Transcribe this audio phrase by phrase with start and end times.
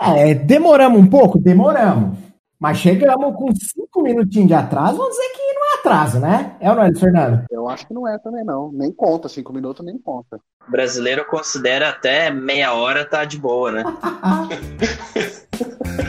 [0.00, 1.38] É, demoramos um pouco?
[1.38, 2.18] Demoramos.
[2.58, 6.56] Mas chegamos com cinco minutinhos de atraso, vamos dizer que não é atraso, né?
[6.60, 7.44] É ou não é, Fernando?
[7.50, 8.72] Eu acho que não é também, não.
[8.72, 10.40] Nem conta, cinco minutos nem conta.
[10.66, 13.84] O brasileiro considera até meia hora tá de boa, né?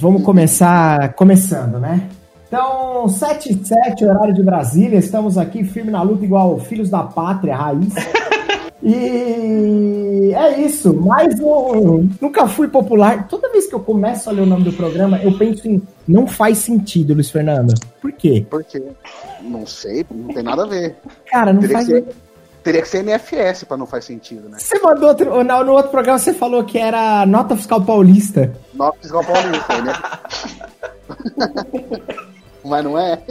[0.00, 2.08] Vamos começar começando, né?
[2.46, 7.02] Então, 7 e 7, horário de Brasília, estamos aqui firme na luta igual filhos da
[7.02, 7.92] pátria, raiz.
[8.80, 12.08] E é isso, mais um.
[12.20, 13.26] Nunca fui popular.
[13.26, 15.82] Toda vez que eu começo a ler o nome do programa, eu penso em.
[16.06, 17.74] Não faz sentido, Luiz Fernando.
[18.00, 18.46] Por quê?
[18.48, 18.80] Por quê?
[19.42, 20.96] Não sei, não tem nada a ver.
[21.26, 21.88] Cara, não Teria faz.
[21.88, 22.04] que
[22.68, 24.58] Teria que ser MFS pra não faz sentido, né?
[24.58, 25.42] Você mandou outro.
[25.42, 28.54] No, no outro programa você falou que era nota fiscal paulista.
[28.74, 29.94] Nota fiscal paulista, né?
[32.62, 33.22] Mas não é?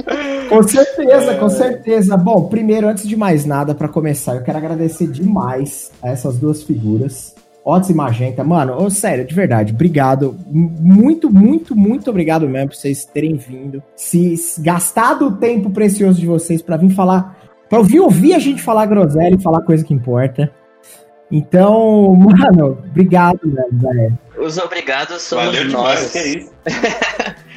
[0.50, 2.18] Com certeza, com certeza.
[2.18, 6.64] Bom, primeiro, antes de mais nada, pra começar, eu quero agradecer demais a essas duas
[6.64, 7.36] figuras.
[7.64, 10.36] Otis e Magenta, mano, ô, sério, de verdade, obrigado.
[10.50, 13.84] Muito, muito, muito obrigado mesmo por vocês terem vindo.
[13.96, 17.37] Se gastado o tempo precioso de vocês pra vir falar,
[17.70, 20.52] pra ouvir, ouvir a gente falar groselha e falar coisa que importa.
[21.32, 24.20] Então, mano, obrigado, velho, velho.
[24.38, 26.12] Os obrigados somos Valeu demais, nós.
[26.12, 26.52] que é isso.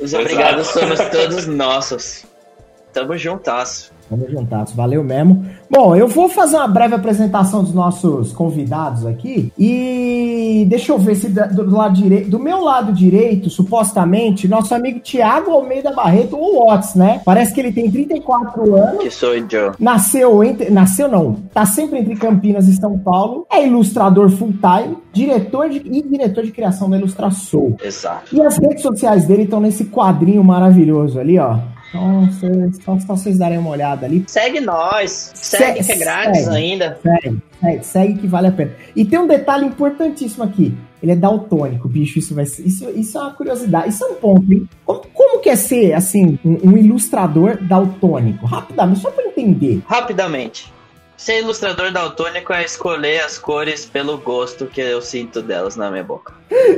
[0.00, 2.24] Os obrigados somos todos nossos.
[2.98, 3.92] Tamo juntasso.
[4.10, 5.44] Vamos juntados, valeu mesmo.
[5.70, 11.14] Bom, eu vou fazer uma breve apresentação dos nossos convidados aqui e deixa eu ver
[11.14, 16.66] se do, lado direito, do meu lado direito, supostamente, nosso amigo Tiago Almeida Barreto, ou
[16.66, 17.20] Watts, né?
[17.24, 19.02] Parece que ele tem 34 anos.
[19.02, 19.72] Que sou eu.
[19.78, 20.70] Nasceu entre.
[20.70, 21.34] Nasceu não.
[21.52, 23.46] Tá sempre entre Campinas e São Paulo.
[23.50, 27.76] É ilustrador full-time, diretor de, e diretor de criação da Ilustração.
[27.84, 28.34] Exato.
[28.34, 31.58] E as redes sociais dele estão nesse quadrinho maravilhoso ali, ó.
[31.88, 34.24] Então, cês- só, só vocês darem uma olhada ali.
[34.26, 35.32] Segue nós.
[35.34, 36.56] Segue que é grátis segue.
[36.56, 36.98] ainda.
[37.02, 38.72] Segue, segue, segue que vale a pena.
[38.94, 40.76] E tem um detalhe importantíssimo aqui.
[41.02, 42.18] Ele é daltônico, bicho.
[42.18, 43.88] Isso vai isso, isso é uma curiosidade.
[43.90, 44.68] Isso é um ponto, hein?
[44.84, 48.44] Como, como que é ser, assim, um, um ilustrador daltônico?
[48.46, 49.80] Rapidamente, só pra entender.
[49.86, 50.72] Rapidamente.
[51.18, 56.04] Ser ilustrador daltônico é escolher as cores pelo gosto que eu sinto delas na minha
[56.04, 56.32] boca.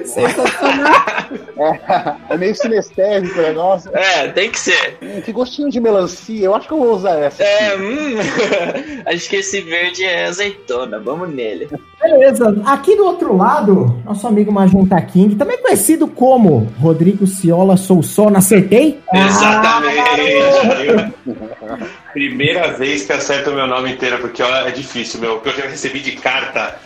[0.05, 1.01] Sensacional.
[1.61, 3.89] É, é meio sinestésico o negócio.
[3.95, 4.99] É, tem que ser.
[5.01, 7.45] Hum, Que gostinho de melancia, eu acho que eu vou usar essa.
[7.45, 8.17] É, hum,
[9.07, 10.99] acho que esse verde é azeitona.
[10.99, 11.69] Vamos nele.
[12.01, 12.61] Beleza.
[12.67, 18.33] Aqui do outro lado, nosso amigo Magenta King, também conhecido como Rodrigo Ciola Sousson.
[18.35, 18.99] Acertei?
[19.15, 21.15] Exatamente.
[22.13, 25.39] Primeira vez que acerto o meu nome inteiro, porque ó, é difícil, meu.
[25.39, 26.79] Porque eu já recebi de carta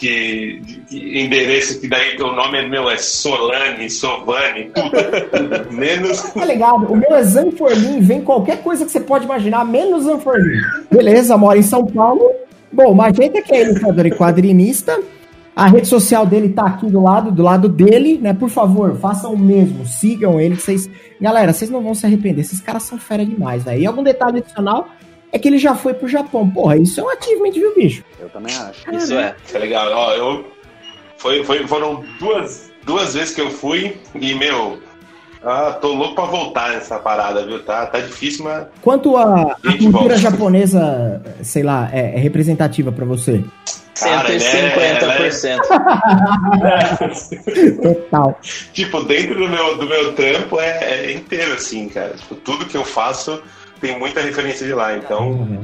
[0.00, 4.96] que, de endereço que daí o nome é meu é Solane, Sovane, tudo.
[5.70, 6.22] Menos.
[6.22, 6.90] Tá ligado?
[6.90, 10.60] O meu é Zanforlin, vem qualquer coisa que você pode imaginar, menos Zanforlin.
[10.90, 12.30] Beleza, mora em São Paulo.
[12.72, 14.98] Bom, Magenta que é ilustrador e quadrinista.
[15.54, 18.32] A rede social dele tá aqui do lado, do lado dele, né?
[18.32, 20.56] Por favor, façam o mesmo, sigam ele.
[20.56, 20.88] que Vocês,
[21.20, 22.42] galera, vocês não vão se arrepender.
[22.42, 23.82] Esses caras são fera demais, velho.
[23.82, 24.88] E algum detalhe adicional
[25.32, 26.48] é que ele já foi pro Japão.
[26.48, 28.04] Porra, isso é um achievement, viu, bicho?
[28.18, 28.90] Eu também acho.
[28.94, 29.34] Isso é.
[29.52, 30.44] Tá legal, ó, eu.
[31.16, 34.78] Foi, foi, foram duas, duas vezes que eu fui e, meu.
[35.42, 37.62] Ah, tô louco pra voltar nessa parada, viu?
[37.64, 38.66] Tá, tá difícil, mas.
[38.82, 40.16] Quanto a, a cultura volta.
[40.18, 43.42] japonesa, sei lá, é, é representativa pra você?
[43.98, 45.60] Cara, ele é- 150%.
[47.82, 48.38] Total.
[48.72, 52.10] Tipo, dentro do meu, do meu trampo é, é inteiro, assim, cara.
[52.14, 53.42] Tipo, tudo que eu faço
[53.80, 54.96] tem muita referência de lá.
[54.96, 55.60] Então,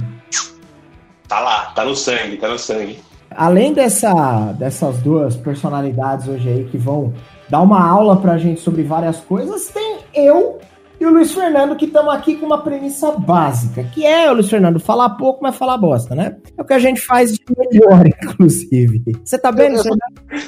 [1.29, 2.99] tá lá, tá no sangue, tá no sangue.
[3.31, 7.13] Além dessa, dessas duas personalidades hoje aí que vão
[7.49, 10.59] dar uma aula pra gente sobre várias coisas, tem eu
[10.99, 14.49] e o Luiz Fernando que estamos aqui com uma premissa básica, que é, o Luiz
[14.49, 16.37] Fernando, falar pouco, mas falar bosta, né?
[16.57, 19.03] É o que a gente faz de melhor, inclusive.
[19.23, 19.85] Você tá bem, Eu- Luiz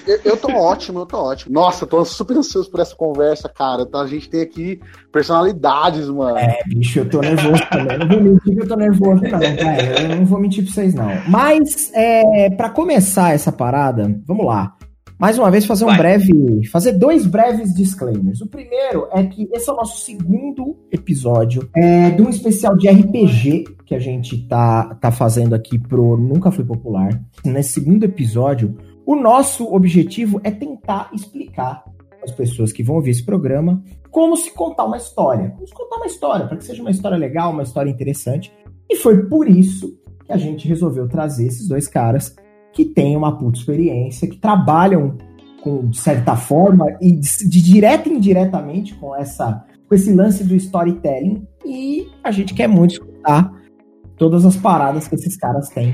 [0.07, 0.19] eu-?
[0.25, 1.53] Eu, tô ótimo, eu tô ótimo.
[1.53, 3.85] Nossa, tô super ansioso por essa conversa, cara.
[3.85, 4.81] Tá, a gente tem aqui
[5.13, 6.39] personalidades, mano.
[6.39, 7.99] É, bicho, eu tô nervoso também.
[7.99, 9.99] Não vou mentir que eu tô nervoso, não, velho.
[10.11, 11.09] Eu não vou mentir pra vocês, não.
[11.29, 14.75] Mas, é, para começar essa parada, vamos lá.
[15.19, 15.99] Mais uma vez, fazer um Vai.
[15.99, 16.65] breve.
[16.71, 18.41] Fazer dois breves disclaimers.
[18.41, 22.89] O primeiro é que esse é o nosso segundo episódio é, de um especial de
[22.89, 27.21] RPG que a gente tá, tá fazendo aqui pro Nunca Foi Popular.
[27.45, 31.83] Nesse segundo episódio, o nosso objetivo é tentar explicar
[32.23, 33.83] as pessoas que vão ouvir esse programa
[34.13, 35.51] como se contar uma história.
[35.51, 38.53] Como se contar uma história, para que seja uma história legal, uma história interessante.
[38.89, 42.37] E foi por isso que a gente resolveu trazer esses dois caras
[42.79, 45.19] que têm uma puta experiência, que trabalham
[45.61, 50.45] com, de certa forma, e de, de direta e indiretamente com essa com esse lance
[50.45, 53.51] do storytelling e a gente quer muito escutar
[54.17, 55.93] todas as paradas que esses caras têm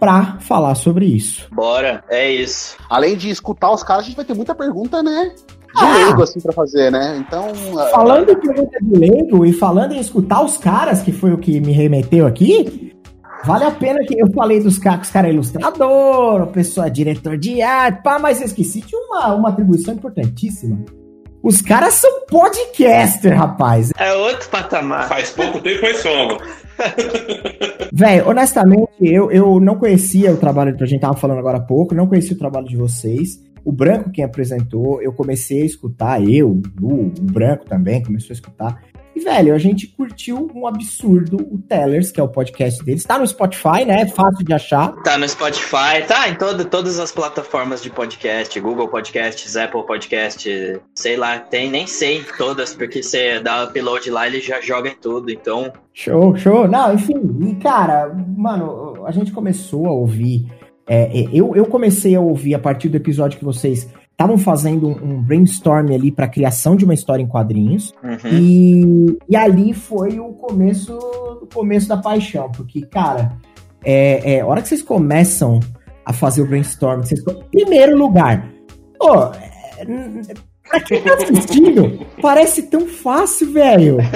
[0.00, 1.48] pra falar sobre isso.
[1.52, 2.76] Bora, é isso.
[2.90, 5.30] Além de escutar os caras, a gente vai ter muita pergunta, né?
[5.36, 6.06] De Ah!
[6.06, 7.18] leigo, assim, pra fazer, né?
[7.24, 7.54] Então.
[7.92, 11.60] Falando em pergunta de leigo e falando em escutar os caras, que foi o que
[11.60, 12.91] me remeteu aqui,
[13.44, 16.86] vale a pena que eu falei dos caras, que os caras é ilustrador, a pessoa
[16.86, 20.78] é diretor de arte, pá, mas eu esqueci de uma, uma atribuição importantíssima.
[21.42, 23.90] Os caras são podcaster, rapaz.
[23.98, 25.08] É outro patamar.
[25.08, 26.40] Faz pouco tempo foi somos.
[27.92, 31.62] Velho, honestamente, eu, eu não conhecia o trabalho que a gente tava falando agora há
[31.62, 33.40] pouco, não conhecia o trabalho de vocês.
[33.64, 38.34] O Branco quem apresentou, eu comecei a escutar, eu, o, o Branco também começou a
[38.34, 38.82] escutar.
[39.14, 43.04] E, velho, a gente curtiu um absurdo o Tellers, que é o podcast deles.
[43.04, 44.02] Tá no Spotify, né?
[44.02, 44.92] É fácil de achar.
[45.02, 50.80] Tá no Spotify, tá em todo, todas as plataformas de podcast, Google Podcasts, Apple Podcast,
[50.94, 54.96] sei lá, tem, nem sei todas, porque você dá upload lá ele já joga em
[54.96, 56.66] tudo, então Show, show.
[56.66, 60.46] Não, enfim, e cara, mano, a gente começou a ouvir.
[60.88, 63.88] é, é, eu, eu comecei a ouvir a partir do episódio que vocês
[64.22, 67.92] estavam fazendo um, um brainstorm ali pra criação de uma história em quadrinhos.
[68.02, 68.30] uhum.
[68.32, 70.96] E, e ali foi o começo,
[71.42, 73.32] o começo da paixão, porque, cara,
[73.84, 75.58] é, é, a hora que vocês começam
[76.04, 78.48] a fazer o brainstorm, vocês, em primeiro lugar,
[78.98, 79.84] pô, é,
[80.68, 83.98] pra quem tá assistindo, parece tão fácil, velho.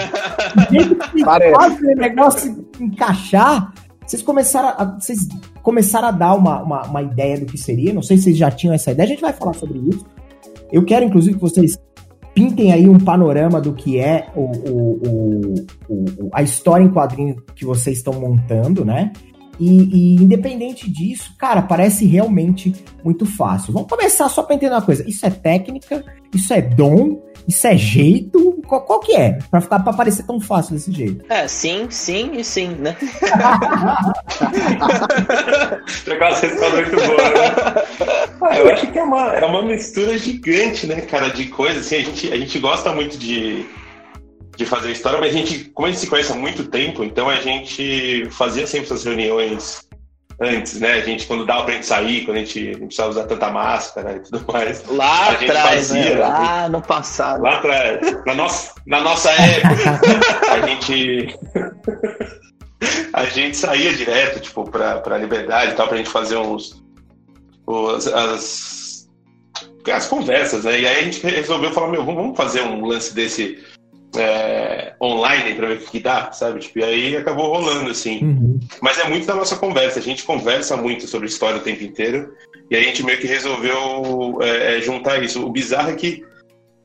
[0.56, 1.54] O jeito que Parece.
[1.54, 3.74] faz o negócio encaixar,
[4.06, 5.18] vocês começaram a, vocês
[5.62, 8.50] começaram a dar uma, uma, uma ideia do que seria, não sei se vocês já
[8.50, 10.04] tinham essa ideia, a gente vai falar sobre isso.
[10.72, 11.78] Eu quero, inclusive, que vocês
[12.34, 15.54] pintem aí um panorama do que é o, o- o-
[15.88, 19.12] o- a história em quadrinho que vocês estão montando, né?
[19.58, 22.72] E, e independente disso, cara, parece realmente
[23.02, 23.72] muito fácil.
[23.72, 25.08] Vamos começar só pra entender uma coisa.
[25.08, 26.04] Isso é técnica,
[26.34, 28.60] isso é dom, isso é jeito.
[28.66, 29.38] Qual, qual que é?
[29.50, 31.24] Pra ficar para parecer tão fácil desse jeito.
[31.28, 32.96] É, sim, sim e sim, né?
[36.04, 37.84] Trocar uma resposta muito boa, né?
[38.42, 41.86] Ah, eu acho que é uma, é uma mistura gigante, né, cara, de coisas.
[41.86, 43.64] Assim, a, gente, a gente gosta muito de,
[44.56, 47.28] de fazer história, mas a gente, como a gente se conhece há muito tempo, então
[47.28, 49.86] a gente fazia sempre essas reuniões
[50.40, 50.94] antes, né?
[50.94, 54.16] A gente, quando dava pra gente sair, quando a gente não precisava usar tanta máscara
[54.16, 54.84] e tudo mais.
[54.86, 56.14] Lá atrás, fazia, né?
[56.14, 56.20] né?
[56.20, 57.42] Lá no passado.
[57.42, 60.00] Lá atrás, na nossa, na nossa época,
[60.50, 61.38] a gente.
[63.12, 66.82] A gente saía direto, tipo, pra, pra liberdade e tal, pra gente fazer uns.
[67.66, 69.08] Os, as,
[69.90, 70.80] as conversas, né?
[70.80, 73.64] E aí a gente resolveu falar, meu, vamos fazer um lance desse
[74.14, 76.60] é, online pra ver o que, dá, sabe?
[76.60, 78.22] Tipo, e aí acabou rolando, assim.
[78.22, 78.60] Uhum.
[78.80, 79.98] Mas é muito da nossa conversa.
[79.98, 82.32] A gente conversa muito sobre história o tempo inteiro.
[82.70, 85.44] E a gente meio que resolveu é, é, juntar isso.
[85.44, 86.24] O bizarro é que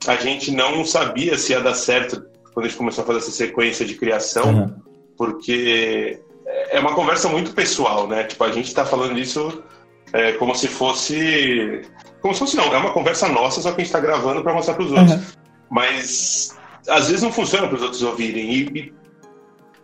[0.07, 3.31] a gente não sabia se ia dar certo quando a gente começou a fazer essa
[3.31, 4.75] sequência de criação, Uhum.
[5.17, 6.19] porque
[6.69, 8.25] é uma conversa muito pessoal, né?
[8.25, 9.63] Tipo, a gente tá falando isso
[10.11, 11.81] é, como se fosse.
[12.21, 12.73] Como se fosse, não.
[12.73, 15.13] É uma conversa nossa, só que a gente tá gravando pra mostrar pros outros.
[15.13, 15.21] Uhum.
[15.69, 16.57] Mas
[16.87, 18.51] às vezes não funciona para os outros ouvirem.
[18.51, 18.93] E, e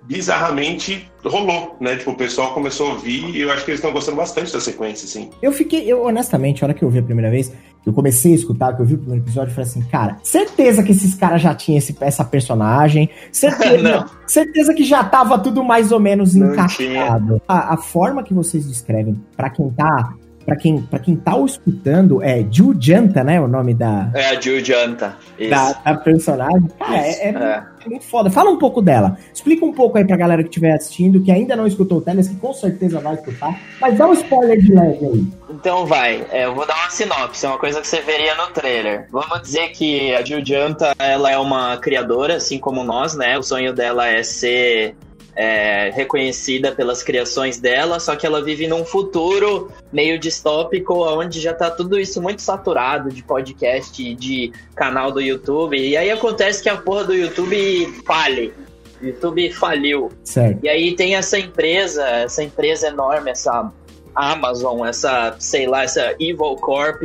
[0.08, 1.98] bizarramente rolou, né?
[1.98, 4.62] Tipo, o pessoal começou a ouvir e eu acho que eles estão gostando bastante da
[4.62, 5.30] sequência, assim.
[5.42, 7.52] Eu fiquei, eu honestamente, a hora que eu vi a primeira vez,
[7.86, 10.82] eu comecei a escutar, que eu vi o primeiro episódio, eu falei assim, cara, certeza
[10.82, 15.92] que esses caras já tinham esse, essa personagem, certeza, certeza que já tava tudo mais
[15.92, 17.42] ou menos Não encaixado.
[17.46, 20.14] A, a forma que vocês descrevem, pra quem tá,
[20.48, 22.42] para quem, pra quem tá escutando, é
[22.80, 25.14] Janta, né, o nome da, É a Jill Janta.
[25.38, 25.50] Isso.
[25.50, 26.70] da, da personagem.
[26.80, 27.64] Cara, é, é É.
[27.90, 28.30] muito foda.
[28.32, 29.18] Fala um pouco dela.
[29.34, 32.30] Explica um pouco aí pra galera que estiver assistindo, que ainda não escutou o Teles,
[32.30, 33.60] que com certeza vai escutar.
[33.82, 35.28] Mas dá um spoiler de leve aí.
[35.50, 38.48] Então vai, é, eu vou dar uma sinopse, é uma coisa que você veria no
[38.48, 39.08] trailer.
[39.12, 43.38] Vamos dizer que a Jill Janta, ela é uma criadora, assim como nós, né?
[43.38, 44.96] O sonho dela é ser
[45.38, 51.54] é, reconhecida pelas criações dela, só que ela vive num futuro meio distópico, onde já
[51.54, 55.78] tá tudo isso muito saturado de podcast, de canal do YouTube.
[55.78, 58.52] E aí acontece que a porra do YouTube fale.
[59.00, 60.10] YouTube faliu.
[60.24, 60.66] Certo.
[60.66, 63.72] E aí tem essa empresa, essa empresa enorme, essa
[64.16, 67.04] Amazon, essa, sei lá, essa Evil Corp,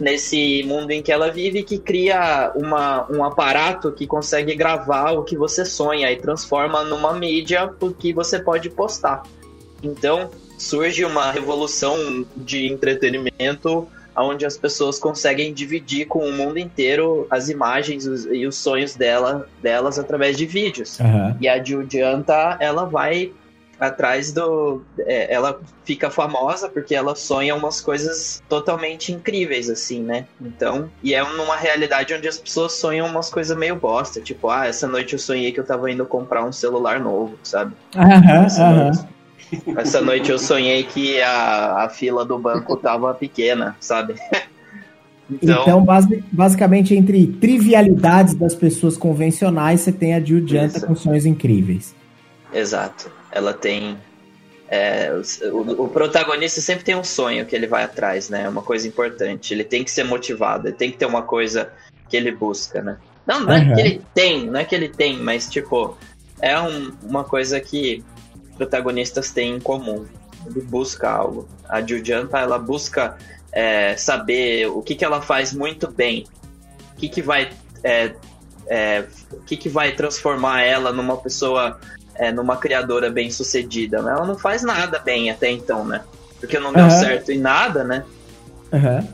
[0.00, 5.22] nesse mundo em que ela vive, que cria uma, um aparato que consegue gravar o
[5.22, 9.22] que você sonha e transforma numa mídia que você pode postar.
[9.82, 17.26] Então surge uma revolução de entretenimento onde as pessoas conseguem dividir com o mundo inteiro
[17.30, 21.00] as imagens e os sonhos dela, delas através de vídeos.
[21.00, 21.36] Aham.
[21.40, 23.32] E a Julianta, ela vai
[23.80, 24.82] atrás do.
[25.00, 30.26] é, ela fica famosa porque ela sonha umas coisas totalmente incríveis, assim, né?
[30.40, 30.90] Então.
[31.02, 34.20] E é numa realidade onde as pessoas sonham umas coisas meio bosta.
[34.20, 37.74] Tipo, ah, essa noite eu sonhei que eu tava indo comprar um celular novo, sabe?
[37.96, 38.90] Aham, Essa aham.
[38.90, 38.98] noite,
[39.78, 44.14] essa noite eu sonhei que a, a fila do banco tava pequena, sabe?
[45.42, 50.96] Então, Então, basi- basicamente, entre trivialidades das pessoas convencionais, você tem a Jill Janta com
[50.96, 51.94] sonhos incríveis.
[52.52, 53.10] exato.
[53.32, 53.96] Ela tem.
[54.68, 55.10] é,
[55.52, 58.44] o, o protagonista sempre tem um sonho que ele vai atrás, né?
[58.44, 59.52] É uma coisa importante.
[59.54, 61.72] Ele tem que ser motivado, ele tem que ter uma coisa
[62.08, 62.96] que ele busca, né?
[63.26, 63.74] Não, não é Aham.
[63.74, 65.96] que ele tem, não é que ele tem, mas tipo,
[66.40, 68.02] é um- uma coisa que
[68.56, 70.04] protagonistas têm em comum.
[70.46, 71.48] Ele busca algo.
[71.68, 73.16] A Jujanta, ela busca
[73.52, 76.26] é, saber o que, que ela faz muito bem.
[76.94, 77.50] O que, que vai.
[77.84, 78.14] é,
[78.66, 81.78] é, o que, que vai transformar ela numa pessoa,
[82.20, 83.96] é, numa criadora bem sucedida.
[83.96, 86.02] Ela não faz nada bem até então, né?
[86.38, 86.90] Porque não deu Aham.
[86.90, 88.04] certo em nada, né?
[88.70, 89.08] Aham.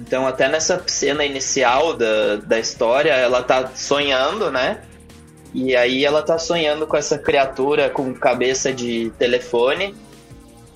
[0.00, 4.78] Então, até nessa cena inicial da, da história, ela tá sonhando, né?
[5.52, 9.92] E aí ela tá sonhando com essa criatura com cabeça de telefone.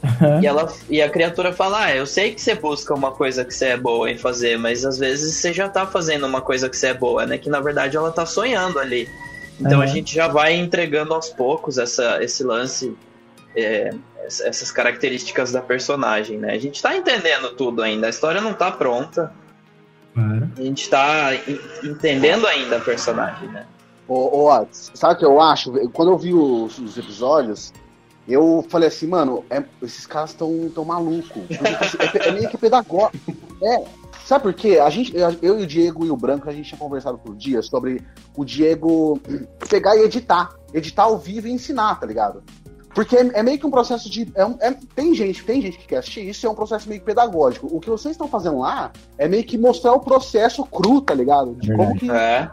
[0.02, 0.40] aham.
[0.42, 3.54] E, ela, e a criatura fala: Ah, eu sei que você busca uma coisa que
[3.54, 6.76] você é boa em fazer, mas às vezes você já tá fazendo uma coisa que
[6.76, 7.38] você é boa, né?
[7.38, 9.08] Que na verdade ela tá sonhando ali.
[9.60, 9.86] Então a Aham.
[9.92, 12.96] gente já vai entregando aos poucos essa, esse lance,
[13.56, 13.90] é,
[14.24, 16.52] ess- essas características da personagem, né?
[16.52, 19.32] A gente tá entendendo tudo ainda, a história não tá pronta,
[20.14, 20.50] Claro.
[20.56, 21.60] a gente tá en-
[21.90, 23.66] entendendo ainda a personagem, né?
[24.06, 25.72] Ô, ô, sabe o que eu acho?
[25.90, 27.72] Quando eu vi os, os episódios,
[28.28, 31.42] eu falei assim, mano, é- esses caras tão, tão malucos.
[31.48, 33.18] Tipo assim, é, é meio que pedagógico.
[33.62, 33.84] É.
[34.28, 34.78] Sabe por quê?
[34.78, 37.62] A gente, eu e o Diego e o Branco, a gente tinha conversado por dia
[37.62, 38.02] sobre
[38.36, 39.18] o Diego
[39.70, 40.50] pegar e editar.
[40.74, 42.42] Editar ao vivo e ensinar, tá ligado?
[42.94, 44.30] Porque é, é meio que um processo de.
[44.34, 47.00] é um- é- tem gente, tem gente que quer assistir isso, é um processo meio
[47.00, 47.74] que pedagógico.
[47.74, 51.54] O que vocês estão fazendo lá é meio que mostrar o processo cru, tá ligado?
[51.54, 52.50] De como que É,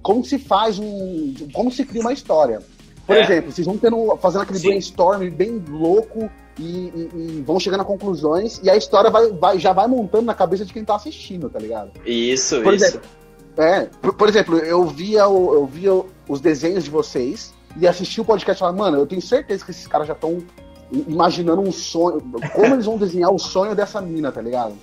[0.00, 1.34] como se faz um.
[1.52, 2.62] Como se cria uma história.
[3.06, 3.20] Por É.
[3.22, 4.68] exemplo, vocês vão tendo, fazendo aquele Sim.
[4.68, 9.58] brainstorm bem louco e, e- e vão chegando a conclusões e a história vai, vai-
[9.58, 11.90] já vai montando na cabeça de quem tá assistindo, tá ligado?
[12.06, 12.84] isso, Por isso.
[12.84, 13.08] exemplo,
[13.56, 15.92] É, por, por exemplo, eu via, o- eu via
[16.28, 19.70] os desenhos de vocês e assisti o podcast e falava, mano, eu tenho certeza que
[19.70, 20.38] esses caras já estão
[21.06, 22.20] imaginando um sonho.
[22.54, 24.74] Como eles vão desenhar o sonho dessa mina, tá ligado?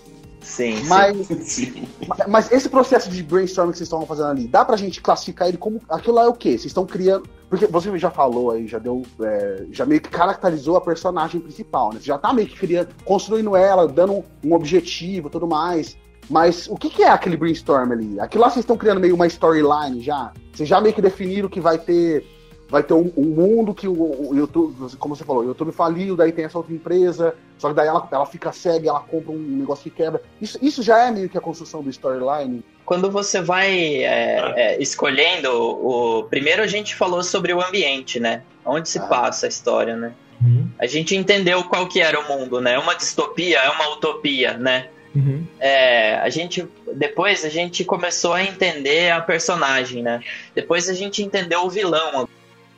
[0.42, 0.88] Sim, sim.
[0.88, 1.88] Mas Sim.
[2.28, 5.58] mas- esse processo de brainstorming que vocês estão fazendo ali, dá pra gente classificar ele
[5.58, 5.82] como.
[5.90, 6.52] Aquilo lá é o quê?
[6.52, 7.28] Vocês estão criando.
[7.50, 9.04] Porque você já falou aí, já deu.
[9.22, 12.00] é, já meio que caracterizou a personagem principal, né?
[12.00, 15.98] Você já tá meio que criando, construindo ela, dando um objetivo e tudo mais.
[16.30, 18.20] Mas o que, que é aquele brainstorm ali?
[18.20, 20.32] Aquilo lá vocês estão criando meio uma storyline já?
[20.54, 22.24] Vocês já meio que definiram que vai ter.
[22.70, 26.16] Vai ter um, um mundo que o, o YouTube, como você falou, o YouTube faliu,
[26.16, 29.38] daí tem essa outra empresa, só que daí ela, ela fica cega, ela compra um
[29.40, 30.22] negócio que quebra.
[30.40, 32.64] Isso, isso já é meio que a construção do storyline.
[32.86, 36.24] Quando você vai é, é, escolhendo o.
[36.26, 38.44] Primeiro a gente falou sobre o ambiente, né?
[38.64, 39.04] Onde se Ah.
[39.04, 40.14] passa a história, né?
[40.42, 40.70] Uhum.
[40.78, 42.74] A gente entendeu qual que era o mundo, né?
[42.76, 44.90] É uma distopia, é uma utopia, né?
[45.16, 45.44] Uhum.
[45.60, 50.22] É, a gente depois a gente começou a entender a personagem, né?
[50.54, 52.30] Depois a gente entendeu o vilão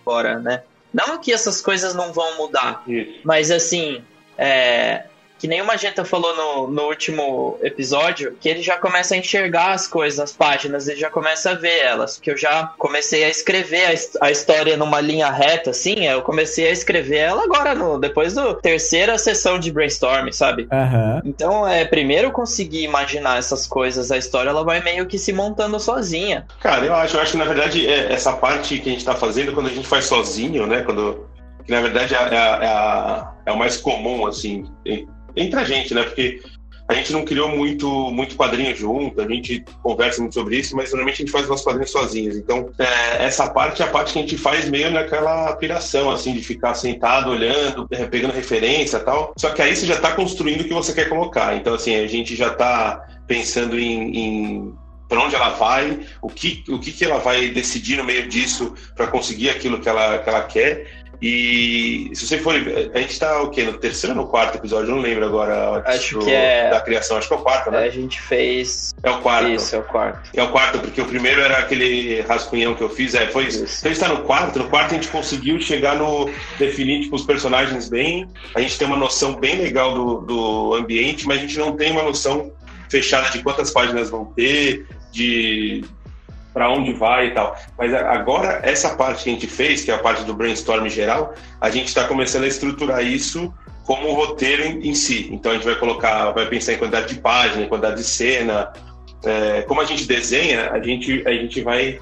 [0.05, 0.63] agora, né?
[0.93, 3.19] Não que essas coisas não vão mudar, Isso.
[3.23, 4.03] mas assim,
[4.37, 5.05] é,
[5.41, 9.71] que nem o Magenta falou no, no último episódio, que ele já começa a enxergar
[9.71, 12.19] as coisas, as páginas, ele já começa a ver elas.
[12.19, 13.85] Que eu já comecei a escrever
[14.21, 18.35] a, a história numa linha reta, assim, eu comecei a escrever ela agora, no, depois
[18.35, 20.67] da terceira sessão de brainstorm, sabe?
[20.71, 21.21] Aham.
[21.25, 25.33] Então, é, primeiro eu consegui imaginar essas coisas, a história ela vai meio que se
[25.33, 26.45] montando sozinha.
[26.59, 29.15] Cara, eu acho, eu acho que na verdade é, essa parte que a gente tá
[29.15, 30.81] fazendo quando a gente faz sozinho, né?
[30.83, 31.27] Quando.
[31.65, 34.65] Que na verdade é, a- é a- é a- é o mais comum, assim,
[35.35, 36.03] entre a gente, né?
[36.03, 36.41] Porque
[36.91, 40.89] a gente não criou muito, muito quadrinho junto, a gente conversa muito sobre isso, mas
[40.89, 42.35] normalmente a gente faz nossos quadrinhos sozinhos.
[42.35, 46.33] Então, é, essa parte é a parte que a gente faz meio naquela piração, assim,
[46.33, 49.33] de ficar sentado, olhando, pegando referência tal.
[49.37, 51.55] Só que aí você já tá construindo o que você quer colocar.
[51.55, 54.73] Então, assim, a gente já tá pensando em, em
[55.11, 58.73] para onde ela vai, o que, o que, que ela vai decidir no meio disso
[58.95, 61.00] para conseguir aquilo que ela, que ela quer.
[61.21, 62.55] E se você for.
[62.55, 63.63] A gente tá o quê?
[63.63, 64.89] No terceiro ou no quarto episódio?
[64.89, 65.83] Eu não lembro agora.
[65.85, 67.83] Acho que é- Da criação, acho que é o quarto, né?
[67.83, 68.93] a gente fez.
[69.03, 69.49] É o quarto.
[69.51, 70.29] Isso, é o quarto.
[70.35, 73.63] É o quarto, porque o primeiro era aquele rascunhão que eu fiz, é, foi isso.
[73.63, 73.79] Isso.
[73.79, 76.27] Então a gente tá no quarto, no quarto a gente conseguiu chegar no.
[76.57, 81.27] definir tipo, os personagens bem, a gente tem uma noção bem legal do, do ambiente,
[81.27, 82.51] mas a gente não tem uma noção
[82.89, 85.83] fechada de quantas páginas vão ter, de.
[86.53, 87.57] Para onde vai e tal.
[87.77, 91.33] Mas agora, essa parte que a gente fez, que é a parte do brainstorm geral,
[91.59, 93.53] a gente está começando a estruturar isso
[93.85, 95.29] como o roteiro em, em, si.
[95.31, 98.71] Então a gente vai colocar, vai pensar em quantidade de página, quantidade de cena.
[99.23, 101.99] É, como a gente desenha, a gente, a gente vai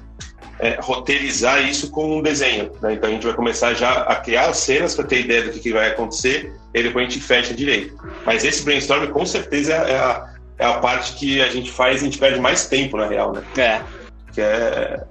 [0.60, 2.72] é, roteirizar isso com um desenho.
[2.82, 2.94] Né?
[2.94, 5.60] Então a gente vai começar já a criar as cenas para ter ideia do que,
[5.60, 7.96] que, vai acontecer e depois a gente fecha direito.
[8.26, 12.02] Mas esse brainstorm com certeza é a, é a parte que a gente faz e
[12.02, 13.44] a gente perde mais tempo, na real, né?
[13.58, 13.99] É.
[14.40, 15.04] Que é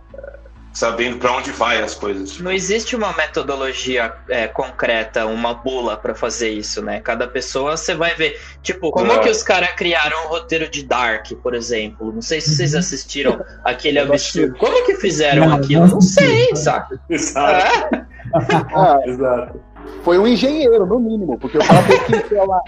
[0.73, 2.38] sabendo para onde vai as coisas.
[2.38, 7.00] Não existe uma metodologia é, concreta, uma bula para fazer isso, né?
[7.00, 8.40] Cada pessoa você vai ver.
[8.62, 9.18] Tipo, como é.
[9.18, 12.12] que os caras criaram o roteiro de Dark, por exemplo?
[12.12, 12.78] Não sei se vocês uhum.
[12.78, 14.56] assistiram aquele absurdo.
[14.56, 15.87] Como que fizeram não, aquilo?
[15.87, 16.99] Não, não sei, sabe?
[17.11, 17.94] Exato.
[17.94, 18.06] É.
[18.73, 19.61] ah, exato.
[20.04, 22.61] Foi um engenheiro, no mínimo, porque o cara teve que lá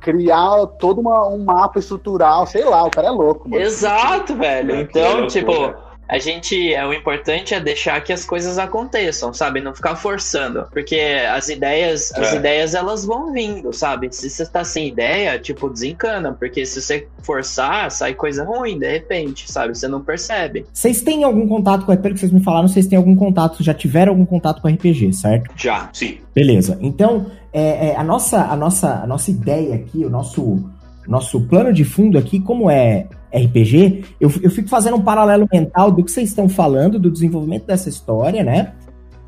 [0.00, 3.48] criar todo uma, um mapa estrutural, sei lá, o cara é louco.
[3.48, 3.62] Mano.
[3.62, 4.76] Exato, velho.
[4.76, 5.74] É, então, tipo,
[6.10, 9.60] a gente, é, o importante é deixar que as coisas aconteçam, sabe?
[9.60, 10.98] Não ficar forçando, porque
[11.32, 12.20] as ideias, é.
[12.20, 14.08] as ideias elas vão vindo, sabe?
[14.10, 18.90] Se você tá sem ideia, tipo, desencana, porque se você forçar, sai coisa ruim de
[18.90, 19.72] repente, sabe?
[19.72, 20.66] Você não percebe.
[20.72, 23.72] Vocês têm algum contato com, pelo que vocês me falaram, vocês têm algum contato, já
[23.72, 25.52] tiveram algum contato com RPG, certo?
[25.54, 25.90] Já.
[25.92, 26.18] Sim.
[26.34, 26.76] Beleza.
[26.80, 30.58] Então, é, é, a, nossa, a, nossa, a nossa ideia aqui, o nosso,
[31.06, 35.90] nosso plano de fundo aqui, como é RPG, eu, eu fico fazendo um paralelo mental
[35.90, 38.72] do que vocês estão falando, do desenvolvimento dessa história, né?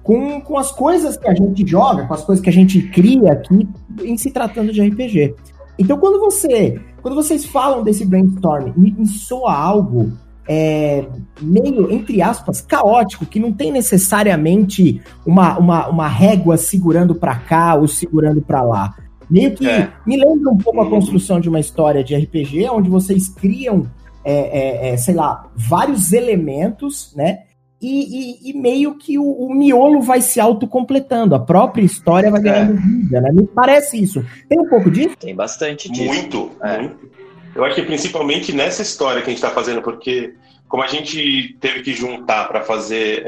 [0.02, 3.32] Com, com as coisas que a gente joga, com as coisas que a gente cria
[3.32, 3.68] aqui
[4.02, 5.34] em se tratando de RPG.
[5.78, 10.12] Então, quando você, quando vocês falam desse brainstorm, me, me soa algo
[10.48, 11.06] é,
[11.40, 17.74] meio, entre aspas, caótico, que não tem necessariamente uma, uma, uma régua segurando para cá
[17.74, 18.94] ou segurando para lá.
[19.32, 19.90] Meio que é.
[20.06, 23.90] me lembra um pouco a construção de uma história de RPG, onde vocês criam,
[24.22, 27.44] é, é, é, sei lá, vários elementos, né?
[27.80, 32.42] E, e, e meio que o, o, miolo vai se autocompletando, a própria história vai
[32.42, 32.80] ganhando é.
[32.80, 33.32] vida, né?
[33.32, 34.22] Me parece isso.
[34.50, 35.16] Tem um pouco disso?
[35.16, 36.04] Tem bastante disso.
[36.04, 36.78] Muito, é.
[36.80, 37.10] muito.
[37.54, 40.34] Eu acho que principalmente nessa história que a gente está fazendo, porque
[40.68, 43.26] como a gente teve que juntar para fazer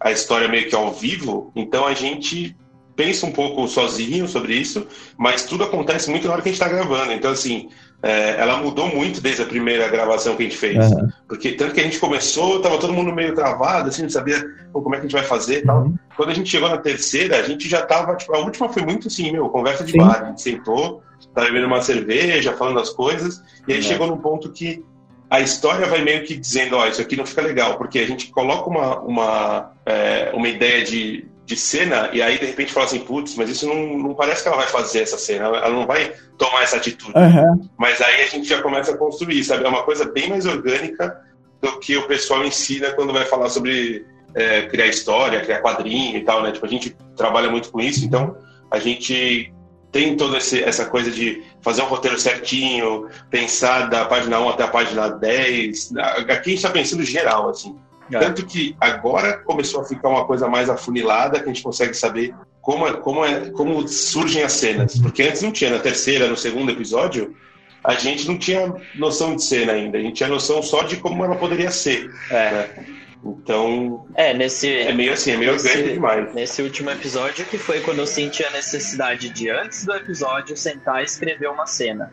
[0.00, 2.56] a história meio que ao vivo, então a gente
[2.96, 6.60] pensa um pouco sozinho sobre isso, mas tudo acontece muito na hora que a gente
[6.60, 7.12] está gravando.
[7.12, 7.68] Então, assim,
[8.02, 10.76] é, ela mudou muito desde a primeira gravação que a gente fez.
[10.76, 11.08] Uhum.
[11.26, 14.94] Porque tanto que a gente começou, tava todo mundo meio travado, assim, não sabia como
[14.94, 15.84] é que a gente vai fazer e tal.
[15.84, 15.94] Uhum.
[16.16, 19.08] Quando a gente chegou na terceira, a gente já tava, tipo, a última foi muito
[19.08, 19.98] assim, meu, conversa de Sim.
[19.98, 20.22] bar.
[20.22, 21.02] A gente sentou,
[21.34, 23.84] tava bebendo uma cerveja, falando as coisas, e aí uhum.
[23.84, 24.84] chegou num ponto que
[25.30, 28.06] a história vai meio que dizendo, ó, oh, isso aqui não fica legal, porque a
[28.06, 32.86] gente coloca uma, uma, é, uma ideia de, de cena e aí de repente fala
[32.86, 35.86] assim, putz, mas isso não, não parece que ela vai fazer essa cena, ela não
[35.86, 37.12] vai tomar essa atitude.
[37.16, 37.68] Uhum.
[37.76, 39.64] Mas aí a gente já começa a construir, sabe?
[39.64, 41.20] É uma coisa bem mais orgânica
[41.60, 46.24] do que o pessoal ensina quando vai falar sobre é, criar história, criar quadrinho e
[46.24, 46.52] tal, né?
[46.52, 48.36] Tipo, a gente trabalha muito com isso, então
[48.70, 49.52] a gente
[49.92, 54.68] tem toda essa coisa de fazer um roteiro certinho, pensar da página 1 até a
[54.68, 55.92] página 10.
[55.96, 57.76] Aqui a gente está pensando geral, assim.
[58.12, 58.18] É.
[58.18, 62.34] Tanto que agora começou a ficar uma coisa mais afunilada, que a gente consegue saber
[62.60, 64.98] como, é, como, é, como surgem as cenas.
[64.98, 67.34] Porque antes não tinha, na terceira, no segundo episódio,
[67.82, 69.98] a gente não tinha noção de cena ainda.
[69.98, 72.10] A gente tinha noção só de como ela poderia ser.
[72.30, 72.50] É.
[72.50, 72.86] Né?
[73.24, 74.06] Então.
[74.14, 74.70] É, nesse.
[74.70, 76.34] É meio assim, é meio nesse, orgânico demais.
[76.34, 81.00] Nesse último episódio, que foi quando eu senti a necessidade de, antes do episódio, sentar
[81.00, 82.12] e escrever uma cena.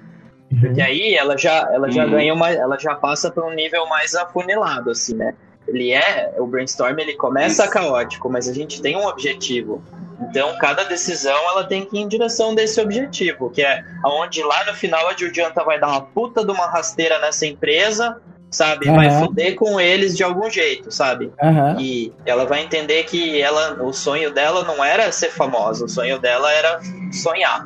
[0.52, 0.60] Uhum.
[0.60, 2.12] Porque aí ela já, ela já uhum.
[2.12, 2.50] ganha uma.
[2.50, 5.34] Ela já passa para um nível mais afunilado, assim, né?
[5.72, 7.74] Ele é, o brainstorm ele começa Isso.
[7.74, 9.84] caótico, mas a gente tem um objetivo.
[10.30, 14.66] Então, cada decisão ela tem que ir em direção desse objetivo, que é aonde lá
[14.66, 18.88] no final a Julianta vai dar uma puta de uma rasteira nessa empresa, sabe?
[18.88, 18.96] Uhum.
[18.96, 21.32] Vai foder com eles de algum jeito, sabe?
[21.42, 21.80] Uhum.
[21.80, 26.20] E ela vai entender que ela, o sonho dela não era ser famosa, o sonho
[26.20, 26.80] dela era
[27.12, 27.66] sonhar.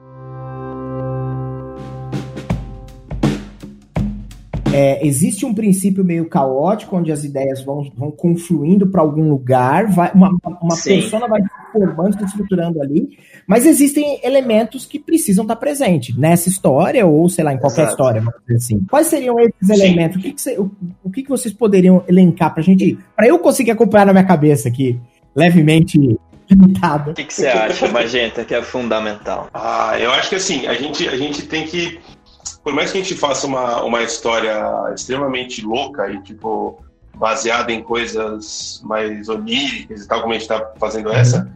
[4.75, 9.87] É, existe um princípio meio caótico, onde as ideias vão, vão confluindo para algum lugar,
[9.87, 10.29] vai, uma,
[10.61, 16.17] uma persona vai se formando, se estruturando ali, mas existem elementos que precisam estar presentes
[16.17, 17.93] nessa história, ou sei lá, em qualquer Exato.
[17.93, 18.85] história, vamos dizer assim.
[18.89, 20.17] Quais seriam esses elementos?
[20.17, 20.69] O, que, que, você, o,
[21.03, 24.67] o que, que vocês poderiam elencar para gente, para eu conseguir acompanhar na minha cabeça
[24.67, 24.99] aqui,
[25.33, 26.17] levemente
[26.49, 27.11] limitado.
[27.11, 29.49] O que, que você acha, Magenta, que é fundamental?
[29.53, 31.99] Ah, eu acho que assim, a gente, a gente tem que
[32.63, 34.55] por mais que a gente faça uma, uma história
[34.93, 36.83] extremamente louca e, tipo,
[37.15, 41.51] baseada em coisas mais oníricas e tal, como a gente está fazendo essa,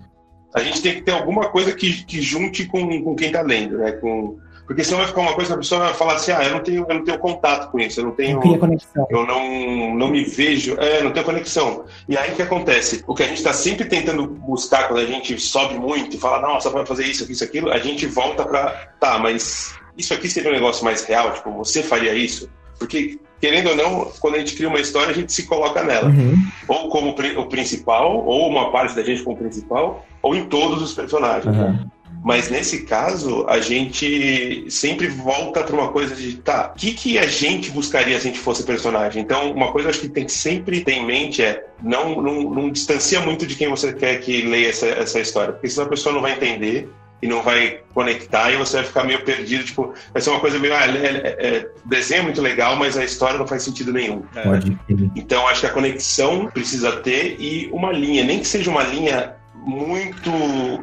[0.53, 3.77] a gente tem que ter alguma coisa que, que junte com, com quem está lendo,
[3.77, 3.91] né?
[3.93, 6.51] Com, Porque senão vai ficar uma coisa que a pessoa vai falar assim, ah, eu
[6.51, 8.39] não tenho, eu não tenho contato com isso, eu não tenho.
[8.39, 9.07] Não.
[9.09, 11.85] Eu não, não me vejo, é, não tenho conexão.
[12.07, 13.03] E aí o que acontece?
[13.07, 16.41] O que a gente está sempre tentando buscar quando a gente sobe muito e fala,
[16.41, 20.49] nossa, pode fazer isso, isso, aquilo, a gente volta para, tá, mas isso aqui seria
[20.49, 21.33] um negócio mais real?
[21.33, 22.49] Tipo, você faria isso?
[22.77, 26.09] Porque, querendo ou não, quando a gente cria uma história, a gente se coloca nela.
[26.09, 26.35] Uhum.
[26.67, 30.93] Ou como o principal, ou uma parte da gente como principal, ou em todos os
[30.93, 31.55] personagens.
[31.55, 31.89] Uhum.
[32.23, 37.17] Mas nesse caso, a gente sempre volta para uma coisa de, tá, o que, que
[37.17, 39.21] a gente buscaria se a gente fosse personagem?
[39.21, 42.41] Então, uma coisa que acho que tem que sempre ter em mente é não, não,
[42.41, 45.89] não distancia muito de quem você quer que leia essa, essa história, porque senão a
[45.89, 46.89] pessoa não vai entender
[47.21, 50.57] e não vai conectar e você vai ficar meio perdido, tipo, vai ser uma coisa
[50.57, 53.91] meio, ah, é, é, é, desenho é muito legal, mas a história não faz sentido
[53.91, 54.21] nenhum.
[54.43, 54.77] Pode.
[55.15, 59.35] Então acho que a conexão precisa ter e uma linha, nem que seja uma linha
[59.55, 60.31] muito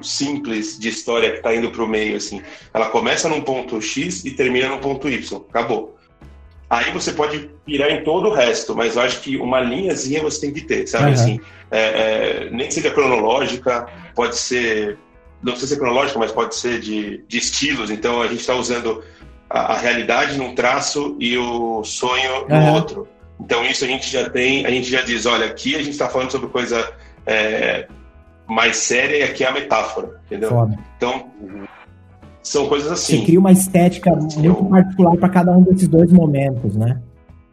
[0.03, 2.43] simples de história que está indo para o meio, assim.
[2.75, 5.45] Ela começa num ponto X e termina num ponto Y.
[5.49, 5.97] Acabou.
[6.69, 10.41] Aí você pode pirar em todo o resto, mas eu acho que uma linhazinha você
[10.41, 11.07] tem que ter, sabe?
[11.07, 11.13] Uhum.
[11.13, 14.99] Assim, é, é, nem que seja cronológica, pode ser,
[15.47, 17.89] não precisa ser cronológica, mas pode ser de, de estilos.
[17.89, 19.03] Então a gente está usando
[19.49, 22.73] a, a, realidade num traço e o sonho no Uhum.
[22.75, 23.09] outro.
[23.41, 26.09] Então isso a gente já tem, a gente já diz, olha, aqui a gente está
[26.09, 26.93] falando sobre coisa
[27.25, 27.87] é,
[28.45, 30.49] mais séria e aqui é a metáfora, entendeu?
[30.49, 30.77] Foda.
[30.97, 31.31] Então,
[32.43, 33.19] são coisas assim.
[33.21, 37.01] Você cria uma estética muito Eu- particular para cada um desses dois momentos, né?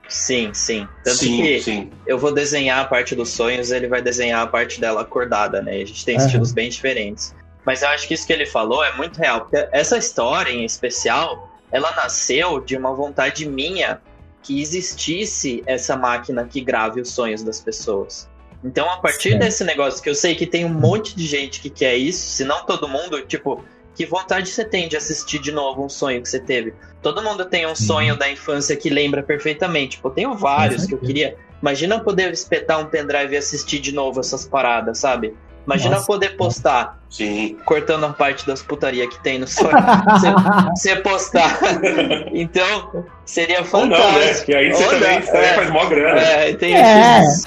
[0.08, 0.88] Sim, sim.
[1.03, 1.89] Tanto sim, que sim.
[2.08, 5.73] eu vou desenhar a parte dos sonhos, ele vai desenhar a parte dela acordada, né?
[5.73, 6.25] A gente tem Aham.
[6.25, 7.34] estilos bem diferentes.
[7.65, 10.65] Mas eu acho que isso que ele falou é muito real, porque essa história em
[10.65, 14.02] especial, ela nasceu de uma vontade minha
[14.41, 18.30] que existisse essa máquina que grave os sonhos das pessoas.
[18.63, 19.41] Então, a partir Certo.
[19.41, 22.43] desse negócio que eu sei que tem um monte de gente que quer isso, se
[22.45, 23.63] não todo mundo, tipo,
[23.95, 26.73] que vontade você tem de assistir de novo um sonho que você teve?
[27.02, 27.86] Todo mundo tem um Sim.
[27.86, 29.97] sonho da infância que lembra perfeitamente.
[29.97, 31.36] Tipo, eu tenho vários que eu queria.
[31.62, 35.34] Imagina eu poder espetar um pendrive e assistir de novo essas paradas, sabe?
[35.65, 36.04] Imagina Nossa.
[36.04, 37.58] eu poder postar, Sim.
[37.65, 39.71] cortando a parte das putaria que tem no sonho.
[40.76, 41.58] Você postar.
[42.34, 43.95] Então, seria Ou não, né?
[43.95, 44.38] fantástico.
[44.38, 45.54] Porque aí você Ou também, não, é.
[45.54, 46.19] faz mó grana.
[46.19, 47.21] É, tem É.
[47.21, 47.45] X,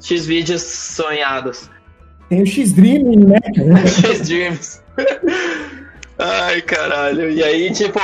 [0.00, 1.68] X vídeos sonhados.
[2.28, 3.38] Tem o X-Dreaming, né?
[3.86, 4.82] X Dreams.
[6.18, 7.30] Ai, caralho.
[7.30, 8.00] E aí, tipo.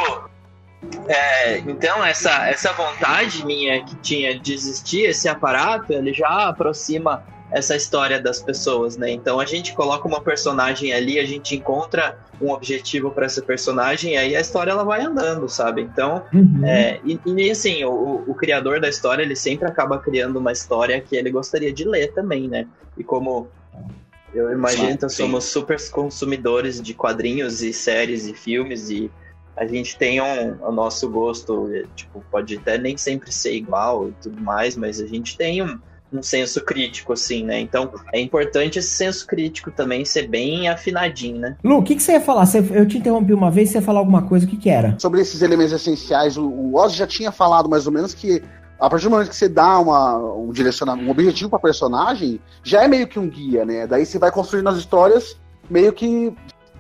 [1.09, 7.23] é, então, essa, essa vontade minha que tinha de existir esse aparato, ele já aproxima
[7.55, 9.13] essa história das pessoas, né?
[9.13, 14.15] Então a gente coloca uma personagem ali, a gente encontra um objetivo para essa personagem,
[14.15, 15.83] e aí a história ela vai andando, sabe?
[15.83, 16.65] Então, Uhum.
[16.65, 21.01] é, e, e assim, o, o criador da história, ele sempre acaba criando uma história
[21.01, 22.67] que ele gostaria de ler também, né?
[22.97, 23.49] E como
[24.35, 29.09] eu imagino que somos super consumidores de quadrinhos e séries e filmes e
[29.57, 34.13] a gente tem um, o nosso gosto, tipo, pode até nem sempre ser igual e
[34.21, 35.79] tudo mais, mas a gente tem um,
[36.15, 37.61] um senso crítico, assim, né?
[37.61, 41.57] Então é importante esse senso crítico também ser bem afinadinho, né?
[41.63, 42.47] Lu, o que, que você ia falar?
[42.47, 44.95] Você- eu te interrompi uma vez, você ia falar alguma coisa, o que, que era?
[44.99, 48.43] Sobre esses elementos essenciais, o, o Oz já tinha falado mais ou menos que
[48.79, 52.83] a partir do momento que você dá uma, um direcionamento, um objetivo para personagem, já
[52.83, 53.87] é meio que um guia, né?
[53.87, 55.37] Daí você vai construindo as histórias
[55.71, 56.33] meio que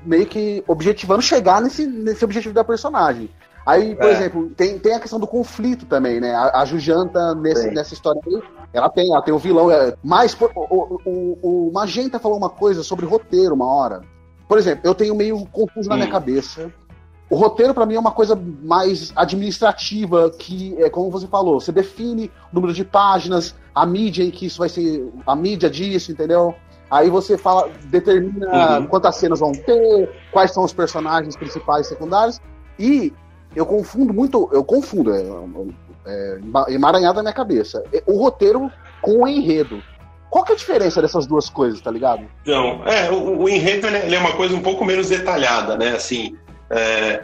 [0.05, 3.31] meio que objetivando chegar nesse, nesse objetivo da personagem.
[3.67, 4.13] Aí, por É.
[4.13, 6.35] exemplo, tem, tem a questão do conflito também, né?
[6.35, 7.75] A, a Jujanta, nesse, Sim.
[7.75, 9.71] nessa história aí, ela tem, ela tem o vilão.
[9.71, 14.03] É, mas o, o, o Magenta falou uma coisa sobre roteiro uma hora.
[14.47, 15.99] Por exemplo, eu tenho meio confuso na Hum.
[15.99, 16.71] minha cabeça.
[17.31, 21.73] O roteiro, pra mim, é uma coisa mais administrativa, que é como você falou, você
[21.73, 26.13] define o número de páginas, a mídia em que isso vai ser, a mídia disso,
[26.13, 26.55] entendeu?
[26.91, 28.87] Aí você fala, determina Uhum.
[28.89, 32.41] quantas cenas vão ter, quais são os personagens principais e secundários.
[32.79, 33.13] E
[33.55, 35.23] eu confundo muito, eu confundo, é,
[36.07, 37.83] é, ema- emaranhado na minha cabeça.
[37.93, 39.83] É, O roteiro com o enredo.
[40.31, 42.25] Qual que é a diferença dessas duas coisas, tá ligado?
[42.43, 45.91] Então, é, o, o enredo é, ele é uma coisa um pouco menos detalhada, né?
[45.91, 46.37] Assim,
[46.71, 47.23] é,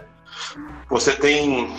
[0.88, 1.70] você tem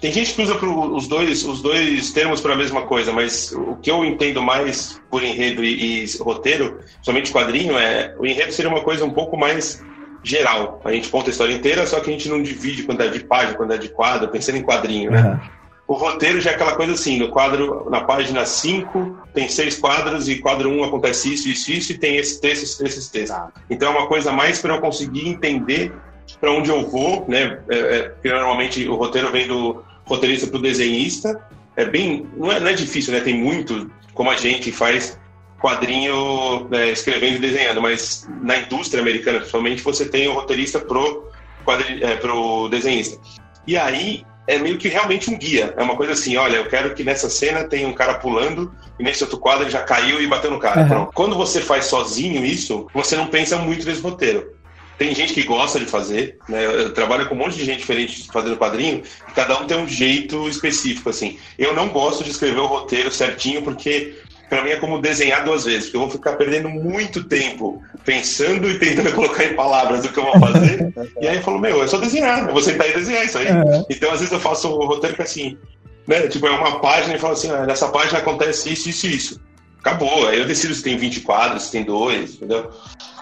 [0.00, 3.50] tem gente que usa pro- os dois os dois termos para a mesma coisa, mas
[3.52, 8.52] o que eu entendo mais por enredo e, e roteiro, somente quadrinho, é o enredo
[8.52, 9.82] seria uma coisa um pouco mais
[10.22, 10.80] geral.
[10.84, 13.56] A gente conta a história inteira, só que a gente não divide quantidade de página,
[13.56, 15.20] quantidade de quadro, pensando em quadrinho, né?
[15.20, 15.58] Aham.
[15.88, 20.28] O roteiro já é aquela coisa assim, no quadro, na página 5, tem seis quadros,
[20.28, 23.10] e quadro 1 um acontece isso, isso, isso, e tem esse texto, esse texto, esse
[23.10, 23.34] texto.
[23.70, 25.90] Então é uma coisa mais para eu conseguir entender
[26.38, 27.60] para onde eu vou, né?
[27.70, 31.40] É, é, porque normalmente o roteiro vem do roteirista para o desenhista.
[31.74, 32.26] É bem.
[32.36, 33.20] Não é, não é difícil, né?
[33.20, 35.18] Tem muito, como a gente faz
[35.60, 41.28] quadrinho né, escrevendo e desenhando, mas na indústria americana, principalmente, você tem o roteirista pro,
[41.64, 43.18] quadri, é, pro desenhista.
[43.66, 45.74] E aí é meio que realmente um guia.
[45.76, 49.02] É uma coisa assim, olha, eu quero que nessa cena tenha um cara pulando e
[49.02, 50.80] nesse outro quadro ele já caiu e bateu no cara.
[50.80, 51.06] Uhum.
[51.12, 54.56] Quando você faz sozinho isso, você não pensa muito nesse roteiro.
[54.96, 56.64] Tem gente que gosta de fazer, né?
[56.64, 59.86] Eu trabalho com um monte de gente diferente fazendo quadrinho, e cada um tem um
[59.86, 61.38] jeito específico, assim.
[61.56, 64.16] Eu não gosto de escrever o roteiro certinho, porque
[64.48, 68.68] para mim é como desenhar duas vezes, porque eu vou ficar perdendo muito tempo pensando
[68.70, 70.92] e tentando colocar em palavras o que eu vou fazer.
[71.20, 73.50] e aí eu falo, meu, é só desenhar, eu vou sentar e desenhar isso aí.
[73.50, 73.84] Uhum.
[73.90, 75.58] Então, às vezes eu faço o roteiro que é assim,
[76.06, 76.26] né?
[76.28, 79.40] Tipo, é uma página e falo assim, ah, nessa página acontece isso, isso e isso.
[79.80, 80.26] Acabou.
[80.26, 82.70] Aí eu decido se tem 20 quadros, se tem dois, entendeu?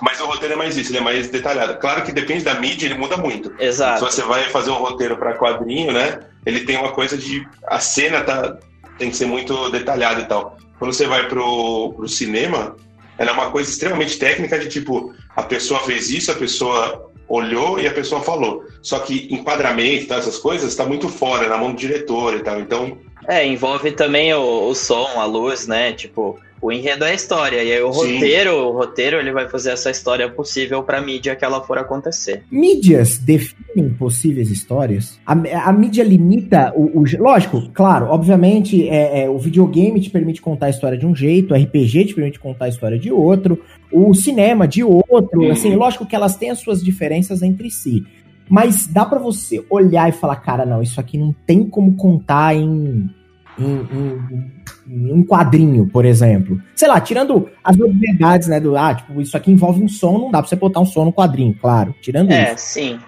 [0.00, 1.76] Mas o roteiro é mais isso, ele é mais detalhado.
[1.78, 3.52] Claro que depende da mídia, ele muda muito.
[3.58, 3.98] Exato.
[3.98, 6.20] Se você vai fazer um roteiro para quadrinho, né?
[6.44, 7.46] Ele tem uma coisa de.
[7.66, 8.56] A cena tá,
[8.98, 10.56] tem que ser muito detalhada e tal.
[10.78, 12.76] Quando você vai pro, pro cinema,
[13.18, 17.80] ela é uma coisa extremamente técnica de tipo, a pessoa fez isso, a pessoa olhou
[17.80, 18.64] e a pessoa falou.
[18.82, 22.60] Só que enquadramento, tá, essas coisas, está muito fora, na mão do diretor e tal.
[22.60, 22.98] Então.
[23.26, 25.92] É, envolve também o, o som, a luz, né?
[25.92, 27.62] Tipo, o enredo é a história.
[27.62, 28.14] E aí o Sim.
[28.14, 32.42] roteiro, o roteiro, ele vai fazer essa história possível pra mídia que ela for acontecer.
[32.50, 35.18] Mídias definem possíveis histórias?
[35.26, 35.32] A,
[35.68, 40.66] a mídia limita o, o- Lógico, claro, obviamente, é, é, o videogame te permite contar
[40.66, 44.12] a história de um jeito, o RPG te permite contar a história de outro, o
[44.14, 45.42] cinema de outro.
[45.42, 45.50] Uhum.
[45.52, 48.04] Assim, lógico que elas têm as suas diferenças entre si.
[48.48, 52.54] Mas dá pra você olhar e falar, cara, não, isso aqui não tem como contar
[52.54, 53.10] em.
[53.58, 54.52] Em, em-
[54.88, 56.60] em um quadrinho, por exemplo.
[56.74, 58.60] Sei lá, tirando as obviedades, né?
[58.60, 61.04] Do, ah, tipo, isso aqui envolve um som, não dá pra você botar um som
[61.06, 61.94] no quadrinho, claro.
[62.00, 62.64] Tirando É, isso.
[62.66, 63.00] sim.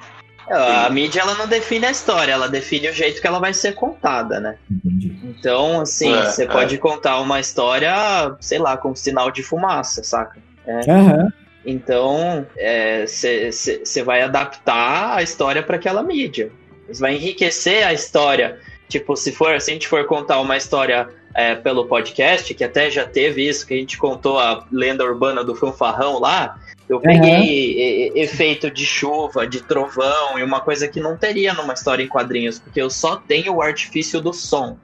[0.50, 3.74] A mídia ela não define a história, ela define o jeito que ela vai ser
[3.74, 4.54] contada, né?
[4.70, 5.12] Entendi.
[5.22, 6.46] Então, assim, É, você é.
[6.46, 7.92] pode contar uma história,
[8.40, 10.38] sei lá, com sinal de fumaça, saca?
[10.88, 11.30] Aham.
[11.66, 12.46] Então,
[13.06, 16.50] você vai adaptar a história para aquela mídia.
[16.88, 18.58] Você vai enriquecer a história.
[18.88, 22.90] Tipo, se for, se a gente for contar uma história é, pelo podcast, que até
[22.90, 27.40] já teve isso, que a gente contou a lenda urbana do fanfarrão lá, eu peguei
[27.42, 32.02] e- e- efeito de chuva, de trovão, e uma coisa que não teria numa história
[32.02, 34.78] em quadrinhos, porque eu só tenho o artifício do som.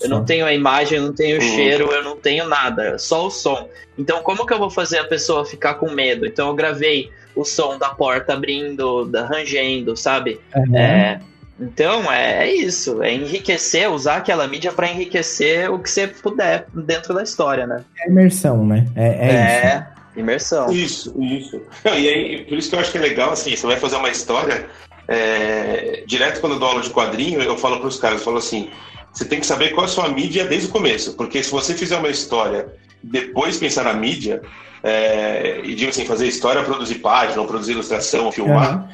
[0.00, 0.24] Eu não Só.
[0.24, 1.54] tenho a imagem, eu não tenho o Uhum.
[1.54, 3.68] cheiro, eu não tenho nada, só o som.
[3.98, 6.24] Então, como que eu vou fazer a pessoa ficar com medo?
[6.24, 10.40] Então, eu gravei o som da porta abrindo, da rangendo, sabe?
[10.56, 10.74] Aham.
[10.78, 11.20] É,
[11.60, 13.02] então, é, é isso.
[13.02, 17.84] É enriquecer, usar aquela mídia para enriquecer o que você puder dentro da história, né?
[17.98, 18.86] É imersão, né?
[18.96, 20.20] É, é isso.
[20.20, 20.72] imersão.
[20.72, 21.60] Isso, isso.
[21.84, 23.96] Não, e aí, por isso que eu acho que é legal, assim, você vai fazer
[23.96, 24.66] uma história.
[25.06, 28.38] é, direto quando eu dou aula de quadrinho, eu falo para os caras, eu falo
[28.38, 28.70] assim,
[29.12, 31.74] você tem que saber qual é a sua mídia desde o começo, porque se você
[31.74, 32.68] fizer uma história,
[33.02, 34.40] depois pensar na mídia,
[34.82, 38.88] é, e digo assim, fazer história, produzir página, ou produzir ilustração, ou filmar.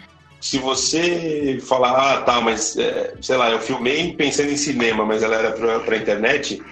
[0.47, 5.25] Se você falar, ah, tá, mas, é, sei lá, eu filmei pensando em cinema, mas
[5.25, 6.63] ela era pra, pra internet,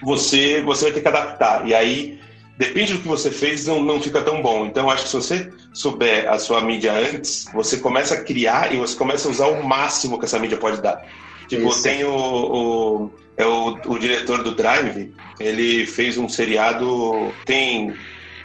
[0.00, 1.66] você, você vai ter que adaptar.
[1.66, 2.20] E aí,
[2.56, 4.66] depende do que você fez, não, não fica tão bom.
[4.66, 8.72] Então, eu acho que se você souber a sua mídia antes, você começa a criar
[8.72, 11.02] e você começa a usar o máximo que essa mídia pode dar.
[11.48, 11.82] Tipo, Isso.
[11.82, 17.98] tem o, o, é o, o diretor do Drive, ele fez um seriado, tem,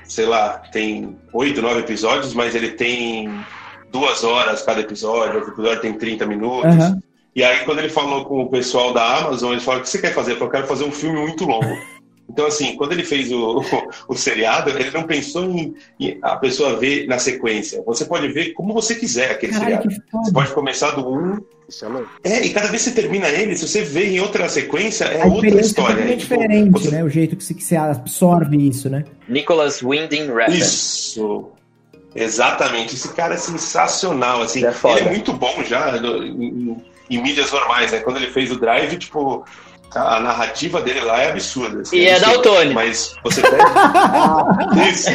[0.03, 3.45] sei lá, tem oito, nove episódios, mas ele tem
[3.93, 6.65] duas horas cada episódio, o episódio tem 30 minutos.
[6.65, 6.99] Aham.
[7.35, 9.99] E aí, quando ele falou com o pessoal da Amazon, ele falou: O que você
[9.99, 10.33] quer fazer?
[10.33, 11.65] Eu falei, eu quero fazer um filme muito longo.
[12.29, 13.63] Então, assim, quando ele fez o, o,
[14.07, 17.83] o seriado, ele não pensou em, em a pessoa ver na sequência.
[17.85, 20.01] Você pode ver como você quiser aquele Caralho, seriado.
[20.23, 21.37] Você pode começar do 1.
[21.67, 22.31] Isso é.
[22.31, 25.21] É, e cada vez que você termina ele, se você vê em outra sequência, é
[25.21, 25.95] A outra é história.
[25.95, 27.03] totalmente Tipo, diferente, você- né?
[27.03, 29.03] O jeito que você, que você absorve isso, né?
[29.27, 30.53] Nicholas Winding Refn.
[30.57, 31.49] Isso.
[32.15, 32.95] Exatamente.
[32.95, 34.59] Esse cara é sensacional, assim.
[34.59, 34.99] Ele é foda.
[34.99, 36.77] Ele é muito bom já no- em,
[37.09, 37.99] em mídias normais, né?
[37.99, 39.43] Quando ele fez o Drive, tipo,
[39.95, 41.81] a narrativa dele lá é absurda.
[41.81, 42.33] assim, E é absurda.
[42.33, 42.73] daltônico.
[42.75, 43.63] Mas você pega...
[44.91, 45.09] Isso.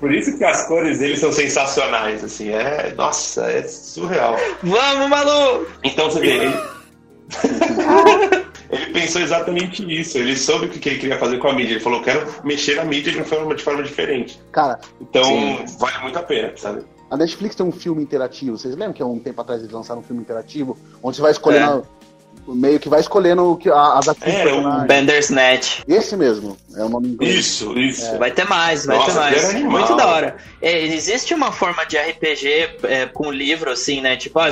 [0.00, 2.48] Por isso que as cores dele são sensacionais, assim.
[2.50, 4.34] É, nossa, é surreal.
[4.62, 5.66] Vamos, Malu!
[5.84, 6.54] Então você vê, ele...
[8.70, 10.18] ele pensou exatamente isso.
[10.18, 11.72] Ele soube o que ele queria fazer com a mídia.
[11.74, 14.40] Ele falou, quero mexer na mídia de uma forma, de forma diferente.
[14.52, 15.64] Cara, Então, Sim.
[15.78, 16.82] vale muito a pena, sabe?
[17.10, 18.56] a Netflix tem um filme interativo.
[18.56, 20.78] Vocês lembram que há um tempo atrás eles lançaram um filme interativo?
[21.02, 21.84] Onde você vai escolhendo.
[22.46, 24.86] Meio que vai escolhendo o que, a- as atrizes É, do o.
[24.86, 25.82] Bandersnatch.
[25.88, 26.56] Esse mesmo.
[26.76, 27.34] É o nome inglês.
[27.34, 28.16] Isso, isso.
[28.16, 29.54] Vai ter mais, vai Nossa, ter mais.
[29.64, 30.36] Muito da hora.
[30.62, 34.16] É, existe uma forma de RPG é, com livro, assim, né?
[34.16, 34.50] Tipo, ah,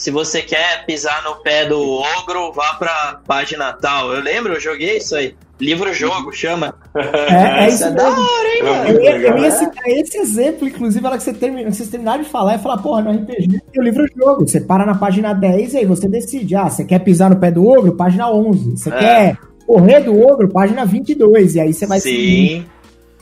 [0.00, 4.14] se você quer pisar no pé do ogro, vá pra página tal.
[4.14, 5.34] Eu lembro, eu joguei isso aí.
[5.60, 6.74] Livro-jogo chama.
[6.96, 8.88] É, é isso é da hora, hein, É mano?
[8.88, 12.22] Eu ia, eu ia citar esse exemplo, inclusive, na hora que você termina, vocês terminaram
[12.22, 14.48] de falar, e falar, porra, no RPG tem o livro-jogo.
[14.48, 16.56] Você para na página 10 e aí você decide.
[16.56, 17.92] Ah, você quer pisar no pé do ogro?
[17.94, 18.78] Página 11.
[18.78, 18.98] Você É.
[18.98, 20.48] quer correr do ogro?
[20.48, 21.56] Página 22.
[21.56, 22.00] E aí você vai.
[22.00, 22.64] Sim.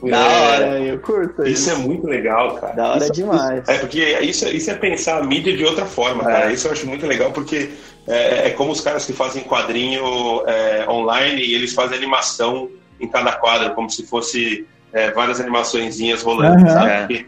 [0.02, 0.78] Da hora.
[0.78, 2.72] É, eu curto Isso é muito legal, cara.
[2.74, 3.68] Da hora Isso- demais.
[3.68, 6.50] É, porque isso, isso é pensar a mídia de outra forma, cara.
[6.50, 6.52] É.
[6.54, 7.70] Isso eu acho muito legal, porque
[8.06, 13.08] é, é como os caras que fazem quadrinho é, online e eles fazem animação em
[13.08, 16.74] cada quadro, como se fosse é, várias animaçõezinhas rolando, Aham.
[16.74, 16.90] sabe?
[16.90, 16.98] É.
[17.06, 17.26] Porque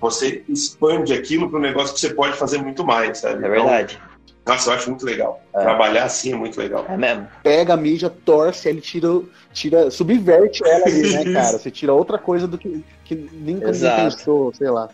[0.00, 3.44] você expande aquilo para um negócio que você pode fazer muito mais, sabe?
[3.44, 3.98] É verdade.
[3.98, 4.09] Então,
[4.50, 5.40] nossa, eu acho muito legal.
[5.54, 5.60] É.
[5.60, 6.84] Trabalhar assim é muito legal.
[6.88, 7.28] É mesmo.
[7.42, 9.08] Pega a mídia, torce, ele tira,
[9.52, 11.58] tira subverte ela ali, né, cara?
[11.58, 14.16] Você tira outra coisa do que, que nunca Exato.
[14.16, 14.88] pensou, sei lá.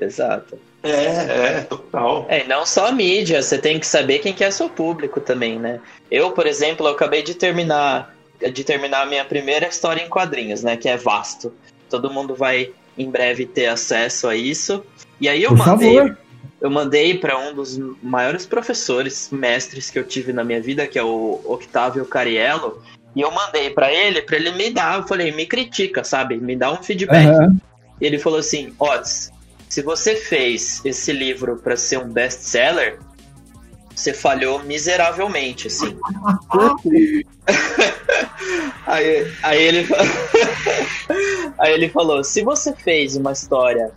[0.00, 0.58] Exato.
[0.82, 2.26] É, é, total.
[2.28, 5.20] É, e não só a mídia, você tem que saber quem que é seu público
[5.20, 5.80] também, né?
[6.10, 10.64] Eu, por exemplo, eu acabei de terminar de terminar a minha primeira história em quadrinhos,
[10.64, 10.76] né?
[10.76, 11.52] Que é vasto.
[11.88, 14.84] Todo mundo vai em breve ter acesso a isso.
[15.20, 16.18] E aí eu Por mandei, favor.
[16.62, 20.96] Eu mandei para um dos maiores professores, mestres que eu tive na minha vida, que
[20.96, 22.80] é o Octávio Cariello,
[23.16, 26.36] e eu mandei para ele, para ele me dar, eu falei, me critica, sabe?
[26.36, 27.26] Me dá um feedback.
[27.26, 27.56] Aham.
[28.00, 29.32] E ele falou assim: Otis,
[29.68, 33.00] se você fez esse livro para ser um best-seller,
[33.92, 35.96] você falhou miseravelmente, assim.
[38.86, 39.88] aí, aí ele
[41.58, 43.90] aí ele falou: se você fez uma história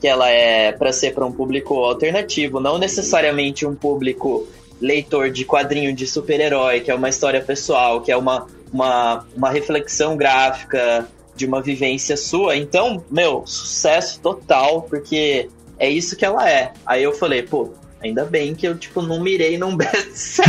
[0.00, 4.46] que ela é para ser para um público alternativo, não necessariamente um público
[4.80, 9.50] leitor de quadrinho de super-herói, que é uma história pessoal, que é uma, uma, uma
[9.50, 16.48] reflexão gráfica de uma vivência sua, então, meu, sucesso total, porque é isso que ela
[16.48, 16.72] é.
[16.84, 20.48] Aí eu falei, pô, ainda bem que eu, tipo, não mirei num best-seller.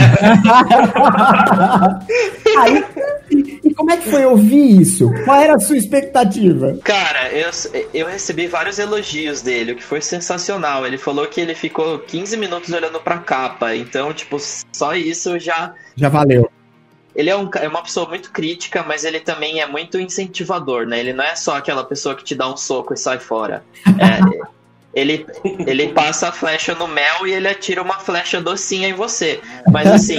[2.58, 2.86] Aí,
[3.32, 5.12] e, e como é que foi ouvir isso?
[5.26, 6.78] Qual era a sua expectativa?
[6.84, 7.50] Cara, eu,
[7.94, 10.86] eu recebi vários elogios dele, o que foi sensacional.
[10.86, 14.38] Ele falou que ele ficou 15 minutos olhando pra capa, então, tipo,
[14.72, 15.74] só isso já.
[15.96, 16.50] Já valeu.
[17.16, 21.00] Ele é, um, é uma pessoa muito crítica, mas ele também é muito incentivador, né?
[21.00, 23.64] Ele não é só aquela pessoa que te dá um soco e sai fora.
[24.00, 24.48] É,
[25.00, 25.26] ele,
[25.66, 29.40] ele passa a flecha no mel e ele atira uma flecha docinha em você.
[29.72, 30.18] Mas assim.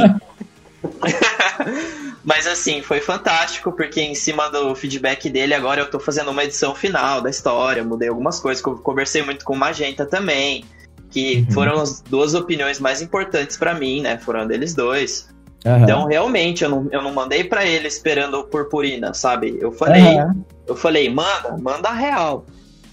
[2.25, 6.45] Mas assim, foi fantástico, porque em cima do feedback dele, agora eu tô fazendo uma
[6.45, 10.64] edição final da história, mudei algumas coisas, co- conversei muito com o Magenta também,
[11.11, 11.55] que Uhum.
[11.55, 14.19] foram as duas opiniões mais importantes pra mim, né?
[14.19, 15.29] Foram deles dois.
[15.64, 15.83] Aham.
[15.83, 19.57] Então, realmente, eu não, eu não mandei pra ele esperando purpurina, sabe?
[19.61, 20.37] Eu falei, Aham.
[20.67, 22.45] eu falei, manda, manda a real.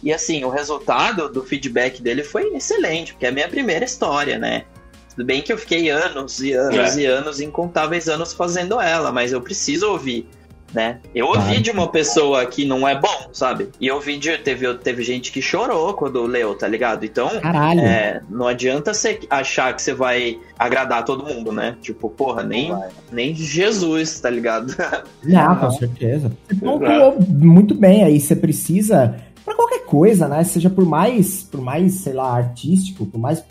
[0.05, 4.37] E assim, o resultado do feedback dele foi excelente, porque é a minha primeira história,
[4.37, 4.63] né?
[5.09, 7.01] Tudo bem que eu fiquei anos e anos É.
[7.01, 10.27] e anos, incontáveis anos fazendo ela, mas eu preciso ouvir,
[10.73, 10.99] né?
[11.15, 11.61] Eu ouvi Claro.
[11.61, 13.69] de uma pessoa que não é bom, sabe?
[13.79, 14.37] E eu ouvi de.
[14.37, 17.05] Teve, teve gente que chorou quando leu, tá ligado?
[17.05, 17.29] Então.
[17.39, 17.79] Caralho.
[17.79, 21.77] É, não adianta você achar que você vai agradar todo mundo, né?
[21.81, 22.75] Tipo, porra, nem,
[23.11, 24.75] nem Jesus, tá ligado?
[25.23, 26.29] Não, com certeza.
[26.47, 28.19] Você pontuou muito bem aí.
[28.19, 30.43] Você precisa, pra qualquer coisa, né?
[30.43, 33.43] Seja por mais, por mais, sei lá, artístico, por mais.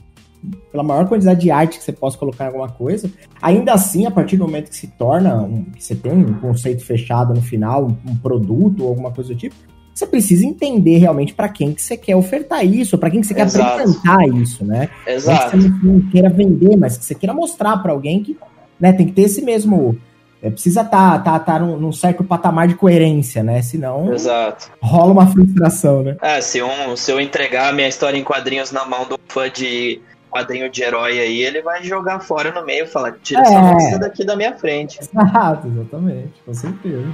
[0.70, 4.10] pela maior quantidade de arte que você possa colocar em alguma coisa, ainda assim, a
[4.10, 7.86] partir do momento que se torna, um, que você tem um conceito fechado no final,
[7.86, 9.54] um, um produto ou alguma coisa do tipo,
[9.94, 13.34] você precisa entender realmente pra quem que você quer ofertar isso, pra quem que você
[13.34, 13.80] quer Exato.
[13.80, 14.88] apresentar isso, né?
[14.90, 15.50] Não que Exato.
[15.56, 18.36] você não, não queira vender, mas que você queira mostrar pra alguém que
[18.80, 19.96] né, tem que ter esse mesmo.
[20.44, 23.62] É, precisa estar tá, tá, tá num, num certo patamar de coerência, né?
[23.62, 24.70] Senão Exato.
[24.82, 26.16] rola uma frustração, né?
[26.20, 29.48] É, se, um, se eu entregar a minha história em quadrinhos na mão do fã
[29.50, 33.54] de quadrinho de herói aí, ele vai jogar fora no meio e falar, tira essa
[33.54, 33.72] É.
[33.72, 34.98] moça daqui da minha frente.
[35.00, 37.08] Exato, exatamente, com certeza.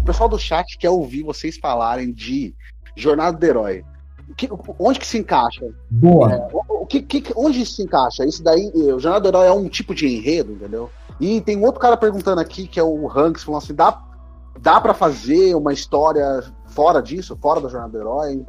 [0.00, 2.52] O pessoal do chat quer ouvir vocês falarem de
[2.96, 3.84] Jornada do Herói.
[4.36, 4.48] Que-
[4.78, 5.64] onde que se encaixa?
[5.90, 6.32] Boa.
[6.32, 6.38] É,
[6.98, 8.24] que, que- onde isso se encaixa?
[8.24, 10.90] Isso daí, eh, o Jornada do Herói é um tipo de enredo, entendeu?
[11.20, 14.00] E tem outro cara perguntando aqui, que é o Hanks, falando assim: dá,
[14.60, 18.44] dá para fazer uma história fora disso, fora da Jornada do Herói?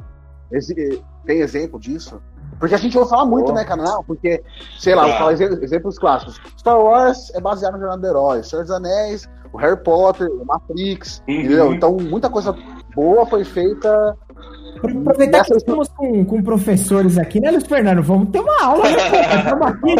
[0.51, 2.21] Exi- tem exemplo disso?
[2.59, 3.53] Porque a gente ouve falar muito, Oh.
[3.55, 4.03] né, canal?
[4.03, 4.43] Porque,
[4.77, 5.17] sei lá, vou Ah.
[5.17, 6.39] falar exe- exemplos clássicos.
[6.57, 10.45] Star Wars é baseado na Jornada do Herói, Senhor dos Anéis, o Harry Potter, o
[10.45, 11.33] Matrix, Uhum.
[11.35, 11.73] entendeu?
[11.73, 12.55] Então, muita coisa
[12.95, 14.17] boa foi feita.
[14.77, 18.01] Aproveitar que Essa- estamos com, com professores aqui, né, Luiz Fernando?
[18.01, 19.37] Vamos ter uma aula, né?
[19.37, 19.95] Estamos aqui.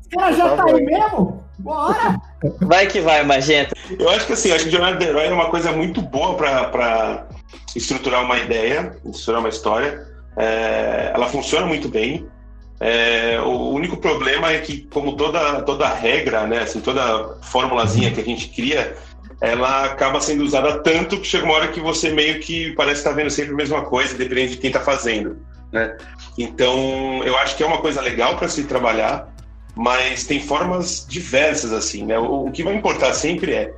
[0.00, 1.42] Os caras já tá aí mesmo?
[1.58, 2.20] Bora!
[2.60, 3.74] Vai que vai, Magenta.
[3.98, 7.26] Eu acho que assim, acho que Jornada do Herói é uma coisa muito boa para
[7.74, 10.06] estruturar uma ideia, estruturar uma história.
[10.36, 12.26] É, ela funciona muito bem.
[12.80, 18.20] É, o único problema é que, como toda, toda regra, né, assim, toda formulazinha que
[18.20, 18.96] a gente cria,
[19.40, 23.12] ela acaba sendo usada tanto que chega uma hora que você meio que parece estar
[23.12, 25.38] vendo sempre a mesma coisa, dependendo de quem está fazendo.
[25.72, 25.96] Né?
[26.38, 29.28] Então, eu acho que é uma coisa legal para se trabalhar,
[29.74, 32.04] mas tem formas diversas assim.
[32.04, 32.18] Né?
[32.18, 33.74] O, o que vai importar sempre é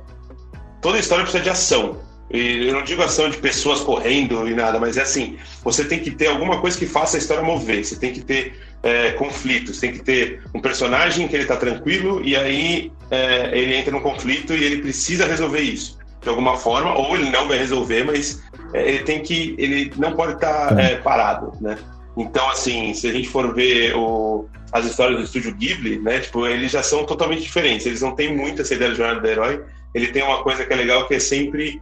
[0.81, 1.99] toda história precisa de ação.
[2.29, 5.99] E eu não digo ação de pessoas correndo e nada, mas é assim: você tem
[5.99, 7.85] que ter alguma coisa que faça a história mover.
[7.85, 12.21] Você tem que ter é, conflitos, tem que ter um personagem que ele está tranquilo
[12.23, 16.93] e aí é, ele entra num conflito e ele precisa resolver isso de alguma forma,
[16.93, 20.81] ou ele não vai resolver, mas é, ele tem que, ele não pode estar tá,
[20.81, 21.77] é, parado, né?
[22.17, 26.47] Então, assim, se a gente for ver o, as histórias do estúdio Ghibli, né, tipo,
[26.47, 27.85] eles já são totalmente diferentes.
[27.85, 29.63] Eles não têm muito essa ideia de jornada do herói.
[29.93, 31.79] Ele tem uma coisa que é legal que é sempre,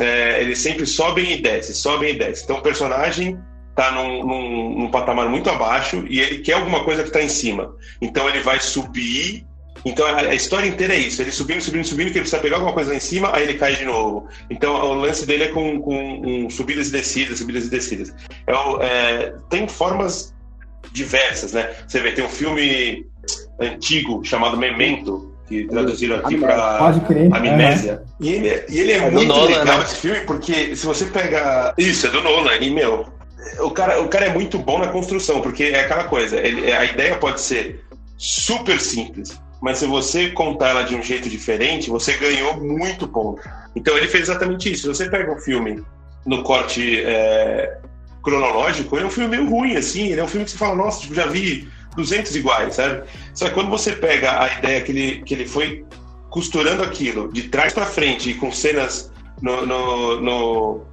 [0.00, 2.44] é, eles sempre sobem e descem, sobem e descem.
[2.44, 3.38] Então, o personagem
[3.76, 7.28] está num, num, num, patamar muito abaixo e ele quer alguma coisa que está em
[7.28, 7.76] cima.
[8.00, 9.44] Então ele vai subir.
[9.84, 12.56] Então a, a, história inteira é isso: ele subindo, subindo, subindo, que ele precisa pegar
[12.56, 14.26] alguma coisa lá em cima, aí ele cai de novo.
[14.48, 18.14] Então o lance dele é com, com um, subidas e descidas, subidas e descidas.
[18.46, 20.34] É, é, tem formas
[20.92, 21.74] diversas, né?
[21.86, 23.06] Você vê, tem um filme
[23.60, 26.78] antigo chamado Memento, que traduziram aqui para
[27.32, 28.02] Amnésia.
[28.20, 29.84] E ele, e ele é, é muito Nolan, legal né?
[29.84, 31.74] esse filme, porque se você pega.
[31.78, 33.06] Isso, é do Nolan, e meu,
[33.60, 36.84] o cara, o cara é muito bom na construção, porque é aquela coisa, ele, a
[36.84, 37.84] ideia pode ser
[38.16, 43.40] super simples, mas se você contar ela de um jeito diferente, você ganhou muito ponto.
[43.74, 44.82] Então ele fez exatamente isso.
[44.82, 45.82] Se você pega um filme
[46.24, 47.78] no corte é,
[48.22, 50.74] cronológico, ele é um filme meio ruim, assim, ele é um filme que você fala,
[50.74, 53.02] nossa, tipo, já vi 200 iguais, sabe?
[53.34, 55.84] Só que quando você pega a ideia que ele, que ele foi
[56.30, 60.86] costurando aquilo de trás para frente e com cenas no, no, no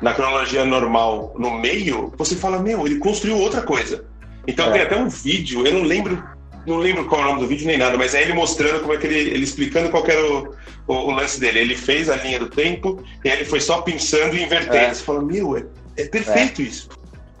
[0.00, 4.04] na cronologia normal no meio, você fala, meu, ele construiu outra coisa.
[4.46, 4.72] Então é.
[4.72, 6.22] tem até um vídeo, eu não lembro,
[6.66, 8.94] não lembro qual é o nome do vídeo nem nada, mas é ele mostrando como
[8.94, 10.54] é que ele, ele explicando qual era o,
[10.86, 11.60] o, o, lance dele.
[11.60, 14.76] Ele fez a linha do tempo e aí ele foi só pensando e invertendo.
[14.76, 14.94] É.
[14.94, 15.64] Você fala, meu, é,
[15.96, 16.64] é perfeito é.
[16.64, 16.88] isso.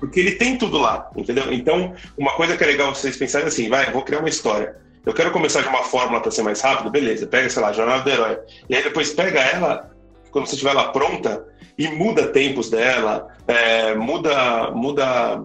[0.00, 1.52] Porque ele tem tudo lá, entendeu?
[1.52, 4.74] Então, uma coisa que é legal vocês pensarem assim, vai, eu vou criar uma história.
[5.04, 8.02] Eu quero começar de uma fórmula para ser mais rápido, beleza, pega, sei lá, Jornada
[8.02, 8.38] do Herói.
[8.68, 9.90] E aí depois pega ela,
[10.30, 11.46] quando você tiver ela pronta,
[11.78, 15.42] e muda tempos dela, é, muda, muda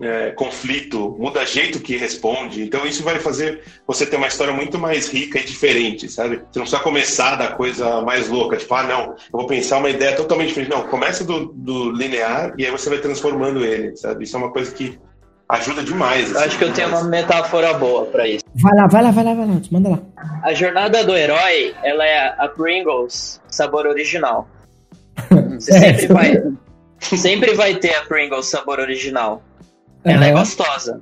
[0.00, 2.62] é, conflito, muda jeito que responde.
[2.62, 6.36] Então isso vai fazer você ter uma história muito mais rica e diferente, sabe?
[6.36, 9.90] Você não precisa começar da coisa mais louca, tipo, ah, não, eu vou pensar uma
[9.90, 10.70] ideia totalmente diferente.
[10.70, 14.24] Não, começa do, do linear e aí você vai transformando ele, sabe?
[14.24, 14.98] Isso é uma coisa que
[15.48, 16.34] ajuda demais.
[16.34, 18.44] Assim, Acho que eu tenho uma metáfora boa para isso.
[18.54, 19.98] Vai lá, vai lá, vai lá, vai lá, manda lá.
[20.42, 24.48] A jornada do herói, ela é a Pringles sabor original.
[25.54, 26.42] Você sempre vai,
[26.98, 29.42] sempre vai ter a Pringles sabor original.
[30.04, 30.24] Ela uhum.
[30.24, 31.00] é gostosa.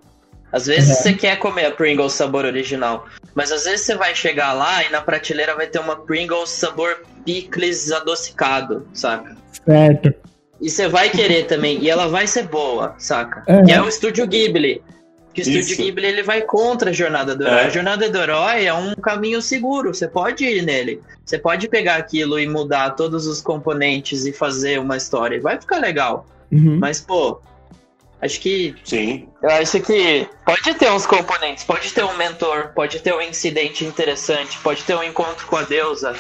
[0.53, 1.03] Às vezes uhum.
[1.03, 4.91] você quer comer a Pringles sabor original, mas às vezes você vai chegar lá e
[4.91, 9.37] na prateleira vai ter uma Pringles sabor picles adocicado, saca?
[9.65, 10.13] Certo.
[10.61, 13.45] E você vai querer também, e ela vai ser boa, saca?
[13.49, 13.65] Uhum.
[13.65, 14.83] Que é o Estúdio Ghibli.
[15.33, 17.61] Que o Estúdio Ghibli ele vai contra a jornada do herói.
[17.61, 17.67] É.
[17.67, 21.01] A jornada do herói é um caminho seguro, você pode ir nele.
[21.25, 25.41] Você pode pegar aquilo e mudar todos os componentes e fazer uma história.
[25.41, 26.27] Vai ficar legal.
[26.51, 26.79] Uhum.
[26.81, 27.41] Mas, pô,
[28.21, 28.75] acho que.
[28.85, 29.29] Sim.
[29.43, 33.85] Eu acho que pode ter uns componentes, pode ter um mentor, pode ter um incidente
[33.85, 36.15] interessante, pode ter um encontro com a deusa,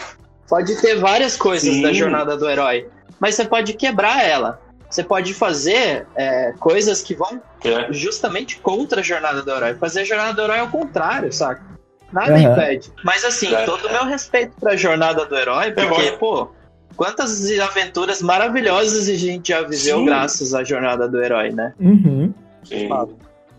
[0.49, 1.83] pode ter várias coisas Sim.
[1.83, 2.89] da jornada do herói.
[3.19, 4.61] Mas você pode quebrar ela.
[4.89, 7.93] Você pode fazer é, coisas que vão é.
[7.93, 9.75] justamente contra a jornada do herói.
[9.75, 11.63] Fazer a jornada do herói ao contrário, saca?
[12.13, 12.53] Nada uhum.
[12.53, 12.91] impede.
[13.05, 13.65] Mas assim, é.
[13.65, 16.51] todo o meu respeito pra jornada do herói, é porque, pô,
[17.01, 20.05] quantas aventuras maravilhosas a gente já viveu Sim.
[20.05, 21.73] graças à jornada do herói, né?
[21.81, 22.35] Uhum.
[22.63, 22.91] Sim.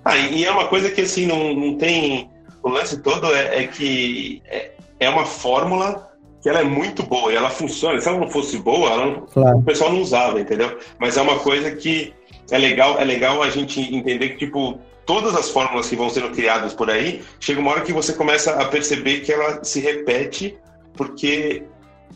[0.05, 2.29] Ah, e é uma coisa que assim, não, não tem.
[2.61, 4.69] O lance todo é, é que é,
[4.99, 7.99] é uma fórmula que ela é muito boa e ela funciona.
[7.99, 9.57] Se ela não fosse boa, não, claro.
[9.57, 10.77] o pessoal não usava, entendeu?
[10.99, 12.13] Mas é uma coisa que
[12.51, 16.29] é legal, é legal a gente entender que, tipo, todas as fórmulas que vão sendo
[16.29, 20.59] criadas por aí, chega uma hora que você começa a perceber que ela se repete,
[20.93, 21.63] porque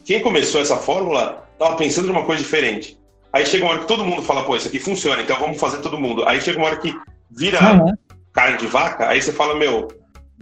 [0.06, 2.98] quem começou essa fórmula estava pensando em uma coisa diferente.
[3.34, 5.80] Aí chega uma hora que todo mundo fala, pô, isso aqui funciona, então vamos fazer
[5.80, 6.24] todo mundo.
[6.26, 6.96] Aí chega uma hora que
[7.30, 7.94] vira uhum.
[8.32, 9.90] carne de vaca, aí você fala, meu,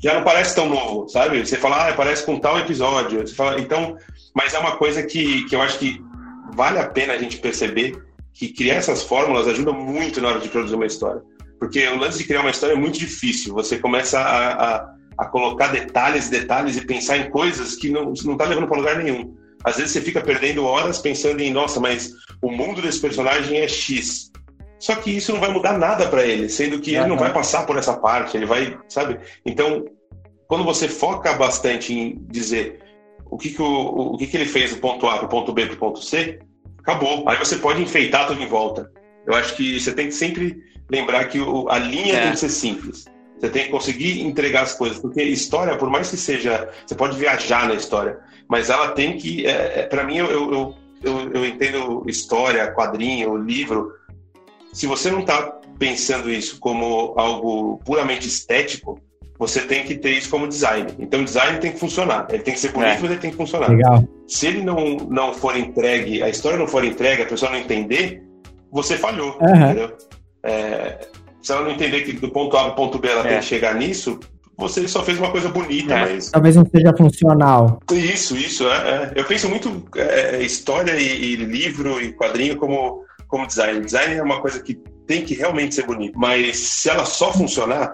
[0.02, 1.44] já não parece tão novo, sabe?
[1.44, 3.26] Você fala, ah, parece com tal episódio.
[3.26, 3.98] Você fala, então,
[4.36, 6.00] mas é uma coisa que, que eu acho que
[6.54, 7.98] vale a pena a gente perceber
[8.34, 11.22] que criar essas fórmulas ajuda muito na hora de produzir uma história.
[11.58, 13.54] Porque o lance de criar uma história é muito difícil.
[13.54, 18.46] Você começa a, a, a colocar detalhes, detalhes e pensar em coisas que não está
[18.46, 19.34] levando para lugar nenhum.
[19.64, 23.68] Às vezes você fica perdendo horas pensando em, nossa, mas o mundo desse personagem é
[23.68, 24.32] X.
[24.80, 27.66] Só que isso não vai mudar nada para ele, sendo que ele não vai passar
[27.66, 29.18] por essa parte, ele vai, sabe?
[29.46, 29.86] Então,
[30.48, 32.80] quando você foca bastante em dizer
[33.26, 35.54] o que, que, o, o que, que ele fez do ponto A para o ponto
[35.54, 36.40] B para o ponto C,
[36.80, 37.28] acabou.
[37.28, 38.92] Aí você pode enfeitar tudo em volta.
[39.26, 40.58] Eu acho que você tem que sempre
[40.92, 42.22] lembrar que o, a linha é.
[42.24, 43.06] tem que ser simples.
[43.44, 47.18] Você tem que conseguir entregar as coisas, porque história, por mais que seja, você pode
[47.18, 48.18] viajar na história,
[48.48, 53.36] mas ela tem que, é, é, para mim, eu, eu, eu, eu, entendo história, quadrinho,
[53.36, 53.92] livro.
[54.72, 58.98] Se você não está pensando isso como algo puramente estético,
[59.38, 60.96] você tem que ter isso como design.
[60.98, 62.28] Então, o design tem que funcionar.
[62.30, 63.02] Ele tem que ser bonito, é.
[63.02, 63.70] mas ele tem que funcionar.
[63.70, 64.08] Legal.
[64.26, 68.24] Se ele não, não for entregue, a história não for entregue, a pessoa não entender,
[68.72, 69.54] você falhou, uhum.
[69.54, 69.98] entendeu?
[70.44, 71.08] É,
[71.44, 73.30] se ela não entender que do ponto A ao ponto B ela é.
[73.30, 74.20] tem que chegar nisso,
[74.58, 76.00] você só fez uma coisa bonita, é.
[76.00, 76.32] mas.
[76.32, 77.80] Talvez não seja funcional.
[77.92, 78.68] Isso, isso.
[78.68, 79.14] É, é.
[79.16, 83.82] Eu penso muito é, história e, e, livro e quadrinho como, como design.
[83.82, 84.76] Design é uma coisa que
[85.06, 86.18] tem que realmente ser bonito.
[86.18, 87.92] Mas se ela só funcionar,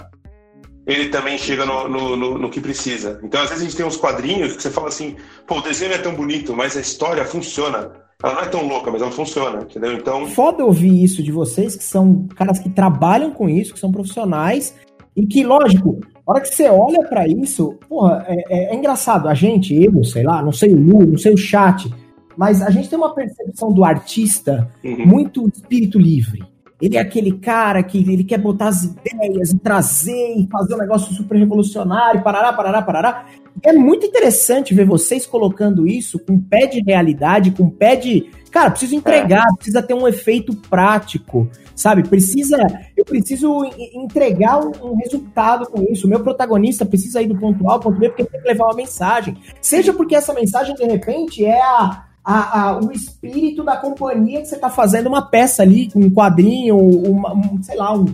[0.85, 3.19] ele também chega no, no, no, no, que precisa.
[3.23, 5.15] Então, às vezes, a gente tem uns quadrinhos que você fala assim,
[5.47, 7.91] pô, o desenho é tão bonito, mas a história funciona.
[8.22, 9.93] Ela não é tão louca, mas ela funciona, entendeu?
[9.93, 10.28] Então.
[10.28, 14.76] Foda ouvir isso de vocês, que são caras que trabalham com isso, que são profissionais,
[15.15, 19.30] e que, lógico, a hora que você olha para isso, porra, é, é, é, engraçado.
[19.30, 21.89] A gente, eu, sei lá, não sei o Lu, não sei o chat,
[22.36, 25.05] mas a gente tem uma percepção do artista uhum.
[25.05, 26.43] muito espírito livre.
[26.82, 30.77] Ele é aquele cara que ele quer botar as ideias e trazer e fazer um
[30.77, 33.25] negócio super revolucionário, parará, parará, parará.
[33.61, 38.30] É muito interessante ver vocês colocando isso com pé de realidade, com pé de.
[38.49, 39.55] Cara, preciso entregar, é.
[39.55, 42.07] precisa ter um efeito prático, sabe?
[42.07, 42.57] Precisa.
[42.95, 46.07] Eu preciso entregar um, resultado com isso.
[46.07, 48.65] O meu protagonista precisa ir do ponto A ao ponto B porque tem que levar
[48.65, 49.36] uma mensagem.
[49.61, 54.45] Seja porque essa mensagem, de repente, é a a, a, o espírito da companhia que
[54.47, 58.05] você está fazendo uma peça ali, um quadrinho, uma, um, sei lá, um,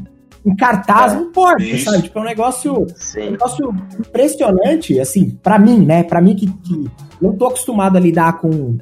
[0.45, 1.91] um cartaz, é, não importa, isso.
[1.91, 2.03] sabe?
[2.03, 6.01] Tipo, é um negócio, um negócio impressionante, assim, para mim, né?
[6.01, 6.89] Para mim que, que
[7.21, 8.77] não tô acostumado a lidar com,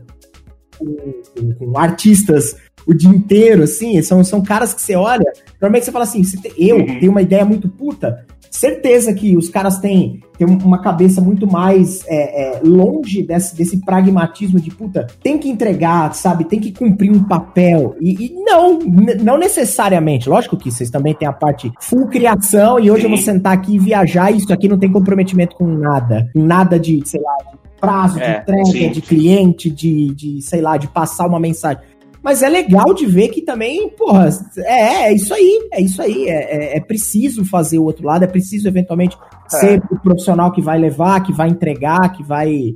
[0.78, 2.56] com, com, artistas
[2.88, 5.32] o dia inteiro, assim, são, são caras que você olha,
[5.62, 7.00] normalmente você fala assim, você tem, eu uhum.
[7.00, 12.06] tenho uma ideia muito puta, certeza que os caras têm, têm uma cabeça muito mais
[12.08, 16.46] é, é, longe desse, desse pragmatismo de puta, tem que entregar, sabe?
[16.46, 17.96] Tem que cumprir um papel.
[18.00, 20.30] E, e não, não necessariamente.
[20.30, 23.08] Lógico que vocês também têm a parte full criação e hoje Sim.
[23.08, 26.30] eu vou sentar aqui e viajar e isso aqui não tem comprometimento com nada.
[26.36, 28.92] Nada de, sei lá, de prazo é, de entrega, sim.
[28.92, 31.84] de cliente, de, de, sei lá, de passar uma mensagem.
[32.24, 36.30] Mas é legal de ver que também, porra, é, é isso aí, é isso aí.
[36.30, 39.18] É, é, é preciso fazer o outro lado, é preciso eventualmente
[39.54, 39.58] é.
[39.58, 42.76] ser o profissional que vai levar, que vai entregar, que vai.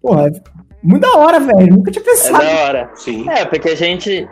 [0.00, 0.32] Porra,
[0.82, 1.76] muito da hora, velho.
[1.76, 2.42] Nunca tinha pensado.
[2.42, 2.90] É da hora.
[2.94, 3.28] Sim.
[3.28, 4.26] É, porque a gente.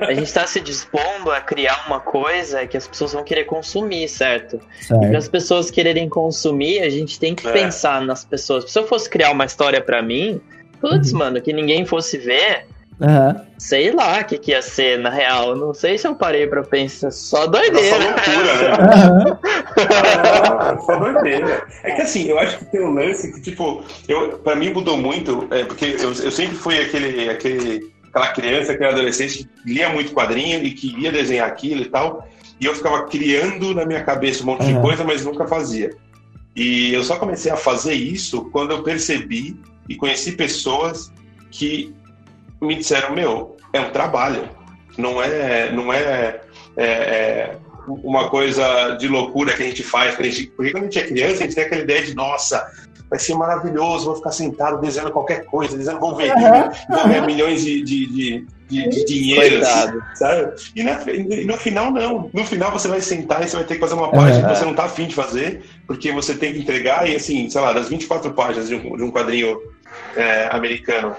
[0.00, 4.08] A gente está se dispondo a criar uma coisa que as pessoas vão querer consumir,
[4.08, 4.60] certo?
[4.80, 5.04] certo.
[5.04, 7.52] E para as pessoas quererem consumir, a gente tem que é.
[7.52, 8.70] pensar nas pessoas.
[8.70, 10.40] Se eu fosse criar uma história para mim,
[10.80, 11.18] putz, uhum.
[11.18, 12.66] mano, que ninguém fosse ver,
[13.00, 13.40] Uhum.
[13.58, 15.56] Sei lá o que, que ia ser, na real.
[15.56, 17.10] Não sei se eu parei pra pensar.
[17.10, 17.88] Só doideira.
[17.88, 19.38] Só loucura, né?
[19.80, 20.56] Uhum.
[20.58, 21.66] ah, só doideira.
[21.82, 24.96] É que assim, eu acho que tem um lance que, tipo, eu, pra mim mudou
[24.96, 29.88] muito, é, porque eu, eu sempre fui aquele, aquele, aquela criança, aquele adolescente que lia
[29.88, 32.28] muito quadrinho e queria desenhar aquilo e tal.
[32.60, 34.74] E eu ficava criando na minha cabeça um monte uhum.
[34.74, 35.90] de coisa, mas nunca fazia.
[36.54, 41.10] E eu só comecei a fazer isso quando eu percebi e conheci pessoas
[41.50, 41.94] que
[42.60, 44.48] me disseram, meu, é um trabalho,
[44.98, 46.40] não é, não é,
[46.76, 47.56] é, é
[47.86, 51.06] uma coisa de loucura que a gente faz, a gente, porque quando a gente é
[51.06, 52.66] criança, a gente tem aquela ideia de, nossa,
[53.10, 56.96] vai ser maravilhoso, vou ficar sentado desenhando qualquer coisa, desenhando, vender, uhum.
[56.96, 59.64] vou ganhar milhões de, de, de, de, de dinheiro,
[60.14, 60.54] sabe?
[60.76, 62.30] E, na, e, no final, não.
[62.32, 64.52] No final, você vai sentar e você vai ter que fazer uma página uhum.
[64.52, 67.60] que você não está afim de fazer, porque você tem que entregar, e assim, sei
[67.60, 69.60] lá, das 24 páginas de um, de um quadrinho
[70.14, 71.16] é, americano,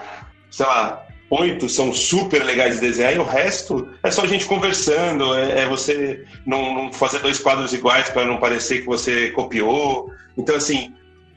[0.50, 4.44] sei lá, oito são super legais de desenhar e o resto é só a gente
[4.44, 9.30] conversando, é, é você não, não, fazer dois quadros iguais para não parecer que você
[9.30, 10.10] copiou.
[10.36, 10.92] Então, assim,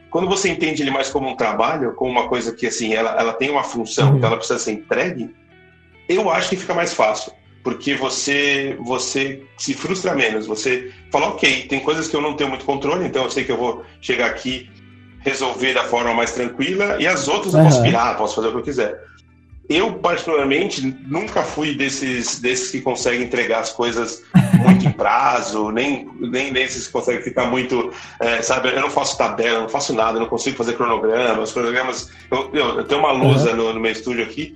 [0.10, 3.34] quando você entende ele mais como um trabalho, como uma coisa que, assim, ela, ela
[3.34, 4.20] tem uma função, uhum.
[4.20, 5.34] que ela precisa ser entregue,
[6.10, 7.32] eu acho que fica mais fácil.
[7.64, 10.46] Porque você, você se frustra menos.
[10.46, 13.52] Você fala, ok, tem coisas que eu não tenho muito controle, então eu sei que
[13.52, 14.70] eu vou chegar aqui
[15.20, 17.62] resolver da forma mais tranquila, e as outras uhum.
[17.62, 19.02] eu posso virar, posso fazer o que eu quiser.
[19.68, 24.24] Eu, particularmente, nunca fui desses, desses que conseguem entregar as coisas
[24.60, 27.92] muito em prazo, nem, nem desses que conseguem ficar muito.
[28.20, 31.42] É, sabe, eu não faço tabela, não faço nada, não consigo fazer cronograma.
[31.42, 32.12] Os cronogramas.
[32.30, 33.58] Eu, eu, eu tenho uma lousa uhum.
[33.58, 34.56] no, no, meu estúdio aqui,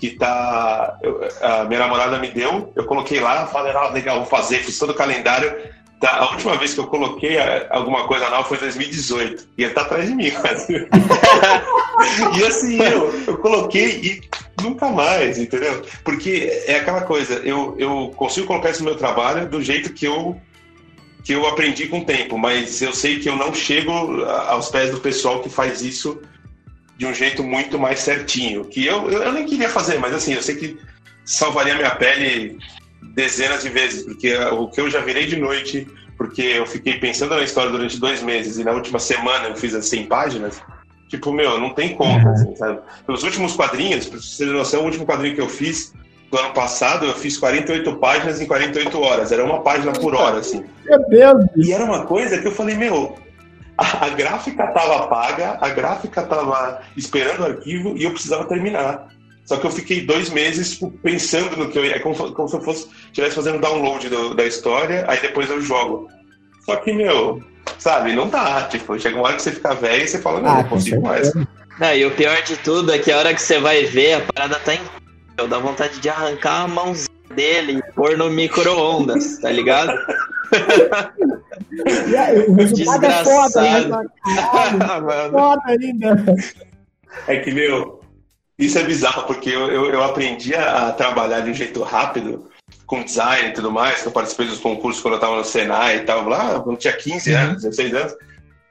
[0.00, 0.98] que tá.
[1.02, 4.78] eu- a minha namorada me deu, eu coloquei lá, falei, ah, legal, vou fazer, fiz
[4.78, 5.54] todo o calendário.
[6.00, 9.48] Tá, a última vez que eu coloquei a- alguma coisa nova foi em 2018.
[9.56, 10.72] E ele tá atrás de mim, quase.
[12.38, 15.82] e assim, eu, eu coloquei e nunca mais, entendeu?
[16.04, 20.06] Porque é aquela coisa, eu, eu consigo colocar isso no meu trabalho do jeito que
[20.06, 20.40] eu
[21.24, 23.90] que eu aprendi com o tempo, mas eu sei que eu não chego
[24.22, 26.22] aos pés do pessoal que faz isso
[26.96, 28.64] de um jeito muito mais certinho.
[28.64, 30.78] Que eu, eu, eu nem queria fazer, mas assim, eu sei que
[31.24, 32.56] salvaria minha pele
[33.14, 37.34] dezenas de vezes, porque o que eu já virei de noite, porque eu fiquei pensando
[37.34, 40.62] na história durante dois meses e na última semana eu fiz as 100 páginas,
[41.08, 42.80] tipo, meu, não tem conta, assim, sabe?
[43.08, 45.92] Os últimos quadrinhos, pra vocês terem noção, o último quadrinho que eu fiz
[46.30, 50.38] do ano passado, eu fiz 48 páginas em 48 horas, era uma página por hora,
[50.38, 50.64] assim.
[50.84, 51.44] Meu Deus!
[51.56, 53.16] E era uma coisa que eu falei, meu,
[53.78, 59.08] a, a gráfica tava paga, a gráfica tava esperando o arquivo e eu precisava terminar.
[59.44, 61.94] Só que eu fiquei dois meses tipo, pensando no que eu ia.
[61.94, 65.60] É como, como se eu fosse estivesse fazendo download do- da história, aí depois eu
[65.60, 66.08] jogo.
[66.64, 67.40] Só que, meu,
[67.78, 68.62] sabe, não dá.
[68.68, 71.02] Tipo, chega uma hora que você fica velho e você fala, não, Ah, não consigo
[71.02, 71.32] mais.
[71.34, 74.20] Não, e o pior de tudo é que a hora que você vai ver, a
[74.32, 75.48] parada tá incrível.
[75.48, 79.92] Dá vontade de arrancar a mãozinha dele e pôr no micro-ondas, tá ligado?
[82.18, 83.80] Aí, o resultado é foda, né?
[83.80, 84.10] Desgraçado.
[84.78, 85.30] Caralho, Mano.
[85.32, 86.24] foda ainda.
[87.26, 88.00] É que, meu,
[88.58, 92.48] isso é bizarro, porque eu, eu, eu aprendi a trabalhar de um jeito rápido,
[92.86, 95.98] com design e tudo mais, que eu participei dos concursos quando eu tava no Senai
[95.98, 97.38] e tal, lá, quando eu tinha 15 Uhum.
[97.38, 98.14] anos, 16 anos,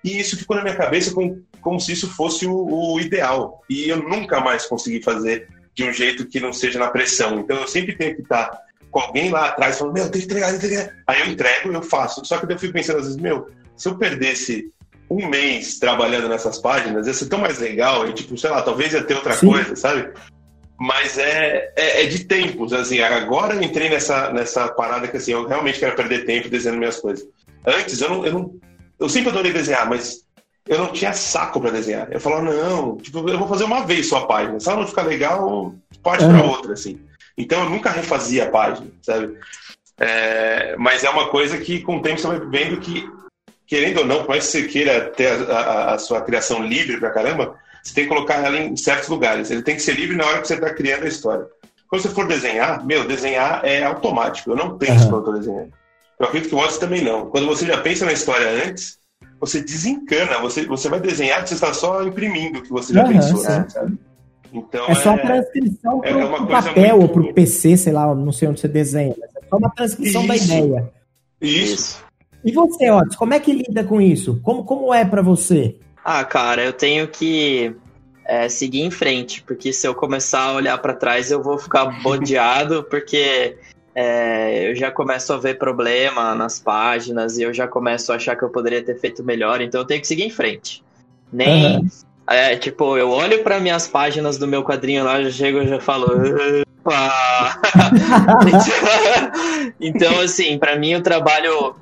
[0.03, 2.53] e isso ficou na minha cabeça como, como se isso fosse o,
[2.93, 3.61] o ideal.
[3.69, 7.39] E eu nunca mais consegui fazer de um jeito que não seja na pressão.
[7.39, 8.49] Então eu sempre tenho que estar
[8.91, 10.93] com alguém lá atrás falando, meu, tem que entregar, tem que entregar.
[11.07, 12.23] Aí eu entrego, eu faço.
[12.23, 14.71] Só que eu fico pensando às vezes, meu, se eu perdesse
[15.09, 18.93] um mês trabalhando nessas páginas, ia ser tão mais legal, e tipo, sei lá, talvez
[18.93, 19.47] ia ter outra Sim.
[19.47, 20.11] coisa, sabe?
[20.77, 25.31] Mas é, é, é de tempos, assim, agora eu entrei nessa, nessa parada que assim,
[25.31, 27.25] eu realmente quero perder tempo desenhando minhas coisas.
[27.65, 28.55] Antes, eu não, eu não.
[28.99, 30.25] Eu sempre adorei desenhar, mas
[30.67, 32.11] eu não tinha saco pra desenhar.
[32.11, 34.59] Eu falava, não, tipo, eu vou fazer uma vez só a página.
[34.59, 35.73] Se ela não ficar legal,
[36.03, 36.49] parte Uhum.
[36.49, 36.99] outra, assim.
[37.37, 39.37] Então eu nunca refazia a página, sabe?
[39.97, 43.09] É, mas é uma coisa que com o tempo você vai vendo que,
[43.65, 46.97] querendo ou não, por mais que você queira ter a, a- a sua criação livre
[46.99, 49.51] pra caramba, você tem que colocar ela em certos lugares.
[49.51, 51.45] Ele tem que ser livre na hora que você está criando a história.
[51.87, 54.49] Quando você for desenhar, meu, desenhar é automático.
[54.49, 55.09] Eu não penso Aham.
[55.09, 55.71] quando eu tô desenhando.
[56.19, 57.27] Eu acredito que o Watts também não.
[57.29, 58.97] Quando você já pensa na história antes,
[59.39, 60.39] você desencana.
[60.39, 63.65] Você, você vai desenhar, você está só imprimindo o que você já Aham, pensou, né,
[63.69, 63.97] sabe?
[64.51, 68.15] Então, É só a transcrição é pro coisa papel muito- ou pro PC, sei lá,
[68.15, 69.13] não sei onde você desenha.
[69.13, 70.45] É só uma transcrição da Isso.
[70.45, 70.91] ideia.
[71.41, 72.03] Isso.
[72.43, 74.39] E você, Otis, como é que lida com isso?
[74.41, 75.75] Como, como é pra você?
[76.07, 77.75] Ah, cara, eu tenho que
[78.25, 81.85] é, seguir em frente, porque se eu começar a olhar pra trás, eu vou ficar
[82.03, 83.57] bodeado, porque
[83.95, 88.35] é, eu já começo a ver problema nas páginas e eu já começo a achar
[88.35, 90.83] que eu poderia ter feito melhor, então eu tenho que seguir em frente.
[91.33, 91.77] Nem.
[91.77, 91.87] Aham.
[92.27, 95.67] É, tipo, eu olho para minhas páginas do meu quadrinho lá, eu já chego e
[95.67, 96.07] já falo.
[96.81, 97.59] "Opa!"
[98.47, 101.75] então, então, assim, para mim o trabalho.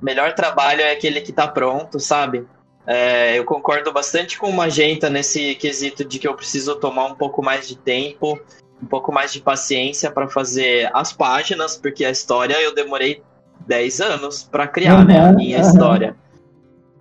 [0.00, 2.46] O melhor trabalho é aquele que tá pronto, sabe?
[2.86, 7.14] É, eu concordo bastante com o Magenta nesse quesito de que eu preciso tomar um
[7.14, 8.40] pouco mais de tempo,
[8.82, 13.22] um pouco mais de paciência para fazer as páginas, porque a história eu demorei
[13.66, 15.20] 10 anos para criar, né?
[15.20, 15.68] A Uhum, minha uhum.
[15.68, 16.16] história.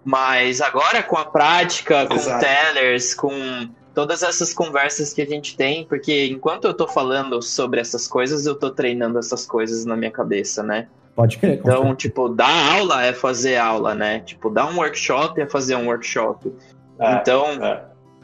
[0.04, 2.46] Mas agora com a prática, com Exato.
[2.46, 7.80] tellers, com todas essas conversas que a gente tem, porque enquanto eu tô falando sobre
[7.80, 10.88] essas coisas, eu tô treinando essas coisas na minha cabeça, né?
[11.16, 11.60] Pode crer.
[11.60, 14.20] Então, tipo, dar aula é fazer aula, né?
[14.22, 16.52] Tipo, dar um workshop é fazer um workshop.
[17.00, 17.82] É, então, é.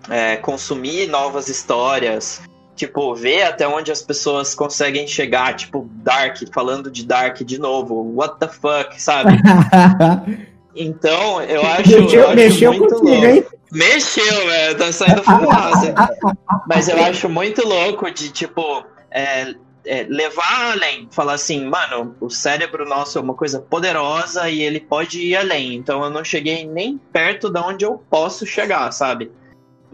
[0.10, 2.42] é, consumir novas histórias,
[2.76, 8.14] tipo, ver até onde as pessoas conseguem chegar, tipo, Dark, falando de Dark de novo,
[8.16, 9.32] what the fuck, sabe?
[9.42, 10.56] certeza.
[10.76, 13.26] Então, eu acho, eu mexeu acho mexeu muito contigo, louco.
[13.28, 13.46] hein?
[13.72, 15.96] Mexeu, velho, tá saindo fumaça.
[16.68, 19.54] Mas eu acho muito louco de, tipo, é,
[19.86, 21.08] é, levar além.
[21.12, 25.76] Falar assim, mano, o cérebro nosso é uma coisa poderosa e ele pode ir além.
[25.76, 29.32] Então eu não cheguei nem perto de onde eu posso chegar, sabe?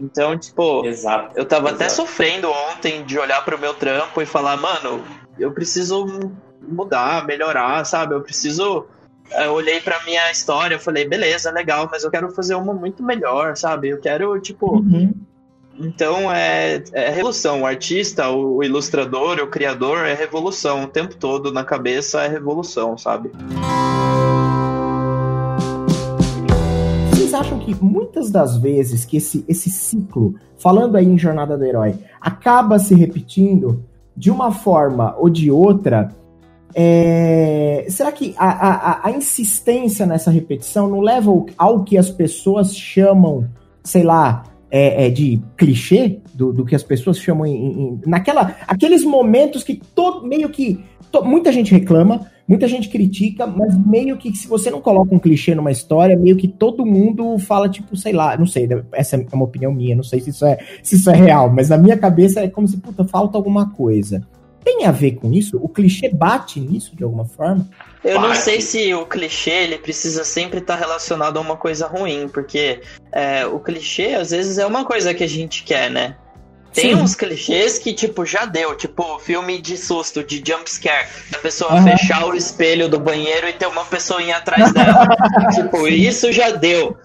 [0.00, 1.38] Então, tipo, Exato.
[1.38, 2.02] eu tava até Exato.
[2.02, 5.04] sofrendo ontem de olhar pro meu trampo e falar, mano,
[5.38, 8.14] eu preciso mudar, melhorar, sabe?
[8.14, 8.86] Eu preciso.
[9.30, 13.02] Eu olhei pra minha história, eu falei, beleza, legal, mas eu quero fazer uma muito
[13.02, 13.88] melhor, sabe?
[13.90, 14.76] Eu quero, tipo.
[14.76, 15.14] Uhum.
[15.82, 17.62] Então é, é revolução.
[17.62, 20.84] O artista, o, o ilustrador, o criador é revolução.
[20.84, 23.30] O tempo todo na cabeça é revolução, sabe?
[27.10, 31.64] Vocês acham que muitas das vezes que esse, esse ciclo, falando aí em Jornada do
[31.64, 33.84] Herói, acaba se repetindo
[34.16, 36.10] de uma forma ou de outra?
[36.74, 42.74] É, será que a, a, a, insistência nessa repetição não leva ao, que as pessoas
[42.74, 43.46] chamam,
[43.84, 46.18] sei lá, é, é de clichê?
[46.32, 50.82] Do, do, que as pessoas chamam em, em, naquela aqueles momentos que todo meio que
[51.10, 55.18] to, muita gente reclama, muita gente critica, mas meio que se você não coloca um
[55.18, 59.26] clichê numa história, meio que todo mundo fala, tipo, sei lá, não sei, essa é
[59.34, 61.98] uma opinião minha, não sei se isso é, se isso é real, mas na minha
[61.98, 64.26] cabeça é como se, puta, falta alguma coisa.
[64.64, 65.58] Tem a ver com isso?
[65.60, 67.68] O clichê bate nisso de alguma forma?
[68.04, 72.28] Eu não sei se o clichê ele precisa sempre estar relacionado a uma coisa ruim,
[72.28, 72.80] porque
[73.12, 76.16] é, o clichê às vezes é uma coisa que a gente quer, né?
[76.72, 77.02] Tem Sim.
[77.02, 78.74] uns clichês que, tipo, já deu.
[78.74, 81.06] Tipo, filme de susto, de jump scare.
[81.34, 81.82] A pessoa uhum.
[81.82, 85.06] fechar o espelho do banheiro e ter uma pessoinha atrás dela.
[85.54, 86.96] tipo, isso já deu.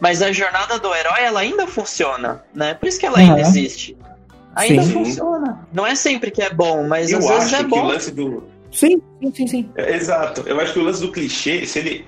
[0.00, 2.74] Mas a jornada do herói, ela ainda funciona, né?
[2.74, 3.40] Por isso que ela ainda uhum.
[3.40, 3.96] existe.
[4.56, 4.92] Ainda sim.
[4.92, 5.66] funciona.
[5.72, 7.84] Não é sempre que é bom, mas Eu às vezes é bom.
[7.84, 8.44] o lance do...
[8.72, 9.70] Sim, sim, sim, sim.
[9.76, 10.42] É, exato.
[10.46, 12.06] Eu acho que o lance do clichê, se ele...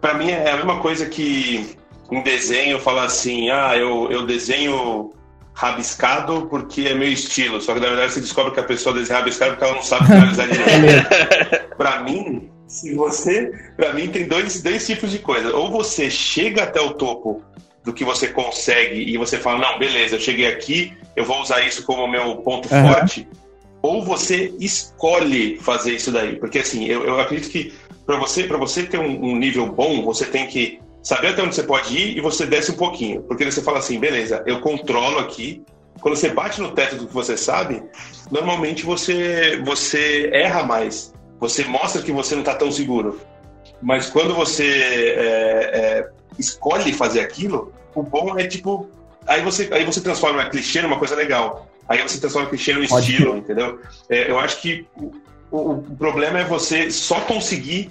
[0.00, 1.76] Pra mim é a mesma coisa que
[2.10, 5.12] um desenho falar assim, ah, eu, eu desenho
[5.54, 7.60] rabiscado porque é meu estilo.
[7.60, 10.06] Só que na verdade você descobre que a pessoa desenha rabiscado porque ela não sabe
[10.06, 11.74] finalizar direito.
[11.76, 13.52] para mim, se você.
[13.76, 15.54] para mim tem dois, dois tipos de coisa.
[15.54, 17.42] Ou você chega até o topo
[17.84, 21.60] do que você consegue e você fala, não, beleza, eu cheguei aqui, eu vou usar
[21.66, 22.88] isso como meu ponto uhum.
[22.88, 23.28] forte.
[23.84, 26.36] Ou você escolhe fazer isso daí.
[26.36, 27.74] Porque assim, eu, eu acredito que
[28.06, 31.64] para você, você ter um, um nível bom, você tem que saber até onde você
[31.64, 33.20] pode ir e você desce um pouquinho.
[33.24, 35.62] Porque você fala assim, beleza, eu controlo aqui.
[36.00, 37.82] Quando você bate no teto do que você sabe,
[38.30, 41.12] normalmente você, você erra mais.
[41.38, 43.20] Você mostra que você não está tão seguro.
[43.82, 46.08] Mas quando você é, é,
[46.38, 48.88] escolhe fazer aquilo, o bom é tipo.
[49.26, 51.68] Aí você, aí você transforma clichê numa coisa legal.
[51.88, 53.80] Aí você transforma clichê no estilo, entendeu?
[54.08, 55.12] É, eu acho que o,
[55.50, 57.90] o, problema é você só conseguir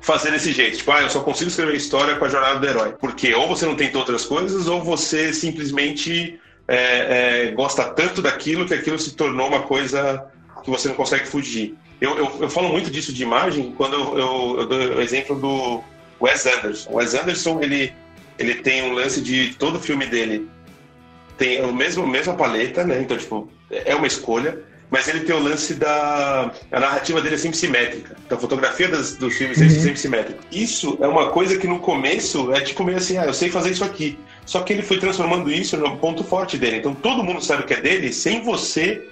[0.00, 0.76] fazer desse jeito.
[0.76, 2.94] Tipo, ah, eu só consigo escrever história com a jornada do herói.
[3.00, 8.66] Porque ou você não tenta outras coisas, ou você simplesmente é, é, gosta tanto daquilo
[8.66, 10.26] que aquilo se tornou uma coisa
[10.62, 11.74] que você não consegue fugir.
[12.00, 15.36] Eu, eu, eu falo muito disso de imagem quando eu, eu, eu, dou o exemplo
[15.36, 15.82] do
[16.20, 16.90] Wes Anderson.
[16.90, 17.92] O Wes Anderson, ele,
[18.38, 20.48] ele tem um lance de todo filme dele
[21.36, 23.00] tem o mesmo mesma paleta, né?
[23.00, 24.62] Então, tipo, é uma escolha
[24.94, 26.52] mas ele tem o lance da.
[26.70, 28.16] A narrativa dele é sempre simétrica.
[28.24, 29.66] Então a fotografia das, dos filmes é uhum.
[29.66, 30.40] é sempre simétrica.
[30.52, 33.70] Isso é uma coisa que no começo é tipo meio assim, ah, eu sei fazer
[33.70, 34.16] isso aqui.
[34.46, 36.76] Só que ele foi transformando isso no ponto forte dele.
[36.76, 39.04] Então todo mundo sabe que é dele sem você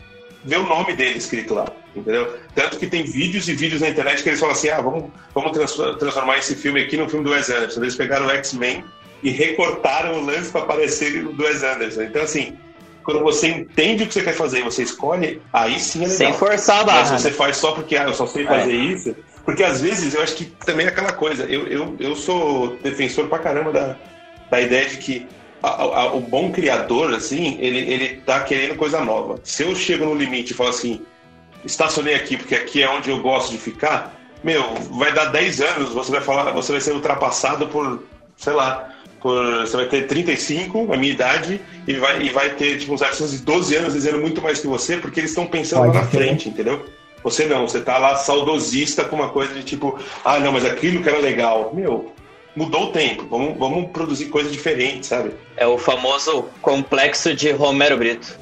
[0.44, 1.66] ver o nome dele escrito lá.
[1.96, 2.32] Entendeu?
[2.54, 5.50] Tanto que tem vídeos e vídeos na internet que eles falam assim: ah, vamos, vamos
[5.98, 7.82] transformar esse filme aqui no filme do Wes Anderson.
[7.82, 8.84] Eles pegaram o X-Men
[9.22, 12.02] e recortaram o lance para parecer do Wes Anderson.
[12.02, 12.56] Então, assim,
[13.04, 16.16] quando você entende o que você quer fazer e você escolhe, aí sim é legal.
[16.16, 16.98] Sem forçar a barra.
[17.00, 18.76] Mas se você faz só porque ah, eu só sei fazer é.
[18.76, 19.16] isso.
[19.44, 21.44] Porque às vezes eu acho que também é aquela coisa.
[21.44, 23.96] Eu, eu, eu sou defensor pra caramba da,
[24.50, 25.26] da ideia de que
[25.62, 29.40] a, a, o bom criador, assim, ele, ele tá querendo coisa nova.
[29.42, 31.00] Se eu chego no limite e falo assim,
[31.64, 35.92] estacionei aqui porque aqui é onde eu gosto de ficar, meu, vai dar 10 anos,
[35.92, 38.02] você vai falar, você vai ser ultrapassado por,
[38.36, 38.92] sei lá,
[39.22, 43.02] por, você vai ter 35, a minha idade, e vai, e vai ter tipo, uns
[43.02, 46.02] artistas de 12 anos dizendo muito mais que você, porque eles estão pensando Pode lá
[46.02, 46.16] na ter.
[46.18, 46.84] frente, entendeu?
[47.22, 51.02] Você não, você tá lá saudosista com uma coisa de tipo, ah, não, mas aquilo
[51.02, 51.70] que era legal.
[51.72, 52.12] Meu,
[52.56, 55.32] mudou o tempo, vamos, vamos produzir coisas diferentes, sabe?
[55.56, 58.36] É o famoso complexo de Romero Brito.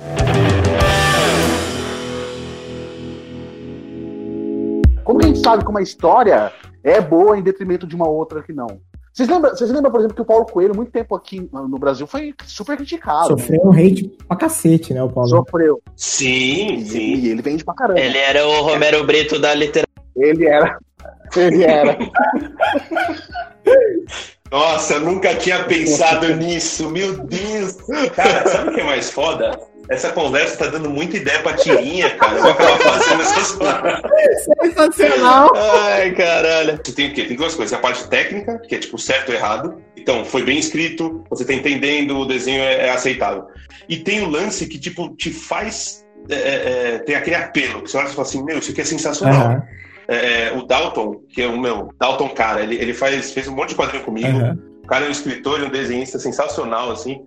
[5.05, 6.53] Como a gente sabe que uma história
[6.83, 8.81] é boa em detrimento de uma outra que não?
[9.21, 12.07] Vocês lembram, vocês lembram, por exemplo, que o Paulo Coelho, muito tempo aqui no Brasil,
[12.07, 13.27] foi super criticado.
[13.27, 15.29] Sofreu um hate pra cacete, né, o Paulo?
[15.29, 15.83] Sofreu.
[15.95, 17.17] Sim, sim.
[17.17, 18.01] E ele vende pra caramba.
[18.01, 19.91] Ele era o Romero Brito da literatura.
[20.17, 20.79] Ele era.
[21.37, 21.99] Ele era.
[24.51, 27.77] Nossa, eu nunca tinha pensado nisso, meu Deus!
[28.17, 29.61] Cara, sabe o que é mais foda?
[29.91, 32.37] Essa conversa tá dando muita ideia pra tirinha, cara.
[32.37, 33.59] Eu vou acabar fazendo essas.
[34.63, 35.51] Sensacional!
[35.57, 36.79] Ai, caralho.
[36.79, 37.25] Tem o quê?
[37.25, 37.77] Tem duas coisas.
[37.77, 39.83] A parte técnica, que é tipo certo ou errado.
[39.97, 43.49] Então, foi bem escrito, você tá entendendo, o desenho é, é aceitável.
[43.89, 46.07] E tem o lance que, tipo, te faz.
[46.29, 48.83] É, é, é tem aquele apelo, que você olha e fala assim: meu, isso aqui
[48.83, 49.55] é sensacional.
[49.55, 49.63] Uhum.
[50.07, 53.71] É, o Dalton, que é o meu, Dalton cara, ele, ele faz, fez um monte
[53.71, 54.39] de quadrinho comigo.
[54.39, 54.57] Uhum.
[54.85, 57.25] O cara é um escritor e um desenhista sensacional, assim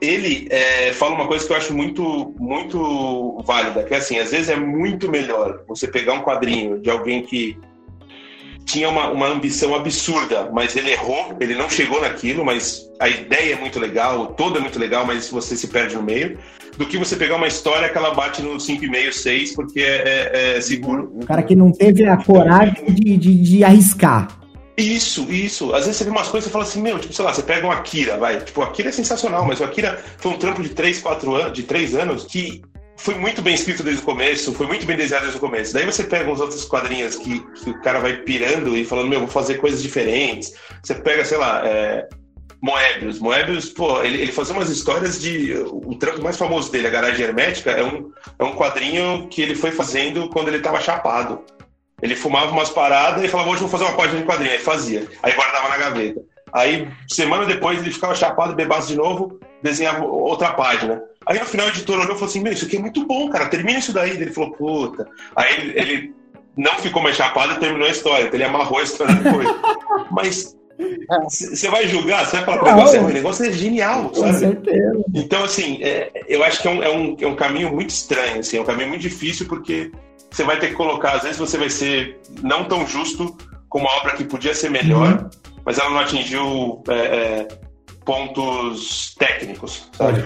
[0.00, 4.30] ele é, fala uma coisa que eu acho muito, muito válida, que é assim, às
[4.30, 7.58] vezes é muito melhor você pegar um quadrinho de alguém que
[8.64, 13.54] tinha uma, uma ambição absurda, mas ele errou, ele não chegou naquilo, mas a ideia
[13.54, 16.36] é muito legal, o todo é muito legal, mas você se perde no meio,
[16.76, 20.56] do que você pegar uma história que ela bate no 5,5, 6, porque é, é,
[20.56, 21.12] é seguro.
[21.14, 24.28] O cara que não teve a coragem de, de, de arriscar.
[24.76, 25.74] Isso, isso.
[25.74, 27.66] Às vezes você vê umas coisas e fala assim, meu, tipo, sei lá, você pega
[27.66, 28.40] um Akira, vai.
[28.40, 31.52] Tipo, o Akira é sensacional, mas o Akira foi um trampo de 3, 4 anos,
[31.54, 32.62] de 3 anos, que
[32.96, 35.72] foi muito bem escrito desde o começo, foi muito bem desenhado desde o começo.
[35.72, 39.20] Daí você pega uns outros quadrinhos que, que o cara vai pirando e falando, meu,
[39.20, 40.52] vou fazer coisas diferentes.
[40.82, 42.06] Você pega, sei lá, é,
[42.60, 43.18] Moebius.
[43.18, 45.54] Moebius, pô, ele, ele fazia umas histórias de.
[45.54, 49.54] O trampo mais famoso dele, a Garagem Hermética, é um, é um quadrinho que ele
[49.54, 51.44] foi fazendo quando ele tava chapado.
[52.02, 54.52] Ele fumava umas paradas e falava, hoje vou fazer uma página de quadrinho.
[54.52, 55.06] Aí fazia.
[55.22, 56.22] Aí guardava na gaveta.
[56.52, 61.02] Aí, semana depois, ele ficava chapado, bebaço de novo, desenhava outra página.
[61.26, 63.28] Aí no final o editor olhou e falou assim: Meu, isso aqui é muito bom,
[63.28, 64.10] cara, termina isso daí.
[64.10, 65.08] Ele falou: Puta.
[65.34, 66.14] Aí ele,
[66.56, 69.48] não ficou mais chapado e terminou a história, então ele amarrou a história depois.
[70.10, 70.56] Mas
[71.28, 74.32] você vai julgar, você vai falar, o negócio, o negócio é genial, sabe?
[74.32, 75.04] Com certeza.
[75.14, 78.40] Então, assim, é, eu acho que é um, é, um, é um caminho muito estranho,
[78.40, 79.90] assim, é um caminho muito difícil, porque
[80.36, 83.34] você vai ter que colocar, às vezes você vai ser não tão justo
[83.70, 85.30] com uma obra que podia ser melhor, uhum.
[85.64, 87.48] mas ela não atingiu é, é
[88.04, 90.22] pontos técnicos, sabe?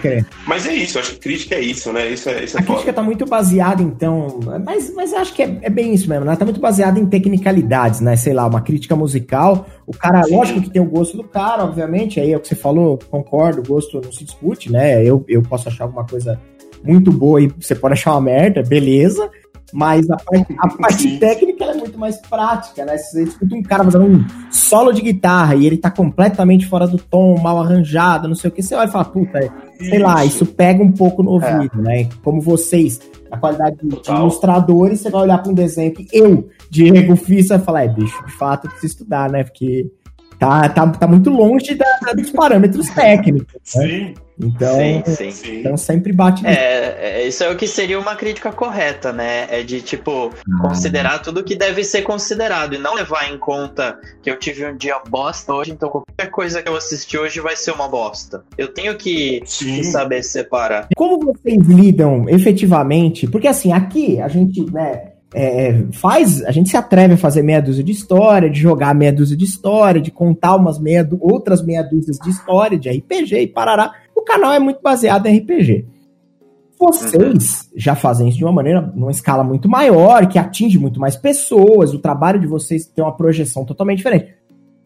[0.47, 2.11] Mas é isso, acho que crítica é isso, né?
[2.11, 4.41] Isso é, isso é a crítica tá muito baseada, então.
[4.67, 6.37] Mas, mas acho que é, é, bem isso mesmo, né?
[6.37, 8.17] Tá muito baseada em tecnicalidades, né?
[8.17, 9.67] Sei lá, uma crítica musical.
[9.87, 10.37] O cara, Sim.
[10.37, 13.61] lógico que tem o gosto do cara, obviamente, aí é o que você falou, concordo,
[13.61, 15.03] o gosto não se discute, né?
[15.03, 16.39] Eu, eu posso achar alguma coisa
[16.85, 19.31] muito boa e você pode achar uma merda, beleza.
[19.73, 22.97] Mas a parte, a parte técnica é muito mais prática, né?
[22.99, 26.87] Se você escuta um cara fazendo um solo de guitarra e ele tá completamente fora
[26.87, 29.99] do tom, mal arranjado, não sei o que, você olha e fala, puta, é, sei
[29.99, 31.33] lá, isso pega um pouco no é.
[31.35, 31.83] ouvido, é.
[31.83, 32.09] né?
[32.23, 33.01] Como vocês,
[33.31, 37.47] a qualidade de, de ilustradores, você vai olhar para um desenho que eu, Diego, fiz,
[37.47, 39.45] você vai falar, é, bicho, de fato, eu preciso estudar, né?
[39.45, 39.91] Porque
[40.41, 43.55] tá, tá, tá muito longe da, dos parâmetros técnicos.
[43.77, 43.87] Né?
[43.87, 44.15] Sim.
[44.43, 45.61] Então, sim, sim.
[45.61, 46.47] então sempre bate.
[46.47, 49.47] É, é, isso é o que seria uma crítica correta, né?
[49.51, 50.63] É de tipo ah.
[50.63, 54.75] considerar tudo que deve ser considerado e não levar em conta que eu tive um
[54.75, 58.43] dia bosta hoje, então qualquer coisa que eu assisti hoje vai ser uma bosta.
[58.57, 60.89] Eu tenho que, que saber separar.
[60.97, 63.27] Como vocês lidam efetivamente?
[63.27, 65.20] Porque assim, aqui a gente, né?
[65.33, 68.95] É, é, faz, a gente se atreve a fazer meia dúzia de história, de jogar
[68.95, 73.37] meia dúzia de história, de contar umas meia, outras meia dúzias de história, de RPG
[73.37, 73.93] e parará.
[74.15, 75.87] O canal é muito baseado em RPG.
[76.79, 81.15] Vocês já fazem isso de uma maneira, numa escala muito maior, que atinge muito mais
[81.15, 84.35] pessoas, o trabalho de vocês tem uma projeção totalmente diferente.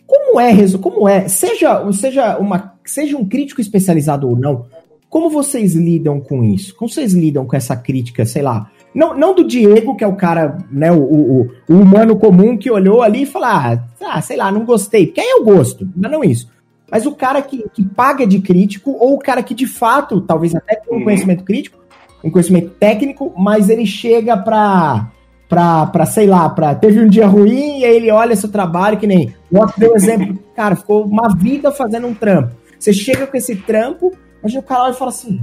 [0.04, 4.66] Como é, como é, seja, seja, uma, seja um crítico especializado ou não,
[5.08, 6.74] como vocês lidam com isso?
[6.74, 10.14] Como vocês lidam com essa crítica, sei lá, não, não do Diego, que é o
[10.14, 14.36] cara, né, o, o, o humano comum que olhou ali e falou, ah, ah, sei
[14.36, 15.06] lá, não gostei.
[15.06, 16.48] Porque aí eu gosto, não, não isso.
[16.90, 20.54] Mas o cara que, que paga de crítico, ou o cara que de fato, talvez
[20.54, 21.04] até tenha um uhum.
[21.04, 21.78] conhecimento crítico,
[22.22, 25.10] um conhecimento técnico, mas ele chega pra,
[25.48, 28.96] pra, pra sei lá, pra, teve um dia ruim e aí ele olha seu trabalho,
[28.96, 32.54] que nem, o outro deu exemplo, cara, ficou uma vida fazendo um trampo.
[32.78, 35.42] Você chega com esse trampo, mas o cara olha e fala assim,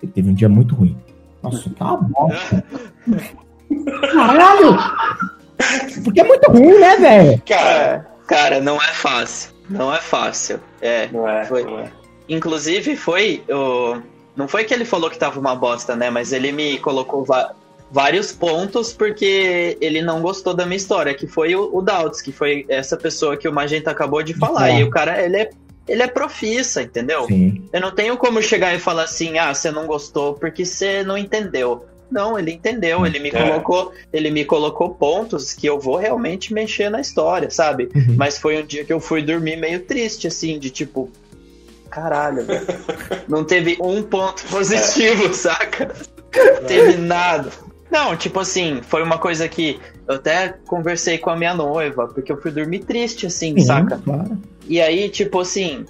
[0.00, 0.96] ele teve um dia muito ruim.
[1.42, 2.64] Nossa, tá uma bosta.
[4.12, 4.78] Caralho!
[6.04, 7.42] Porque é muito ruim, né, velho?
[7.46, 9.52] Cara, cara, não é fácil.
[9.68, 10.60] Não é fácil.
[10.80, 11.08] É.
[11.08, 11.64] Não é, foi.
[11.64, 11.90] Não é.
[12.28, 13.42] Inclusive, foi.
[13.48, 14.00] O...
[14.36, 16.10] Não foi que ele falou que tava uma bosta, né?
[16.10, 17.26] Mas ele me colocou
[17.90, 22.32] vários pontos porque ele não gostou da minha história, que foi o, o Dauts, que
[22.32, 24.70] foi essa pessoa que o Magenta acabou de falar.
[24.70, 24.80] É.
[24.80, 25.50] E o cara, ele é
[25.86, 27.26] ele é profissa, entendeu?
[27.26, 27.68] Sim.
[27.72, 31.18] Eu não tenho como chegar e falar assim, ah, você não gostou porque você não
[31.18, 31.86] entendeu.
[32.10, 33.32] Não, ele entendeu, ele me é.
[33.32, 37.88] colocou, ele me colocou pontos que eu vou realmente mexer na história, sabe?
[37.94, 38.16] Uhum.
[38.18, 41.10] Mas foi um dia que eu fui dormir meio triste, assim, de tipo,
[41.90, 42.66] caralho, velho.
[43.26, 45.32] não teve um ponto positivo, é.
[45.32, 45.94] saca?
[46.34, 47.50] Não teve nada.
[47.90, 52.30] Não, tipo assim, foi uma coisa que eu até conversei com a minha noiva, porque
[52.30, 53.98] eu fui dormir triste, assim, Sim, saca?
[53.98, 54.38] Claro.
[54.68, 55.84] E aí, tipo assim,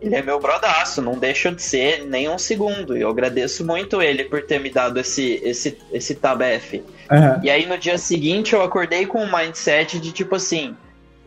[0.00, 2.96] ele é meu brodaço, não deixa de ser nem um segundo.
[2.96, 6.74] E eu agradeço muito ele por ter me dado esse, esse, esse tabef.
[7.10, 7.40] Uhum.
[7.42, 10.76] E aí no dia seguinte eu acordei com um mindset de tipo assim,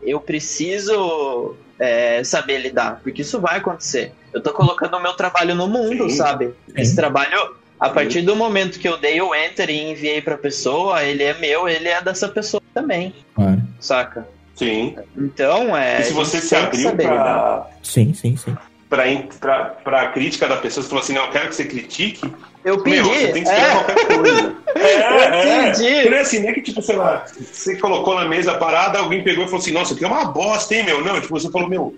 [0.02, 4.12] eu preciso é, saber lidar, porque isso vai acontecer.
[4.32, 6.16] Eu tô colocando o meu trabalho no mundo, Sim.
[6.16, 6.54] sabe?
[6.68, 6.74] Sim.
[6.76, 11.02] Esse trabalho, a partir do momento que eu dei o enter e enviei pra pessoa,
[11.02, 13.14] ele é meu, ele é dessa pessoa também.
[13.34, 13.60] Claro.
[13.80, 14.28] Saca?
[14.60, 14.94] Sim.
[15.16, 16.02] Então, é.
[16.02, 17.66] E se você se abriu para.
[17.82, 18.54] Sim, sim, sim.
[18.90, 22.30] Para a crítica da pessoa, você falou assim: não, eu quero que você critique.
[22.62, 22.96] Eu pedi.
[22.96, 23.84] Meu, você tem que esperar é.
[23.84, 24.56] qualquer coisa.
[24.74, 26.10] É, eu é, Entendi.
[26.10, 28.98] Não é assim, não é que, tipo, sei lá, você colocou na mesa a parada,
[28.98, 31.02] alguém pegou e falou assim, nossa, que é uma bosta, hein, meu?
[31.02, 31.96] Não, tipo, você falou, meu,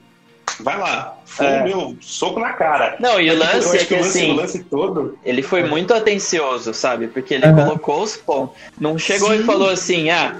[0.60, 1.18] vai lá.
[1.24, 1.64] Foi, É.
[1.64, 2.94] meu, soco na cara.
[3.00, 5.18] Não, e o eu lance acho é que o lance, assim, o lance todo.
[5.24, 7.08] ele foi muito atencioso, sabe?
[7.08, 7.64] Porque ele Aham.
[7.64, 8.54] colocou os pontos.
[8.78, 9.44] Não chegou e Sim.
[9.44, 10.36] falou assim, ah,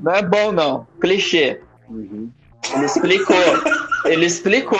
[0.00, 1.60] não é bom não, clichê.
[1.88, 2.28] Uhum.
[2.74, 3.36] Ele explicou.
[4.04, 4.78] ele explicou.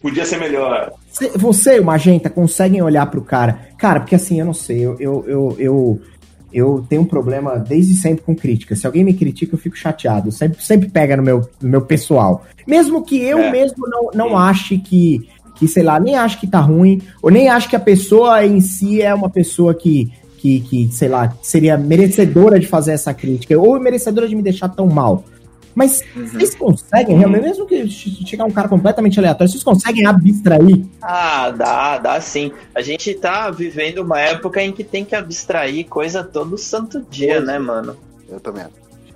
[0.00, 0.92] Podia ser melhor.
[1.10, 3.68] Cê- Você e o Magenta conseguem olhar pro cara.
[3.78, 6.00] Cara, porque assim, eu não sei, eu, eu, eu, eu,
[6.52, 8.76] eu tenho um problema desde sempre com crítica.
[8.76, 10.30] Se alguém me critica, eu fico chateado.
[10.30, 12.44] Sempre, sempre pega no meu, no meu pessoal.
[12.66, 13.50] Mesmo que eu É.
[13.50, 17.48] mesmo não, não ache que, que, sei lá, nem acho que tá ruim, ou nem
[17.48, 21.76] acho que a pessoa em si é uma pessoa que, que, que sei lá, seria
[21.76, 25.24] merecedora de fazer essa crítica, ou merecedora de me deixar tão mal.
[25.74, 27.88] Mas vocês conseguem, realmente, mesmo que
[28.26, 32.50] chegar um cara completamente aleatório, vocês conseguem abstrair Ah, dá, dá sim.
[32.74, 37.34] A gente tá vivendo uma época em que tem que abstrair coisa todo santo dia,
[37.34, 37.58] Pois né, é.
[37.60, 37.96] mano?
[38.28, 38.64] Eu também.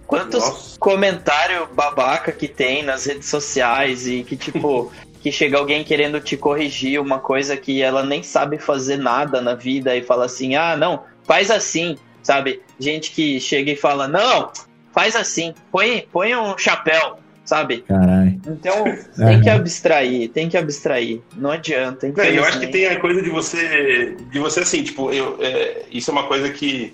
[0.07, 0.79] Quantos Nossa.
[0.79, 4.93] comentários babaca que tem nas redes sociais e que, tipo,
[5.23, 9.55] que chega alguém querendo te corrigir uma coisa que ela nem sabe fazer nada na
[9.55, 12.61] vida e fala assim, ah, não, faz assim, sabe?
[12.79, 14.51] Gente que chega e fala, não,
[14.93, 17.83] faz assim, põe, põe um chapéu, sabe?
[17.83, 18.41] Caralho.
[18.45, 18.85] Então,
[19.17, 21.21] tem que abstrair, tem que abstrair.
[21.37, 22.09] Não adianta.
[22.09, 25.85] Não, eu acho que tem a coisa de você, de você assim, tipo, eu, é,
[25.93, 26.93] isso é uma coisa que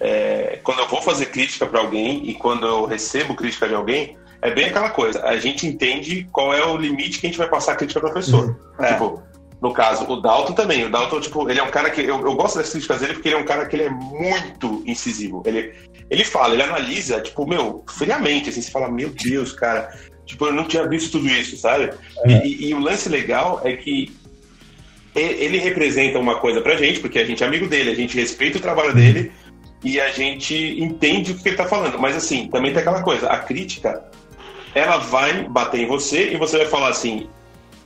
[0.00, 4.16] é, quando eu vou fazer crítica para alguém e quando eu recebo crítica de alguém,
[4.44, 5.24] é bem aquela coisa.
[5.24, 8.10] A gente entende qual é o limite que a gente vai passar a crítica para
[8.10, 8.56] a pessoa.
[8.78, 8.92] É.
[8.92, 9.22] Tipo,
[9.60, 10.84] no caso, o Dalton também.
[10.84, 12.00] O Dalton, tipo, ele é um cara que.
[12.02, 14.82] Eu, eu gosto das críticas dele porque ele é um cara que ele é muito
[14.86, 15.42] incisivo.
[15.46, 15.72] Ele,
[16.10, 19.90] ele fala, ele analisa, tipo, meu, friamente, assim, você fala, meu Deus, cara.
[20.26, 21.90] Tipo, eu não tinha visto tudo isso, sabe?
[22.26, 24.10] E, e- e o lance legal é que
[25.14, 28.58] ele representa uma coisa pra gente, porque a gente é amigo dele, a gente respeita
[28.58, 29.30] o trabalho dele
[29.82, 31.98] e a gente entende o que ele tá falando.
[31.98, 34.02] Mas assim, também tem aquela coisa, a crítica,
[34.74, 37.28] ela vai bater em você e você vai falar assim,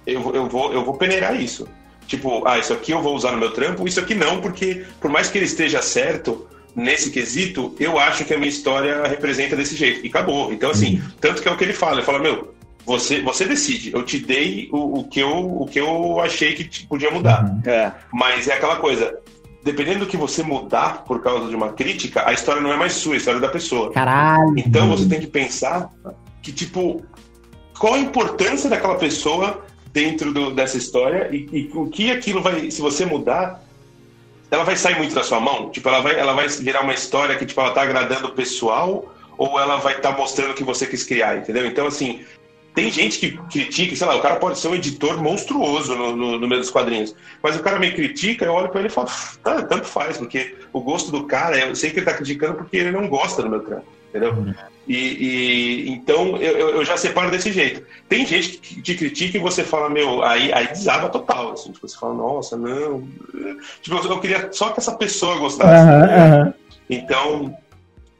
[0.07, 1.69] eu, vou- eu, vou, eu vou peneirar isso.
[2.07, 5.11] Tipo, ah, isso aqui eu vou usar no meu trampo, isso aqui não, porque por
[5.11, 9.77] mais que ele esteja certo nesse quesito, eu acho que a minha história representa desse
[9.77, 10.05] jeito.
[10.07, 10.53] E acabou.
[10.53, 12.55] Então, assim, tanto que é o que ele fala, ele fala, meu,
[12.87, 16.65] você, você decide, eu te dei o, o, que, eu, o que eu achei que
[16.65, 17.55] te- podia mudar.
[17.67, 17.93] É.
[18.11, 19.19] Mas é aquela coisa,
[19.63, 22.95] dependendo do que você mudar por causa de uma crítica, a história não é mais
[22.95, 23.93] sua, a história é da pessoa.
[23.93, 24.55] Caralho.
[24.57, 25.91] Então você tem que pensar
[26.43, 27.05] que, tipo,
[27.79, 32.71] qual a importância daquela pessoa dentro do- dessa história e, e o que aquilo vai,
[32.71, 33.63] se você mudar,
[34.51, 35.71] ela vai sair muito da sua mão?
[35.71, 39.15] Tipo, ela vai, ela vai virar uma história que, tipo, ela tá agradando o pessoal
[39.37, 41.65] ou ela vai estar mostrando o que você quis criar, entendeu?
[41.67, 42.25] Então, assim,
[42.75, 46.39] tem gente que critica, sei lá, o cara pode ser um editor monstruoso no, no,
[46.39, 49.09] no meio dos quadrinhos, mas o cara me critica, eu olho pra ele e falo,
[49.43, 52.77] tá, tanto faz, porque o gosto do cara, eu sei que ele tá criticando porque
[52.77, 54.55] ele não gosta do meu trampo, entendeu?
[54.87, 57.85] E, e- então eu, eu- já separo desse jeito.
[58.09, 61.87] Tem gente que te critica e você fala, meu, aí, aí desaba total, assim, tipo,
[61.87, 63.07] você fala, nossa, não.
[63.83, 65.87] Tipo, eu, queria só que essa pessoa gostasse.
[65.87, 66.55] Aham, aham.
[66.89, 67.55] Então,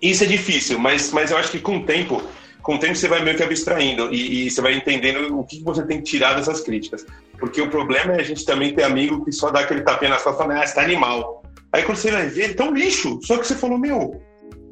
[0.01, 2.23] isso é difícil, mas, mas eu acho que com o tempo,
[2.63, 5.63] com o tempo você vai meio que abstraindo e, e você vai entendendo o que
[5.63, 7.07] você tem que tirar dessas críticas.
[7.39, 10.23] Porque o problema é a gente também ter amigo que só dá aquele tapinha nas
[10.23, 11.43] costas e fala, ah, você tá animal.
[11.73, 13.21] Aí quando você vai ver, ele tá um lixo.
[13.23, 14.21] Só que você falou, meu,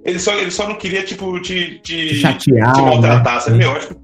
[0.06, 3.34] ele só, ele só não queria, tipo, te, te, Te chatear, te maltratar.
[3.34, 3.40] né?
[3.40, 3.64] Sabe?
[3.64, 3.96] Eu acho que.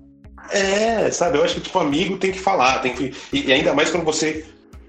[0.50, 1.38] É, sabe?
[1.38, 3.12] Eu acho que, tipo, amigo tem que falar, tem que.
[3.32, 4.44] E, e ainda mais quando você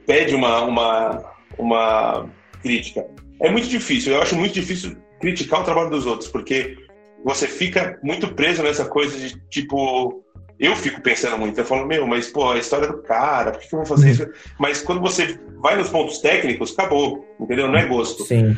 [0.07, 1.23] pede uma, uma,
[1.57, 2.25] uma
[2.61, 3.05] crítica.
[3.39, 6.75] É muito difícil, eu acho muito difícil criticar o trabalho dos outros, porque
[7.23, 10.21] você fica muito preso nessa coisa de, tipo.
[10.59, 13.67] Eu fico pensando muito, eu falo, meu, mas, pô, a história do cara, por que,
[13.67, 14.27] que eu vou fazer isso?
[14.57, 17.67] Mas quando você vai nos pontos técnicos, acabou, entendeu?
[17.67, 18.23] Não é gosto.
[18.23, 18.55] Sim.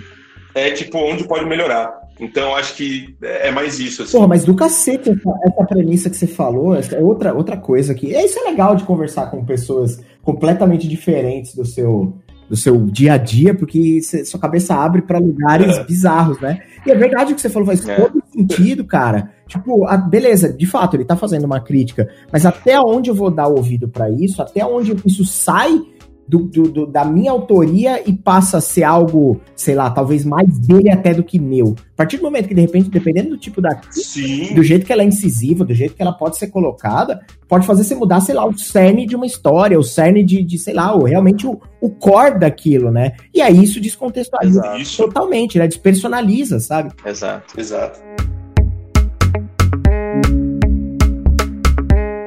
[0.53, 2.04] É, tipo, onde pode melhorar.
[2.19, 4.13] Então, acho que é mais isso, assim.
[4.13, 7.93] Porra, mas do cacete essa, essa premissa que você falou, essa é outra, outra coisa
[7.93, 8.15] que.
[8.15, 12.13] É, isso é legal de conversar com pessoas completamente diferentes do seu,
[12.49, 15.83] do seu dia a dia, porque cê- sua cabeça abre pra lugares É.
[15.83, 16.59] bizarros, né?
[16.85, 17.95] E é verdade o que você falou, faz É.
[17.95, 19.31] todo sentido, cara.
[19.47, 23.29] Tipo, a- beleza, de fato, ele tá fazendo uma crítica, mas até onde eu vou
[23.29, 25.79] dar ouvido pra isso, até onde isso sai
[26.27, 30.89] do, do- da minha autoria e passa a ser algo, sei lá, talvez mais dele
[30.89, 31.75] até do que meu.
[31.93, 34.53] A partir do momento que, de repente, dependendo do tipo da Sim.
[34.55, 37.83] do jeito que ela é incisiva, do jeito que ela pode ser colocada, pode fazer
[37.83, 40.95] você mudar, sei lá, o cerne de uma história, o cerne de, de sei lá,
[40.95, 43.13] o, realmente o, o core daquilo, né?
[43.33, 44.97] E aí isso descontextualiza Exato.
[45.07, 45.67] Totalmente, né?
[45.67, 46.91] Despersonaliza, sabe?
[47.05, 47.59] Exato.
[47.59, 47.99] Exato.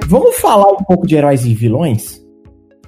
[0.06, 2.26] Vamos falar um pouco de heróis e vilões?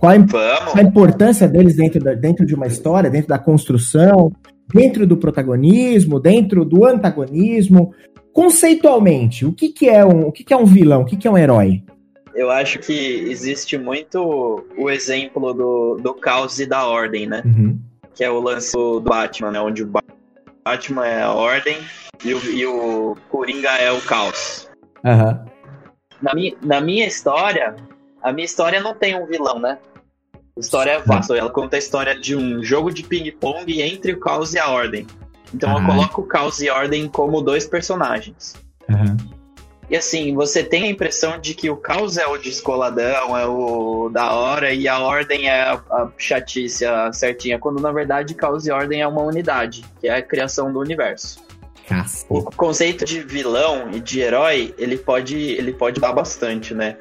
[0.01, 0.77] Qual a, Vamos.
[0.77, 4.33] a importância deles dentro, da- dentro de uma história, dentro da construção
[4.73, 7.93] dentro do protagonismo, dentro do antagonismo.
[8.33, 11.27] Conceitualmente, o que, que é um, o que, que é um vilão, o que, que
[11.27, 11.83] é um herói?
[12.35, 12.93] Eu acho que
[13.29, 17.43] existe muito o exemplo do, do caos e da ordem, né?
[17.45, 17.79] Uhum.
[18.15, 19.61] Que é o lance do Batman, né?
[19.61, 19.93] Onde o
[20.65, 21.77] Batman é a ordem
[22.25, 24.71] e o, e o Coringa é o caos.
[25.05, 25.45] Aham.
[26.23, 27.75] Na minha, na minha história,
[28.23, 29.79] a minha história não tem um vilão, né?
[30.61, 31.35] A história é vasta.
[31.35, 35.07] Ela conta a história de um jogo de ping-pong entre o caos e a ordem.
[35.55, 35.87] Então eu Ah.
[35.87, 38.55] coloco o caos e a ordem como dois personagens.
[38.89, 39.17] Aham.
[39.89, 44.09] E assim, você tem a impressão de que o caos é o descoladão, é o
[44.13, 48.67] da hora, e a ordem é a, a chatice, a certinha, quando na verdade caos
[48.67, 51.41] e ordem é uma unidade, que é a criação do universo.
[51.89, 52.27] Cacete.
[52.29, 56.97] O conceito de vilão e de herói, ele pode, ele pode dar bastante, né?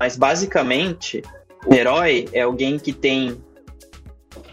[0.00, 1.22] Mas basicamente,
[1.70, 3.36] herói é alguém que tem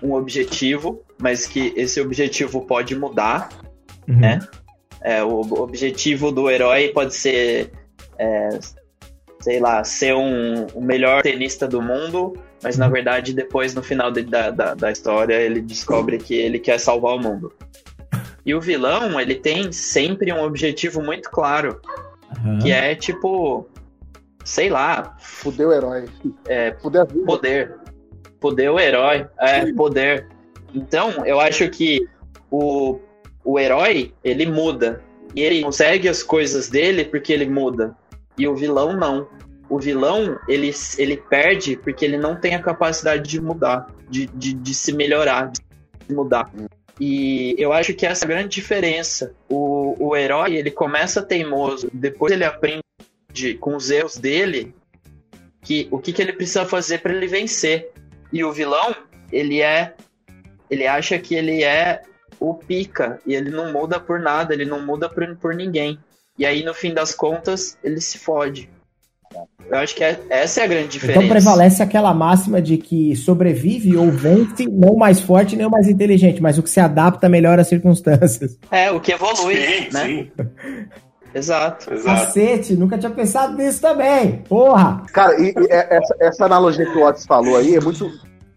[0.01, 3.49] um objetivo, mas que esse objetivo pode mudar.
[4.07, 4.19] Uhum.
[4.19, 4.39] né?
[5.01, 7.71] É, o objetivo do herói pode ser,
[8.17, 8.49] é,
[9.39, 12.33] sei lá, ser um, o melhor tenista do mundo,
[12.63, 16.57] mas na verdade depois no final de- da, da, da história ele descobre que ele
[16.57, 17.53] quer salvar o mundo.
[18.43, 21.79] E o vilão, ele tem sempre um objetivo muito claro,
[22.37, 22.59] Aham.
[22.59, 23.67] que é tipo,
[24.45, 26.05] sei lá, Fudeu o herói.
[26.47, 27.75] É, Fudeu poder.
[28.39, 29.27] Poder o herói.
[29.39, 30.27] É, poder.
[30.73, 32.07] Então, eu acho que
[32.49, 32.99] o,
[33.43, 35.01] o herói, ele muda.
[35.35, 37.97] E ele consegue as coisas dele porque ele muda.
[38.37, 39.27] E o vilão não.
[39.67, 44.53] O vilão, ele, ele perde porque ele não tem a capacidade de mudar, de, de,
[44.53, 46.51] de se melhorar, de mudar.
[46.99, 49.33] E eu acho que essa é a grande diferença.
[49.49, 52.84] O, o herói, ele começa teimoso, depois ele aprende
[53.55, 54.73] com os erros dele
[55.61, 57.89] que o que, que ele precisa fazer para ele vencer.
[58.31, 58.95] E o vilão,
[59.31, 59.93] ele é.
[60.69, 62.01] Ele acha que ele é
[62.39, 63.19] o pica.
[63.25, 65.97] E ele não muda por nada, ele não muda por, por ninguém.
[66.37, 68.69] E aí, no fim das contas, ele se fode.
[69.69, 71.19] Eu acho que é- essa é a grande diferença.
[71.19, 75.71] Então prevalece aquela máxima de que sobrevive ou vence não o mais forte nem o
[75.71, 78.57] mais inteligente, mas o que se adapta melhor às circunstâncias.
[78.69, 80.05] É, o que evolui, Sim, né?
[80.05, 80.31] sim.
[81.35, 81.93] Exato.
[81.93, 82.25] Exato.
[82.25, 84.37] Cacete, nunca tinha pensado nisso também.
[84.47, 85.03] Porra!
[85.13, 88.09] Cara, e, e é- essa, essa analogia que o Otis falou aí é muito.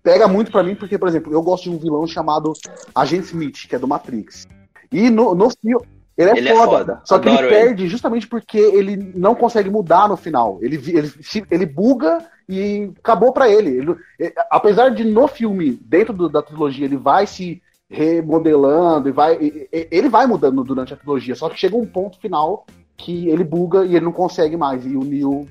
[0.03, 2.53] Pega muito pra mim, porque, por exemplo, eu gosto de um vilão chamado
[2.95, 4.47] Agent Smith, que é do Matrix.
[4.93, 5.85] E no, no filme.
[6.17, 7.01] Ele é, Ele é foda, foda.
[7.05, 7.49] Só que ele ele.
[7.49, 10.59] perde justamente porque ele não consegue mudar no final.
[10.61, 11.13] Ele, ele,
[11.49, 13.71] ele buga e acabou pra ele.
[13.79, 19.13] Ele- eh, apesar de no filme, dentro do- da trilogia, ele vai se remodelando e
[19.13, 19.35] vai.
[19.41, 21.35] e- Ele vai mudando durante a trilogia.
[21.35, 22.67] Só que chega um ponto final
[22.97, 24.85] que ele buga e ele não consegue mais.
[24.85, 25.49] E o Neo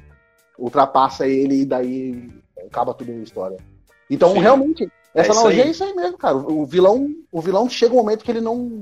[0.58, 2.30] ultrapassa ele e daí
[2.66, 3.58] acaba tudo a história.
[4.10, 4.40] Então, Sim.
[4.40, 6.38] realmente, essa É analogia é isso aí mesmo, cara.
[6.38, 8.80] O vilão, o vilão chega um momento que ele não.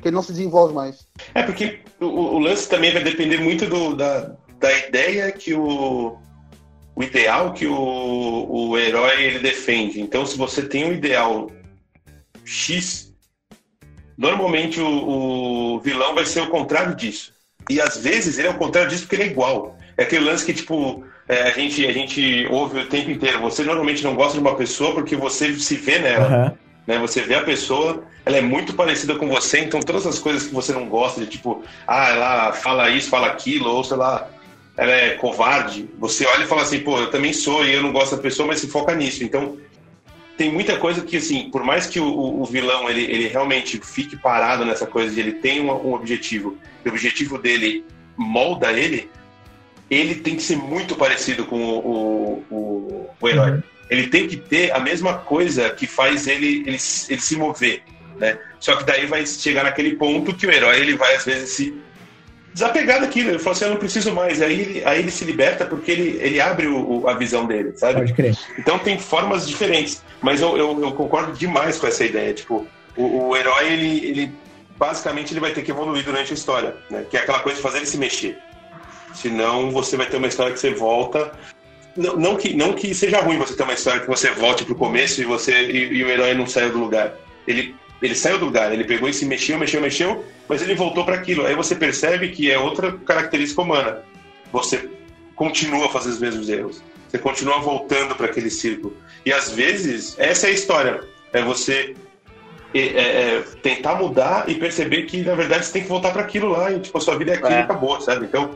[0.00, 1.06] que ele não se desenvolve mais.
[1.34, 6.16] É porque o, o lance também vai depender muito do- da, da ideia que o.
[6.94, 10.00] O ideal que o, o herói ele defende.
[10.00, 11.48] Então, se você tem um ideal
[12.48, 13.12] X,
[14.16, 17.34] normalmente o, o vilão vai ser o contrário disso.
[17.68, 19.76] E às vezes ele é o contrário disso porque ele é igual.
[19.98, 23.40] É aquele lance que, tipo, é, a, gente, a gente ouve o tempo inteiro.
[23.42, 26.58] Você normalmente não gosta de uma pessoa porque você se vê nela Aham.
[26.86, 26.98] né?
[26.98, 30.54] Você vê a pessoa, ela é muito parecida com você, então todas as coisas que
[30.54, 34.26] você não gosta, de tipo, ah, ela fala isso, fala aquilo, ou sei lá,
[34.74, 37.92] ela é covarde, você olha e fala assim, pô, eu também sou e eu não
[37.92, 39.22] gosto da pessoa, mas se foca nisso.
[39.22, 39.58] Então,
[40.38, 44.16] tem muita coisa que, assim, por mais que o, o- vilão ele, ele realmente fique
[44.16, 47.84] parado nessa coisa de ele tem um, um objetivo, e o objetivo dele
[48.16, 49.10] molda ele,
[49.90, 53.62] ele tem que ser muito parecido com o, o, o, o herói Uhum.
[53.90, 56.78] ele tem que ter a mesma coisa que faz ele, ele,
[57.08, 57.82] ele se mover,
[58.16, 58.38] né?
[58.60, 61.74] Só que daí vai chegar naquele ponto que o herói ele vai às vezes se
[62.58, 65.64] desapegar daquilo, ele fala assim, eu não preciso mais, aí ele, aí ele se liberta
[65.64, 67.94] porque ele, ele abre o, o- a visão dele, sabe?
[68.00, 68.36] Pode crer.
[68.58, 73.28] Então tem formas diferentes, mas eu, eu, eu concordo demais com essa ideia, tipo, o,
[73.28, 74.32] o herói ele, ele
[74.76, 77.04] basicamente ele vai ter que evoluir durante a história, né?
[77.08, 78.36] Que é aquela coisa de fazer ele se mexer.
[79.14, 81.32] Senão você vai ter uma história que você volta
[81.96, 84.74] não, não que, não que seja ruim você ter uma história que você volte pro
[84.74, 87.12] começo e você e, e o herói não saiu do lugar.
[87.46, 91.04] Ele, ele saiu do lugar, ele pegou e se mexeu, mexeu, mexeu, mas ele voltou
[91.04, 91.44] para aquilo.
[91.46, 94.02] Aí você percebe que é outra característica humana.
[94.52, 94.88] Você
[95.34, 96.82] continua a fazer os mesmos erros.
[97.08, 98.96] Você continua voltando para aquele círculo.
[99.24, 101.00] E às vezes, essa é a história.
[101.32, 101.94] É você
[102.74, 102.84] é, é,
[103.36, 106.70] é, tentar mudar e perceber que, na verdade, você tem que voltar para aquilo lá.
[106.70, 107.58] E, tipo, a sua vida é aquilo É.
[107.60, 108.26] e acabou, sabe?
[108.26, 108.50] Então,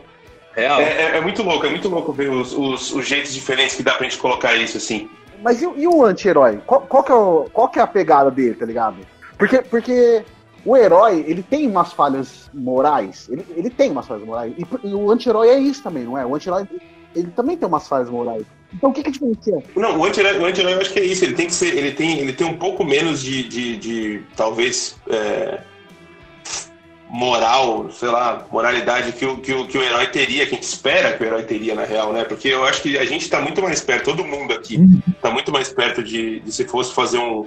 [0.55, 0.81] Real.
[0.81, 3.83] é, é- é muito louco, é muito louco ver os, os- os jeitos diferentes que
[3.83, 5.09] dá pra gente colocar isso, assim.
[5.43, 6.61] Mas e, o- e o anti-herói?
[6.67, 8.97] Qual, qual que é o- qual que é a pegada dele, tá ligado?
[9.43, 10.25] Porque, porque
[10.65, 13.29] o herói, ele tem umas falhas morais.
[13.29, 14.55] Ele, ele tem umas falhas morais.
[14.57, 16.25] E, e o anti-herói é isso também, não é?
[16.25, 16.65] O anti-herói,
[17.13, 18.45] ele também tem umas falhas morais.
[18.73, 19.61] Então o que, que diferencia?
[19.75, 21.25] Não, o anti-herói, o anti eu acho que é isso.
[21.25, 21.77] Ele tem que ser.
[21.77, 24.97] Ele tem, ele tem um pouco menos de, de, de talvez.
[25.09, 25.61] É,
[27.11, 30.63] moral, sei lá, moralidade que o, que, o, que o herói teria, que a gente
[30.63, 32.25] espera que o herói teria, na real, né?
[32.25, 35.03] Porque eu acho que a gente tá muito mais perto, todo mundo aqui uhum.
[35.21, 37.45] tá muito mais perto de, de se fosse fazer um,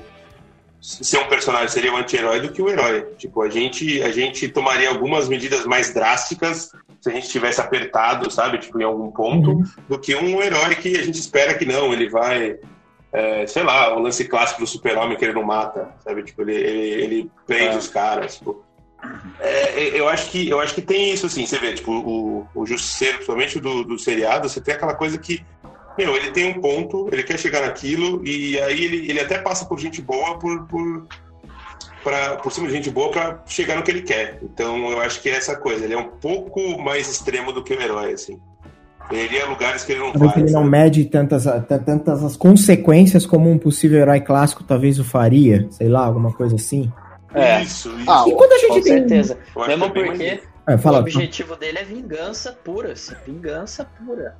[0.85, 3.07] ser um personagem seria um anti-herói do que o um herói.
[3.17, 6.71] Tipo, a gente, a gente tomaria algumas medidas mais drásticas
[7.01, 9.63] se a gente tivesse apertado, sabe, tipo, em algum ponto, uhum.
[9.87, 12.57] do que um herói que a gente espera que não, ele vai.
[13.11, 16.23] É, sei lá, o lance clássico do super-homem que ele não mata, sabe?
[16.23, 17.77] Tipo, ele, ele, ele prende é.
[17.77, 18.37] os caras.
[18.37, 18.63] Tipo.
[19.39, 22.47] É, é, eu, acho que, eu acho que tem isso, assim, você vê, tipo, o,
[22.53, 25.45] o Justiceiro, principalmente do, do seriado, você tem aquela coisa que
[25.97, 29.65] meu, ele tem um ponto, ele quer chegar naquilo, e aí ele, ele até passa
[29.65, 31.07] por gente boa, por, por,
[32.03, 34.39] pra, por cima de gente boa para chegar no que ele quer.
[34.43, 37.73] Então eu acho que é essa coisa, ele é um pouco mais extremo do que
[37.73, 38.39] o herói, assim.
[39.11, 41.45] Ele iria lugares que ele não talvez Ele não mede tantas,
[41.85, 46.55] tantas as consequências como um possível herói clássico talvez o faria, sei lá, alguma coisa
[46.55, 46.91] assim.
[47.33, 47.61] É.
[47.61, 48.09] Isso, isso.
[48.09, 48.83] Ah, e quando a gente com tem...
[48.83, 49.37] certeza.
[49.67, 54.35] Mesmo porque é, fala, o objetivo dele é vingança pura, assim, vingança pura.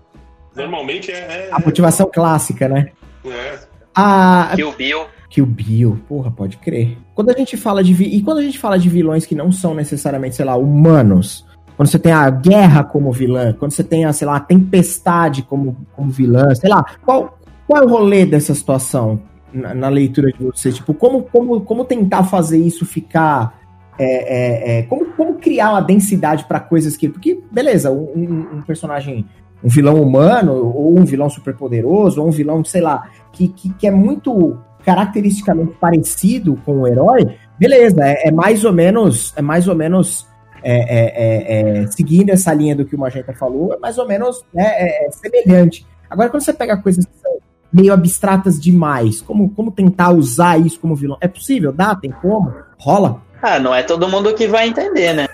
[0.56, 1.50] Normalmente é, é.
[1.52, 2.92] A motivação clássica, né?
[3.26, 3.60] É.
[3.94, 4.52] A...
[4.56, 5.06] Kill Bill.
[5.30, 6.98] Kill Bill, porra, pode crer.
[7.14, 7.94] Quando a gente fala de.
[7.94, 8.06] Vi...
[8.06, 11.46] E quando a gente fala de vilões que não são necessariamente, sei lá, humanos.
[11.76, 15.44] Quando você tem a guerra como vilã, quando você tem a, sei lá, a tempestade
[15.44, 17.38] como, como vilã, sei lá, qual,
[17.68, 19.22] qual é o rolê dessa situação
[19.52, 20.72] na, na leitura de você?
[20.72, 23.66] Tipo, como, como, como tentar fazer isso ficar.
[23.98, 27.10] É, é, é, como, como criar uma densidade para coisas que.
[27.10, 29.26] Porque, beleza, um, um personagem
[29.66, 33.88] um vilão humano, ou um vilão superpoderoso, ou um vilão, sei lá, que, que, que,
[33.88, 34.56] é muito
[34.86, 40.28] caracteristicamente parecido com o herói, beleza, é, é mais ou menos, é mais ou menos
[40.62, 44.08] é, é, é, é seguindo essa linha do que o Magenta falou, é mais ou
[44.08, 45.86] menos né, é, semelhante.
[46.08, 47.40] Agora, quando você pega coisas que são
[47.74, 51.18] meio abstratas demais, como, como tentar usar isso como vilão?
[51.20, 51.72] É possível?
[51.74, 51.96] Dá?
[51.96, 52.54] Tem como?
[52.78, 53.20] Rola?
[53.42, 55.28] Ah, não é todo mundo que vai entender, né?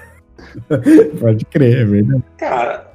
[1.19, 2.23] Pode crer, é verdade.
[2.37, 2.90] Cara,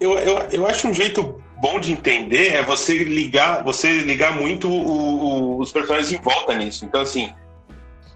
[0.00, 4.68] eu, eu, eu acho um jeito bom de entender é você ligar, você ligar muito
[4.68, 6.84] o, o, os personagens em volta nisso.
[6.84, 7.32] Então, assim,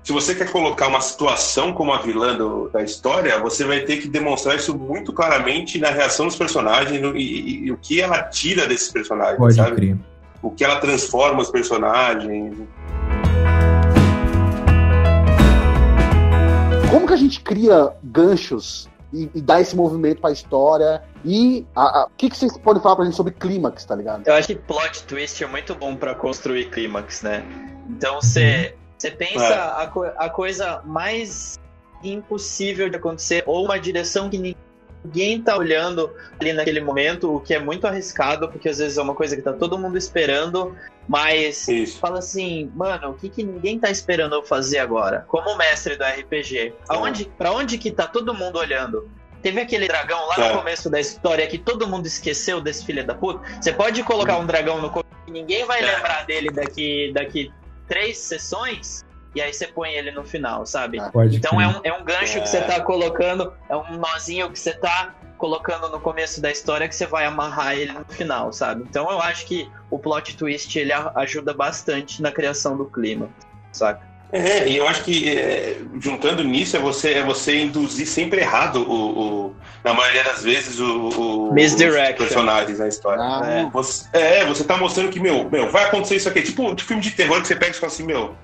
[0.02, 3.96] se você quer colocar uma situação como a vilã do, da história, você vai ter
[3.98, 8.00] que demonstrar isso muito claramente na reação dos personagens no, e, e, e, o que
[8.00, 9.76] ela tira desses personagens, Pode sabe?
[9.76, 9.96] Crer.
[10.40, 12.56] O que ela transforma os personagens.
[16.90, 21.02] Como que a gente cria ganchos e, e dar esse movimento para a história.
[21.24, 24.26] E o que, que vocês podem falar pra gente sobre clímax, tá ligado?
[24.26, 27.44] Eu acho que plot twist é muito bom para construir clímax, né?
[27.88, 28.74] Então você
[29.04, 29.10] uhum.
[29.16, 29.82] pensa é.
[29.82, 31.58] a, co a coisa mais
[32.02, 34.56] impossível de acontecer, ou uma direção que
[35.04, 36.10] ninguém tá olhando
[36.40, 39.42] ali naquele momento, o que é muito arriscado, porque às vezes é uma coisa que
[39.42, 40.76] tá todo mundo esperando,
[41.08, 41.98] mas Isso.
[41.98, 45.24] fala assim, mano, o que, que ninguém tá esperando eu fazer agora?
[45.28, 49.10] Como mestre do RPG, aonde, pra onde que tá todo mundo olhando?
[49.42, 50.48] Teve aquele dragão lá é.
[50.48, 53.40] no começo da história que todo mundo esqueceu desse filho da puta.
[53.60, 55.96] Você pode colocar um dragão no começo e ninguém vai é.
[55.96, 57.52] lembrar dele daqui, daqui
[57.88, 59.04] três sessões
[59.34, 61.00] e aí você põe ele no final, sabe?
[61.00, 62.62] Ah, então é um, é um gancho que você é.
[62.62, 67.06] tá colocando, é um nozinho que você tá colocando no começo da história que você
[67.06, 68.84] vai amarrar ele no final, sabe?
[68.88, 73.28] Então eu acho que o plot twist ele ajuda bastante na criação do clima,
[73.72, 74.11] saca?
[74.32, 78.76] É, e eu acho que é, juntando nisso é você, é você induzir sempre errado
[78.76, 81.54] o, o na maioria das vezes o, o
[82.22, 83.22] os personagens na história.
[83.22, 83.42] Ah.
[83.44, 86.40] É, você, é, você tá mostrando que, meu, meu, vai acontecer isso aqui.
[86.40, 88.34] Tipo, de filme de terror que você pega e fala assim, meu,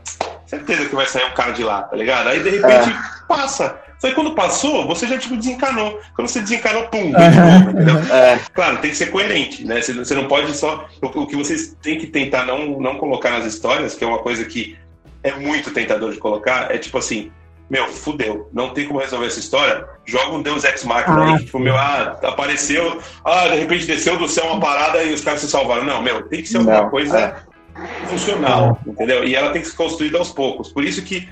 [0.46, 2.28] certeza que vai sair um cara de lá, tá ligado?
[2.28, 3.26] Aí de repente é.
[3.26, 3.80] passa.
[3.98, 6.00] Só que quando passou, você já tipo desencanou.
[6.14, 7.12] Quando você desencanou, pum,
[8.12, 8.38] é.
[8.52, 9.80] Claro, tem que ser coerente, né?
[9.80, 10.86] Você não pode só.
[11.02, 14.44] O que vocês têm que tentar não, não colocar nas histórias, que é uma coisa
[14.44, 14.76] que
[15.22, 17.30] é muito tentador de colocar, é tipo assim,
[17.68, 21.44] meu, fudeu, não tem como resolver essa história, joga um Deus Ex Machina ah, aí,
[21.44, 25.40] tipo, meu, ah, apareceu, ah, de repente desceu do céu uma parada e os caras
[25.40, 25.84] se salvaram.
[25.84, 28.06] Não, meu, tem que ser alguma não, coisa é.
[28.06, 28.90] funcional, é.
[28.90, 29.24] entendeu?
[29.24, 30.72] E ela tem que ser construída aos poucos.
[30.72, 31.28] Por isso que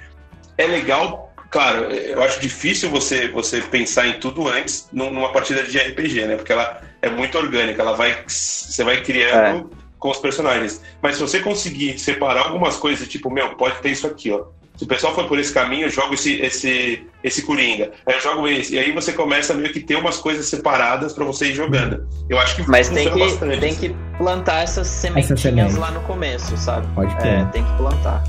[0.59, 5.79] é legal, claro, eu acho difícil você, você pensar em tudo antes numa partida de
[5.79, 6.37] RPG, né?
[6.37, 9.71] Porque ela é muito orgânica, ela vai, você vai criando...
[9.83, 10.81] É com os personagens.
[11.03, 14.45] Mas se você conseguir separar algumas coisas, tipo, meu, pode ter isso aqui, ó.
[14.77, 17.93] Se o pessoal for por esse caminho, eu jogo esse, esse, esse Coringa.
[18.07, 18.75] Aí eu jogo esse.
[18.75, 22.07] E aí você começa meio que ter umas coisas separadas para você ir jogando.
[22.29, 23.59] Eu acho que Mas tem que, bastante.
[23.59, 26.87] tem que plantar essas sementinhas Essa lá no começo, sabe?
[26.95, 27.29] Pode ter.
[27.29, 28.23] É, tem que plantar.